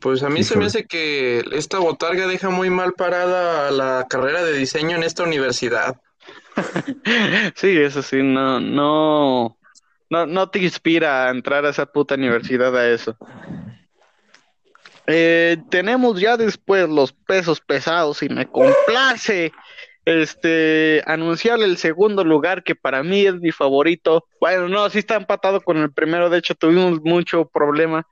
Pues 0.00 0.22
a 0.22 0.28
mí 0.28 0.44
se 0.44 0.56
me 0.56 0.66
hace 0.66 0.86
que 0.86 1.42
esta 1.52 1.78
botarga 1.78 2.26
deja 2.26 2.50
muy 2.50 2.70
mal 2.70 2.92
parada 2.92 3.70
la 3.70 4.06
carrera 4.08 4.44
de 4.44 4.52
diseño 4.52 4.96
en 4.96 5.02
esta 5.02 5.24
universidad. 5.24 5.96
Sí, 7.54 7.76
eso 7.78 8.02
sí, 8.02 8.22
no, 8.22 8.60
no, 8.60 9.56
no, 10.10 10.26
no 10.26 10.50
te 10.50 10.58
inspira 10.60 11.26
a 11.26 11.30
entrar 11.30 11.64
a 11.64 11.70
esa 11.70 11.86
puta 11.86 12.14
universidad 12.14 12.76
a 12.76 12.88
eso. 12.88 13.16
Eh, 15.06 15.56
tenemos 15.70 16.20
ya 16.20 16.36
después 16.36 16.88
los 16.88 17.12
pesos 17.12 17.60
pesados 17.60 18.22
y 18.22 18.28
me 18.28 18.46
complace 18.46 19.52
este 20.04 21.02
anunciar 21.06 21.60
el 21.62 21.76
segundo 21.78 22.24
lugar 22.24 22.62
que 22.62 22.74
para 22.74 23.02
mí 23.02 23.26
es 23.26 23.34
mi 23.36 23.50
favorito. 23.50 24.26
Bueno, 24.40 24.68
no, 24.68 24.88
sí 24.90 24.98
está 24.98 25.16
empatado 25.16 25.60
con 25.62 25.78
el 25.78 25.92
primero, 25.92 26.28
de 26.30 26.38
hecho 26.38 26.54
tuvimos 26.54 27.00
mucho 27.02 27.46
problema. 27.46 28.06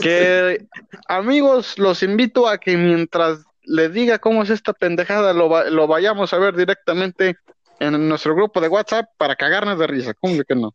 Que 0.00 0.66
amigos, 1.08 1.78
los 1.78 2.02
invito 2.02 2.48
a 2.48 2.58
que 2.58 2.76
mientras 2.76 3.44
les 3.64 3.92
diga 3.92 4.18
cómo 4.18 4.42
es 4.42 4.50
esta 4.50 4.72
pendejada, 4.72 5.32
lo, 5.32 5.48
va- 5.48 5.70
lo 5.70 5.86
vayamos 5.86 6.32
a 6.32 6.38
ver 6.38 6.56
directamente 6.56 7.36
en 7.82 8.08
nuestro 8.08 8.34
grupo 8.34 8.60
de 8.60 8.68
WhatsApp 8.68 9.10
para 9.16 9.36
cagarnos 9.36 9.78
de 9.78 9.86
risa. 9.86 10.14
¿Cómo 10.14 10.42
que 10.44 10.54
no? 10.54 10.72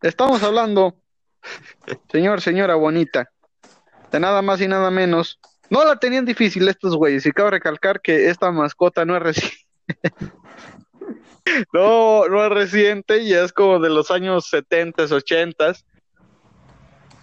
Estamos 0.00 0.42
hablando, 0.42 0.96
señor, 2.10 2.40
señora 2.40 2.74
bonita, 2.74 3.30
de 4.10 4.20
nada 4.20 4.42
más 4.42 4.60
y 4.60 4.68
nada 4.68 4.90
menos. 4.90 5.38
No 5.70 5.84
la 5.84 5.96
tenían 5.96 6.24
difícil 6.24 6.66
estos 6.68 6.96
güeyes, 6.96 7.24
y 7.26 7.32
cabe 7.32 7.52
recalcar 7.52 8.00
que 8.00 8.28
esta 8.28 8.50
mascota 8.50 9.04
no 9.04 9.16
es 9.16 9.22
reciente. 9.22 9.56
no, 11.72 12.26
no 12.28 12.44
es 12.44 12.50
reciente, 12.50 13.26
ya 13.26 13.42
es 13.42 13.52
como 13.52 13.78
de 13.78 13.90
los 13.90 14.10
años 14.10 14.48
70, 14.48 15.04
80. 15.04 15.74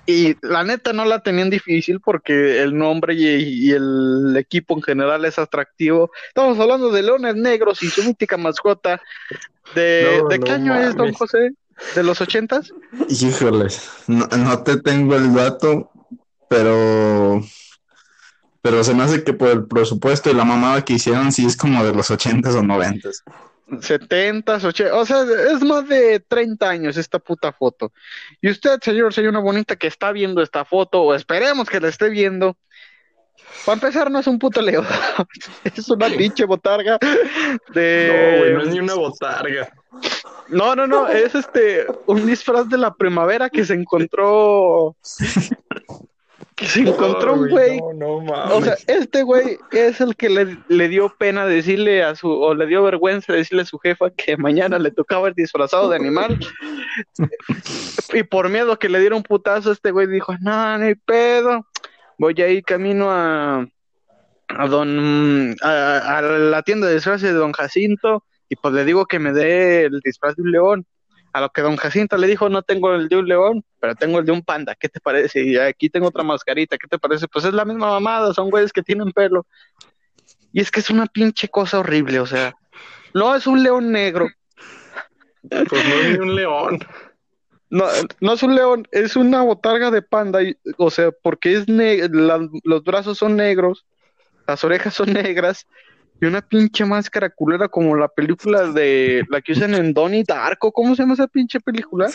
Y 0.06 0.36
la 0.42 0.64
neta 0.64 0.92
no 0.94 1.06
la 1.06 1.22
tenían 1.22 1.50
difícil 1.50 2.00
porque 2.00 2.62
el 2.62 2.76
nombre 2.78 3.14
y, 3.14 3.68
y 3.68 3.72
el 3.72 4.36
equipo 4.38 4.76
en 4.76 4.82
general 4.82 5.24
es 5.26 5.38
atractivo. 5.38 6.12
Estamos 6.28 6.60
hablando 6.60 6.92
de 6.92 7.04
Leones 7.04 7.36
Negros 7.36 7.84
y 7.84 7.90
su 7.90 8.04
mítica 8.04 8.38
mascota. 8.38 9.02
¿De, 9.76 10.20
No, 10.22 10.30
¿de 10.30 10.40
qué 10.40 10.50
no 10.50 10.56
año 10.56 10.76
es, 10.80 10.96
don. 10.96 11.14
José? 11.14 11.52
¿De 11.96 12.04
los 12.04 12.20
ochentas? 12.22 12.74
Híjoles, 13.08 13.90
no, 14.08 14.28
no 14.28 14.64
te 14.64 14.82
tengo 14.82 15.16
el 15.16 15.34
dato, 15.34 15.92
pero 16.50 17.42
pero 18.62 18.84
se 18.84 18.94
me 18.94 19.04
hace 19.04 19.24
que 19.24 19.34
por 19.34 19.50
el 19.50 19.66
presupuesto 19.66 20.30
y 20.30 20.34
la 20.34 20.44
mamada 20.44 20.84
que 20.84 20.94
hicieron 20.94 21.32
sí 21.32 21.46
es 21.46 21.56
como 21.56 21.84
de 21.84 21.94
los 21.94 22.12
ochentas 22.12 22.56
o 22.56 22.64
noventas. 22.64 23.24
70, 23.82 24.56
80, 24.56 24.96
o 24.96 25.06
sea, 25.06 25.24
es 25.54 25.62
más 25.64 25.88
de 25.88 26.20
30 26.20 26.70
años 26.70 26.98
esta 26.98 27.20
puta 27.20 27.52
foto. 27.52 27.92
Y 28.42 28.50
usted, 28.50 28.80
señor, 28.82 29.14
señora 29.14 29.40
bonita 29.40 29.76
que 29.76 29.88
está 29.88 30.12
viendo 30.12 30.42
esta 30.42 30.66
foto, 30.66 31.02
o 31.02 31.14
esperemos 31.14 31.70
que 31.70 31.80
la 31.80 31.88
esté 31.88 32.10
viendo, 32.10 32.58
para 33.66 33.76
empezar 33.76 34.12
no 34.12 34.20
es 34.20 34.28
un 34.28 34.40
puto 34.40 34.62
león, 34.62 34.86
es 35.64 35.90
una 35.90 36.08
pinche 36.08 36.46
botarga 36.46 36.98
de... 37.74 38.34
No, 38.34 38.40
güey, 38.40 38.54
no 38.54 38.62
es 38.64 38.70
ni 38.70 38.80
una 38.80 38.96
botarga. 38.96 39.74
No, 40.50 40.76
no, 40.76 40.88
no, 40.88 41.08
es 41.08 41.36
este, 41.36 41.86
un 42.06 42.26
disfraz 42.26 42.68
de 42.70 42.78
la 42.78 42.94
primavera 42.94 43.50
que 43.50 43.66
se 43.66 43.74
encontró... 43.74 44.96
Que 46.60 46.67
se 46.67 46.82
encontró 46.82 47.36
un 47.36 47.50
güey 47.50 47.80
No, 47.95 48.22
no 48.22 48.56
o 48.56 48.62
sea, 48.62 48.76
este 48.88 49.24
güey 49.24 49.58
es 49.72 50.02
el 50.02 50.17
que 50.17 50.30
le, 50.30 50.58
le 50.67 50.89
dio 50.89 51.08
pena 51.17 51.45
decirle 51.45 52.04
a 52.04 52.15
su, 52.15 52.30
o 52.30 52.54
le 52.54 52.65
dio 52.67 52.84
vergüenza 52.84 53.32
decirle 53.32 53.62
a 53.62 53.65
su 53.65 53.80
jefa 53.80 54.10
que 54.10 54.36
mañana 54.36 54.78
le 54.78 54.91
tocaba 54.91 55.30
ir 55.30 55.36
disfrazado 55.36 55.89
de 55.89 55.95
animal. 55.95 56.38
Y 58.12 58.24
por 58.24 58.50
miedo 58.50 58.78
que 58.80 58.89
le 58.89 59.00
diera 59.00 59.15
un 59.15 59.24
putazo, 59.24 59.72
este 59.72 59.91
güey 59.91 60.08
dijo, 60.08 60.36
no, 60.42 60.77
ni 60.79 60.96
pedo, 60.96 61.65
voy 62.17 62.34
a 62.42 62.48
ir 62.50 62.63
camino 62.63 63.12
a, 63.12 63.65
a 64.50 64.67
don, 64.67 65.56
a, 65.62 66.17
a 66.17 66.21
la 66.21 66.63
tienda 66.63 66.88
de 66.88 66.96
disfraces 66.96 67.31
de 67.31 67.38
don 67.38 67.54
Jacinto, 67.54 68.23
y 68.50 68.56
pues 68.56 68.73
le 68.73 68.84
digo 68.84 69.06
que 69.06 69.19
me 69.19 69.31
dé 69.31 69.86
el 69.86 70.00
disfraz 70.04 70.36
de 70.36 70.42
un 70.42 70.52
león. 70.52 70.86
A 71.32 71.42
lo 71.42 71.50
que 71.50 71.62
don 71.62 71.75
Jacinto 71.77 72.17
le 72.17 72.27
dijo, 72.27 72.50
no 72.50 72.63
tengo 72.63 72.94
el 72.96 73.08
de 73.08 73.17
un 73.17 73.27
león, 73.27 73.63
pero 73.80 73.94
tengo 73.96 74.19
el 74.19 74.25
de 74.25 74.32
un 74.32 74.42
panda, 74.42 74.75
¿qué 74.75 74.90
te 74.90 75.00
parece? 75.00 75.44
Y 75.44 75.58
aquí 75.58 75.90
tengo 75.90 76.08
otra 76.08 76.23
mascarita, 76.23 76.77
¿qué 76.77 76.88
te 76.88 76.98
parece? 76.98 77.27
Pues 77.27 77.46
es 77.46 77.54
la 77.54 77.65
misma 77.65 77.88
mamada, 77.92 78.34
son 78.34 78.50
güeyes 78.50 78.73
que 78.73 78.82
tienen 78.82 79.12
pelo. 79.12 79.46
Y 80.52 80.62
es 80.62 80.71
que 80.71 80.80
es 80.80 80.90
una 80.90 81.06
pinche 81.06 81.48
cosa 81.48 81.80
horrible, 81.80 82.19
o 82.19 82.25
sea, 82.25 82.56
no 83.13 83.36
es 83.36 83.46
un 83.46 83.62
león 83.62 83.92
negro, 83.92 84.27
Pues 85.50 85.71
no 85.71 85.96
es 85.96 86.10
ni 86.10 86.17
un 86.17 86.36
león. 86.36 86.80
no, 87.69 87.86
no 88.19 88.34
es 88.34 88.42
un 88.44 88.56
león, 88.56 88.88
es 88.92 89.15
una 89.15 89.44
botarga 89.44 89.92
de 89.92 90.02
panda, 90.02 90.42
y- 90.42 90.58
o 90.77 90.90
sea, 90.90 91.12
porque 91.12 91.54
es 91.54 91.69
la- 91.69 92.50
los 92.63 92.84
brazos 92.84 93.19
son 93.19 93.36
negros, 93.36 93.86
las 94.48 94.63
orejas 94.63 94.96
son 94.96 95.13
negras, 95.13 95.67
y 96.22 96.26
una 96.26 96.42
pinche 96.42 96.86
máscara 96.86 97.30
culera 97.30 97.67
como 97.70 97.96
la 97.96 98.08
película 98.08 98.72
de 98.72 99.26
la 99.30 99.42
que 99.42 99.54
usan 99.54 99.74
en 99.76 99.94
Donnie 99.94 100.24
Darko, 100.28 100.72
¿cómo 100.72 100.96
se 100.96 101.04
llama 101.04 101.13
esa 101.13 101.28
pinche 101.28 101.60
película? 101.60 102.10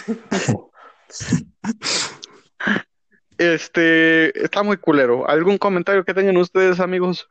Este, 3.39 4.45
está 4.45 4.63
muy 4.63 4.77
culero. 4.77 5.29
¿Algún 5.29 5.59
comentario 5.59 6.05
que 6.05 6.15
tengan 6.15 6.37
ustedes, 6.37 6.79
amigos? 6.81 7.29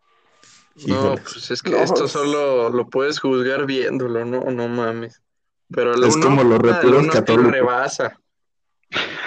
No, 0.88 1.16
pues 1.16 1.52
es 1.52 1.62
que 1.62 1.72
No, 1.72 1.78
esto 1.78 2.06
es- 2.06 2.12
solo 2.12 2.70
lo 2.70 2.90
puedes 2.90 3.20
juzgar 3.20 3.66
viéndolo, 3.66 4.26
no, 4.26 4.42
no 4.52 4.68
mames. 4.68 5.22
Pero 5.70 5.94
Es 5.94 6.16
uno- 6.16 6.26
como 6.26 6.44
los 6.44 6.62
católicos. 7.08 7.52
rebasa. 7.52 8.20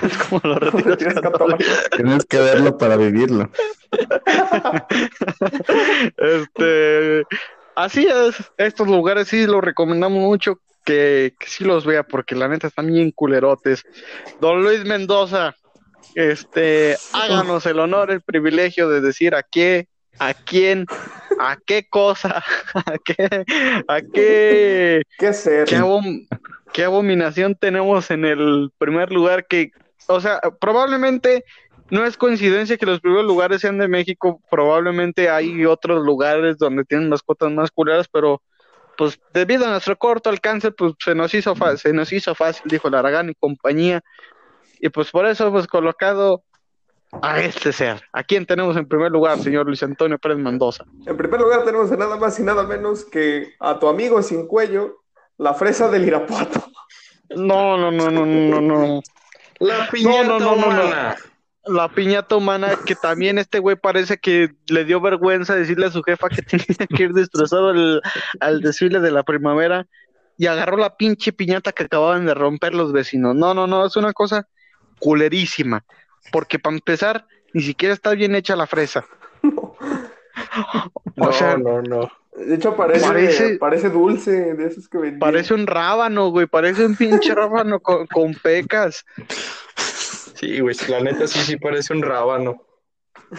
Es 0.03 0.17
como 0.19 0.41
los 0.45 0.59
retiros 0.59 1.15
católicos. 1.15 1.67
Tienes 1.97 2.25
que 2.27 2.39
verlo 2.39 2.77
para 2.79 2.97
vivirlo. 2.97 3.51
Este, 6.17 7.25
así 7.75 8.07
es, 8.07 8.37
estos 8.57 8.89
lugares 8.89 9.29
sí 9.29 9.47
los 9.47 9.63
recomendamos 9.63 10.21
mucho 10.21 10.61
que, 10.85 11.35
que 11.39 11.47
sí 11.47 11.65
los 11.65 11.85
vea 11.85 12.03
porque 12.03 12.35
la 12.35 12.49
neta 12.49 12.67
están 12.67 12.87
bien 12.87 13.11
culerotes. 13.11 13.85
Don 14.41 14.63
Luis 14.63 14.85
Mendoza, 14.85 15.55
este, 16.15 16.97
háganos 17.13 17.67
el 17.67 17.79
honor, 17.79 18.11
el 18.11 18.23
privilegio 18.23 18.89
de 18.89 19.01
decir 19.01 19.35
a 19.35 19.43
qué, 19.43 19.89
a 20.19 20.35
quién, 20.35 20.87
a 21.39 21.57
qué 21.65 21.87
cosa, 21.89 22.43
a 22.75 22.95
qué, 23.05 23.45
a 23.89 24.01
qué, 24.01 25.03
¿Qué 25.19 25.33
ser? 25.33 25.67
qué, 25.69 25.77
abom- 25.77 26.27
qué 26.73 26.85
abominación 26.85 27.55
tenemos 27.55 28.11
en 28.11 28.25
el 28.25 28.71
primer 28.79 29.13
lugar 29.13 29.47
que, 29.47 29.71
o 30.09 30.21
sea, 30.21 30.41
probablemente 30.61 31.45
no 31.91 32.05
es 32.05 32.17
coincidencia 32.17 32.77
que 32.77 32.87
los 32.87 33.01
primeros 33.01 33.27
lugares 33.27 33.61
sean 33.61 33.79
de 33.79 33.89
México, 33.89 34.41
probablemente 34.51 35.31
hay 35.31 35.65
otros 35.67 36.05
lugares 36.05 36.59
donde 36.59 36.85
tienen 36.85 37.09
mascotas 37.09 37.51
más 37.53 37.71
culeras, 37.71 38.09
pero 38.09 38.43
pues 38.97 39.21
debido 39.33 39.67
a 39.67 39.71
nuestro 39.71 39.97
corto 39.97 40.31
alcance, 40.31 40.71
pues 40.71 40.95
se 41.05 41.15
nos 41.15 41.33
hizo 41.35 41.55
fácil, 41.55 41.79
se 41.79 41.93
nos 41.93 42.13
hizo 42.13 42.35
fácil, 42.35 42.63
dijo 42.65 42.89
Laragán 42.91 43.29
y 43.29 43.35
compañía, 43.35 44.01
y 44.81 44.89
pues 44.89 45.11
por 45.11 45.27
eso 45.27 45.47
hemos 45.47 45.67
colocado 45.67 46.43
a 47.23 47.41
este 47.41 47.73
ser. 47.73 48.03
¿A 48.13 48.23
quién 48.23 48.47
tenemos 48.47 48.77
en 48.77 48.87
primer 48.87 49.13
lugar, 49.13 49.39
señor 49.39 49.67
Luis 49.67 49.83
Antonio 49.83 50.19
Pérez 50.19 50.39
Mendoza? 50.39 50.85
En 51.07 51.17
primer 51.17 51.41
lugar 51.41 51.65
tenemos 51.65 51.91
a 51.93 51.97
nada 51.97 52.17
más 52.17 52.39
y 52.39 52.43
nada 52.43 52.65
menos 52.65 53.05
que 53.05 53.55
a 53.61 53.79
tu 53.79 53.89
amigo 53.89 54.23
sin 54.23 54.47
cuello, 54.47 55.03
la 55.39 55.55
fresa 55.55 55.89
del 55.89 56.07
Irapuato. 56.07 56.65
No, 57.31 57.77
no, 57.77 57.91
no, 57.91 58.11
no, 58.11 58.27
no, 58.27 58.61
no. 58.61 59.03
La 59.59 59.89
piñata 59.91 60.25
no, 60.27 60.39
no, 60.39 60.39
no, 60.39 60.57
no. 60.57 60.67
humana. 60.67 61.17
La 61.65 61.89
piñata 61.89 62.37
humana, 62.37 62.79
que 62.87 62.95
también 62.95 63.39
este 63.39 63.59
güey 63.59 63.75
parece 63.75 64.19
que 64.19 64.51
le 64.69 64.85
dio 64.85 65.01
vergüenza 65.01 65.57
decirle 65.57 65.87
a 65.87 65.91
su 65.91 66.03
jefa 66.03 66.29
que 66.29 66.43
tenía 66.43 66.87
que 66.89 67.03
ir 67.05 67.13
disfrazado 67.13 67.71
al, 67.71 68.01
al 68.41 68.61
desfile 68.61 69.01
de 69.01 69.11
la 69.11 69.25
primavera 69.25 69.87
y 70.39 70.47
agarró 70.47 70.77
la 70.77 70.97
pinche 70.97 71.33
piñata 71.33 71.73
que 71.73 71.85
acababan 71.85 72.27
de 72.27 72.35
romper 72.35 72.75
los 72.75 72.93
vecinos. 72.93 73.35
No, 73.35 73.55
no, 73.55 73.67
no, 73.67 73.87
es 73.87 73.97
una 73.97 74.13
cosa 74.13 74.47
culerísima. 74.99 75.85
Porque 76.33 76.59
para 76.59 76.77
empezar, 76.77 77.27
ni 77.53 77.63
siquiera 77.63 77.95
está 77.95 78.11
bien 78.13 78.35
hecha 78.35 78.57
la 78.57 78.67
fresa. 78.67 79.05
No, 81.17 81.29
O 81.29 81.33
sea, 81.33 81.57
no, 81.57 81.81
no. 81.81 82.11
De 82.37 82.57
hecho, 82.57 82.77
parece, 82.77 83.07
Parece- 83.07 83.57
parece, 83.59 83.89
dulce, 83.89 84.55
de 84.55 84.67
esos 84.67 84.87
que 84.89 84.99
vendían. 84.99 85.21
parece 85.21 85.55
un 85.55 85.67
rábano, 85.67 86.29
güey, 86.29 86.47
parece 86.47 86.85
un 86.85 86.95
pinche 86.95 87.35
rábano 87.35 87.81
con, 87.81 88.07
con 88.07 88.35
pecas. 88.35 89.07
Sí, 90.35 90.61
güey, 90.61 90.77
la 90.89 91.01
neta 91.01 91.27
sí, 91.27 91.39
sí 91.41 91.57
parece 91.57 91.95
un 91.95 92.03
rábano. 92.03 92.63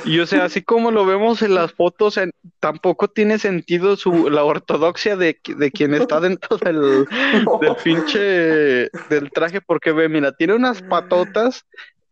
Y 0.04 0.20
o 0.20 0.26
sea, 0.26 0.46
así 0.46 0.64
como 0.64 0.90
lo 0.90 1.06
vemos 1.06 1.44
en 1.44 1.54
las 1.54 1.72
fotos, 1.74 2.18
en- 2.18 2.32
tampoco 2.60 3.08
tiene 3.08 3.38
sentido 3.38 3.96
su, 3.96 4.30
la 4.32 4.44
ortodoxia 4.44 5.16
de, 5.16 5.40
de 5.46 5.72
quien 5.72 5.94
está 5.94 6.20
dentro 6.20 6.58
del, 6.58 7.06
No. 7.46 7.60
del 7.62 7.76
pinche 7.84 8.20
del 8.20 9.32
traje, 9.32 9.62
porque 9.62 9.92
ve, 9.92 10.10
mira, 10.10 10.32
tiene 10.32 10.56
unas 10.56 10.82
patotas 10.82 11.68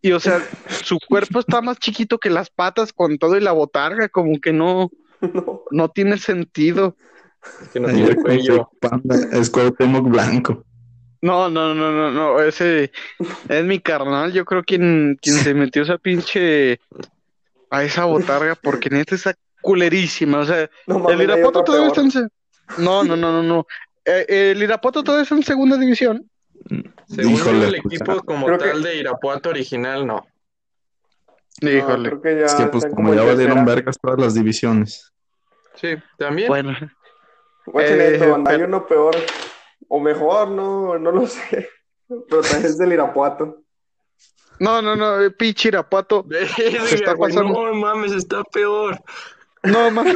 y 0.08 0.12
o 0.12 0.20
sea, 0.20 0.40
su 0.68 1.00
cuerpo 1.08 1.40
está 1.40 1.62
más 1.62 1.80
chiquito 1.80 2.18
que 2.20 2.30
las 2.30 2.50
patas 2.50 2.94
con 2.94 3.18
todo 3.18 3.36
y 3.38 3.42
la 3.42 3.54
botarga, 3.54 4.08
como 4.10 4.40
que 4.40 4.54
no, 4.54 4.92
No. 5.22 5.64
no 5.72 5.90
tiene 5.90 6.18
sentido. 6.18 6.96
Que 7.74 7.80
no 7.80 7.88
tiene 7.90 8.16
cuello. 8.16 8.70
Panda, 8.80 9.16
es 9.32 9.50
Cuauhtémoc 9.50 10.08
Blanco. 10.10 10.64
No, 11.22 11.50
no, 11.50 11.74
no, 11.74 11.92
no, 11.92 12.12
no, 12.12 12.40
ese 12.40 12.92
es 13.50 13.66
mi 13.66 13.80
carnal, 13.80 14.32
yo 14.32 14.46
creo 14.46 14.64
quien, 14.64 15.18
quien 15.20 15.38
se 15.38 15.56
metió 15.56 15.82
esa 15.82 15.98
pinche 15.98 16.80
a 17.72 17.84
esa 17.84 18.06
botarga, 18.06 18.54
porque 18.54 18.92
neta 18.92 19.16
está 19.16 19.34
culerísima, 19.62 20.38
o 20.40 20.46
sea, 20.46 20.70
No 20.86 21.10
El 21.10 21.22
Irapuato 21.24 21.64
todavía 21.64 21.92
peor. 21.92 22.06
está 22.08 22.20
en... 22.22 22.30
se- 22.30 22.84
No, 22.84 23.04
no, 23.04 23.16
no, 23.16 23.32
no, 23.32 23.42
no. 23.42 23.66
Eh, 24.06 24.52
el 24.52 24.62
Irapuato 24.62 25.04
todavía 25.04 25.24
está 25.24 25.34
en 25.34 25.42
segunda 25.44 25.78
división. 25.78 26.30
Según 27.08 27.32
yo, 27.36 27.38
Híjole, 27.38 27.68
el 27.68 27.82
pues, 27.82 27.96
equipo 28.02 28.22
como 28.24 28.46
creo 28.48 28.58
que- 28.58 28.66
tal 28.70 28.84
de 28.84 28.96
Irapuato 28.98 29.50
original, 29.50 30.06
no. 30.08 30.26
No, 31.62 31.70
Híjole. 31.72 32.10
creo 32.10 32.22
que 32.22 32.40
ya 32.40 32.46
Es 32.46 32.56
que 32.56 32.66
pues 32.68 32.86
como 32.88 33.14
ya 33.14 33.24
valieron 33.24 33.64
vergas 33.66 33.98
todas 34.02 34.20
las 34.20 34.34
divisiones. 34.34 35.14
Sí, 35.76 35.96
también. 36.18 36.48
Bueno, 36.50 36.76
Guachen 37.66 38.02
Eh, 38.02 38.14
esto, 38.16 38.30
banda, 38.32 38.52
hay 38.52 38.62
uno 38.62 38.86
peor. 38.86 39.16
O 39.88 40.00
mejor, 40.00 40.50
no, 40.50 40.98
no 41.00 41.12
lo 41.12 41.26
sé. 41.28 41.70
Pero 42.08 42.42
también 42.42 42.66
es 42.66 42.78
del 42.78 42.94
Irapuato. 42.94 43.62
no, 44.60 44.82
no, 44.82 44.96
no, 44.96 45.22
eh, 45.22 45.32
pinche 45.32 45.70
Irapuato. 45.70 46.26
Se 46.58 46.96
está 46.96 47.16
pasando. 47.16 47.54
No 47.54 47.74
mames, 47.74 48.12
está 48.14 48.44
peor. 48.44 49.00
No, 49.64 49.90
man. 49.92 50.08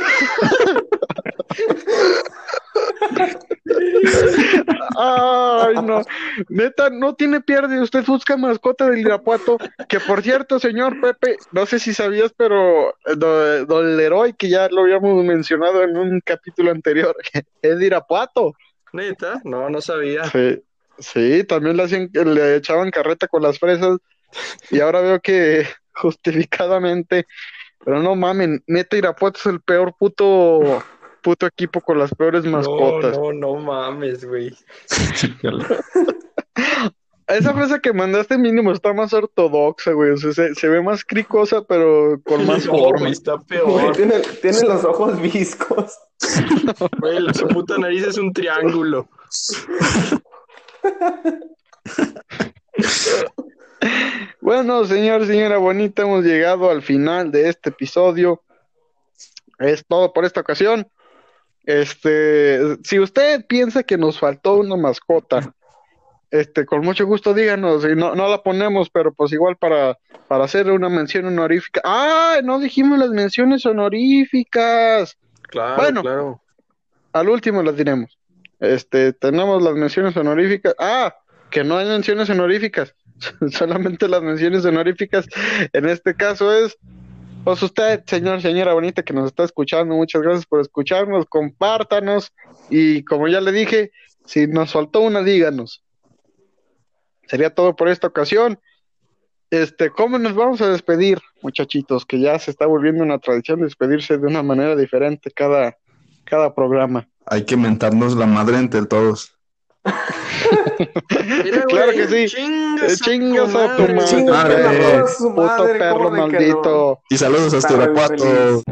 Ay, 4.98 5.76
no. 5.84 6.02
Neta, 6.50 6.90
no 6.90 7.16
tiene 7.16 7.42
pierde. 7.42 7.82
Usted 7.82 8.04
busca 8.06 8.38
mascota 8.38 8.90
del 8.90 9.00
Irapuato. 9.00 9.58
Que 9.88 10.00
por 10.00 10.22
cierto, 10.22 10.60
señor 10.60 11.00
Pepe, 11.02 11.38
no 11.52 11.66
sé 11.66 11.80
si 11.80 11.94
sabías, 11.94 12.34
pero 12.36 12.90
eh, 13.06 13.16
do- 13.18 13.66
Don 13.66 13.98
Leroy, 13.98 14.34
que 14.34 14.50
ya 14.50 14.68
lo 14.70 14.82
habíamos 14.82 15.24
mencionado 15.24 15.84
en 15.84 15.98
un 15.98 16.22
capítulo 16.22 16.72
anterior, 16.72 17.16
es 17.62 17.80
de 17.80 17.86
Irapuato. 17.86 18.54
Neta, 18.94 19.40
no, 19.44 19.70
no 19.70 19.82
sabía. 19.82 20.24
Sí, 20.26 20.62
sí, 20.98 21.44
también 21.44 21.78
le, 21.78 21.84
hacían, 21.84 22.10
le 22.14 22.56
echaban 22.56 22.90
carreta 22.92 23.28
con 23.28 23.44
las 23.44 23.60
fresas 23.60 23.98
y 24.72 24.80
ahora 24.80 25.02
veo 25.02 25.20
que 25.20 25.68
justificadamente, 25.94 27.28
pero 27.84 28.02
no 28.02 28.16
mamen, 28.16 28.64
neta 28.68 28.98
Irapuato 28.98 29.40
es 29.40 29.46
el 29.46 29.62
peor 29.62 29.94
puto, 29.98 30.84
puto 31.22 31.46
equipo 31.46 31.82
con 31.82 31.98
las 32.00 32.14
peores 32.14 32.44
mascotas. 32.46 33.18
No, 33.18 33.32
no, 33.34 33.54
no 33.56 33.62
mames, 33.62 34.26
güey. 34.26 34.56
Esa 37.28 37.54
fresa 37.54 37.78
que 37.80 37.94
mandaste 37.94 38.40
mínimo 38.40 38.72
está 38.72 38.92
más 38.92 39.14
ortodoxa, 39.14 39.92
güey, 39.92 40.10
o 40.14 40.18
sea, 40.18 40.34
se, 40.34 40.56
se 40.56 40.68
ve 40.68 40.82
más 40.82 41.06
cricosa, 41.06 41.62
pero 41.64 42.20
con 42.26 42.44
más 42.48 42.66
No, 42.66 42.72
forma. 42.72 43.00
güey, 43.02 43.12
está 43.12 43.34
Güey, 43.36 43.46
peor. 43.48 43.96
tiene, 43.96 44.20
tiene 44.42 44.62
los 44.64 44.84
ojos 44.84 45.22
viscos. 45.22 45.94
Güey, 47.00 47.20
su 47.36 47.48
puta 47.48 47.78
nariz 47.78 48.06
es 48.08 48.18
un 48.18 48.34
triángulo. 48.34 49.08
Bueno, 54.42 54.86
señor, 54.86 55.26
señora 55.26 55.58
bonita, 55.58 56.02
hemos 56.04 56.24
llegado 56.26 56.70
al 56.70 56.82
final 56.82 57.32
de 57.32 57.50
este 57.50 57.70
episodio. 57.70 58.42
Es 59.60 59.86
todo 59.86 60.12
por 60.14 60.26
esta 60.26 60.42
ocasión. 60.42 60.88
Este, 61.66 62.78
si 62.84 63.00
usted 63.00 63.46
piensa 63.46 63.84
que 63.84 63.98
nos 63.98 64.20
faltó 64.20 64.56
una 64.56 64.76
mascota, 64.76 65.54
este, 66.32 66.66
con 66.66 66.82
mucho 66.82 67.06
gusto 67.06 67.34
díganos, 67.34 67.84
y 67.86 67.96
no, 67.96 68.16
no 68.16 68.28
la 68.28 68.42
ponemos, 68.42 68.90
pero 68.90 69.14
pues 69.14 69.32
igual 69.34 69.56
para, 69.58 69.98
para 70.28 70.46
hacer 70.46 70.72
una 70.72 70.90
mención 70.90 71.26
honorífica. 71.26 71.82
¡Ah! 71.84 72.38
No 72.44 72.60
dijimos 72.60 72.98
las 73.00 73.10
menciones 73.10 73.66
honoríficas. 73.66 75.18
Claro, 75.44 75.76
Bueno. 75.82 76.02
claro. 76.02 76.42
Al 77.14 77.30
último 77.30 77.64
las 77.64 77.76
diremos. 77.76 78.18
Este, 78.60 79.14
tenemos 79.14 79.64
las 79.64 79.74
menciones 79.74 80.16
honoríficas. 80.16 80.76
Ah, 80.80 81.16
que 81.50 81.64
no 81.64 81.78
hay 81.78 81.88
menciones 81.88 82.30
honoríficas. 82.30 82.94
Solamente 83.52 84.08
las 84.08 84.22
menciones 84.22 84.64
honoríficas. 84.66 85.28
En 85.74 85.88
este 85.88 86.14
caso 86.16 86.54
es, 86.54 86.78
pues 87.44 87.64
usted, 87.64 88.04
señor, 88.06 88.42
señora 88.42 88.74
bonita 88.74 89.04
que 89.04 89.14
nos 89.14 89.28
está 89.28 89.44
escuchando, 89.44 89.96
muchas 89.96 90.22
gracias 90.22 90.46
por 90.46 90.62
escucharnos, 90.62 91.26
compártanos 91.26 92.32
y 92.70 93.04
como 93.04 93.28
ya 93.28 93.42
le 93.42 93.52
dije, 93.52 93.92
si 94.26 94.48
nos 94.48 94.72
faltó 94.72 95.02
una, 95.02 95.24
díganos. 95.24 95.84
Sería 97.28 97.54
todo 97.54 97.76
por 97.76 97.90
esta 97.90 98.08
ocasión. 98.08 98.60
Este, 99.52 99.90
¿cómo 99.90 100.20
nos 100.20 100.36
vamos 100.36 100.62
a 100.62 100.70
despedir, 100.70 101.20
muchachitos? 101.42 102.06
Que 102.06 102.20
ya 102.20 102.38
se 102.38 102.52
está 102.52 102.68
volviendo 102.68 103.04
una 103.04 103.18
tradición 103.18 103.62
despedirse 103.62 104.18
de 104.18 104.28
una 104.28 104.44
manera 104.44 104.76
diferente 104.76 105.32
cada, 105.32 105.78
cada 106.24 106.54
programa. 106.54 107.08
Hay 107.26 107.46
que 107.46 107.58
mentarnos 107.58 108.16
la 108.16 108.28
madre 108.28 108.58
entre 108.58 108.86
todos. 108.86 109.39
Mira, 111.44 111.64
Claro 111.70 111.92
que 111.92 112.08
sí. 112.08 112.36
Chingas, 112.36 112.94
Eh, 112.94 112.96
chingas 113.04 113.50
a 113.56 113.76
tu 113.76 113.82
madre. 113.82 113.94
madre. 113.94 114.06
Chinga 114.08 114.32
madre. 114.34 114.66
a 114.66 115.06
Puto 115.18 115.30
madre, 115.36 115.80
perro 115.80 115.98
¿cómo 115.98 116.10
de 116.10 116.16
que 116.16 116.22
no? 116.22 116.28
maldito. 116.32 117.00
Y 117.10 117.18
saludos 117.18 117.54
hasta 117.54 117.58
Está 117.58 117.76
muy 117.78 117.84
Irapuato. 117.86 118.24
feliz. 118.24 118.64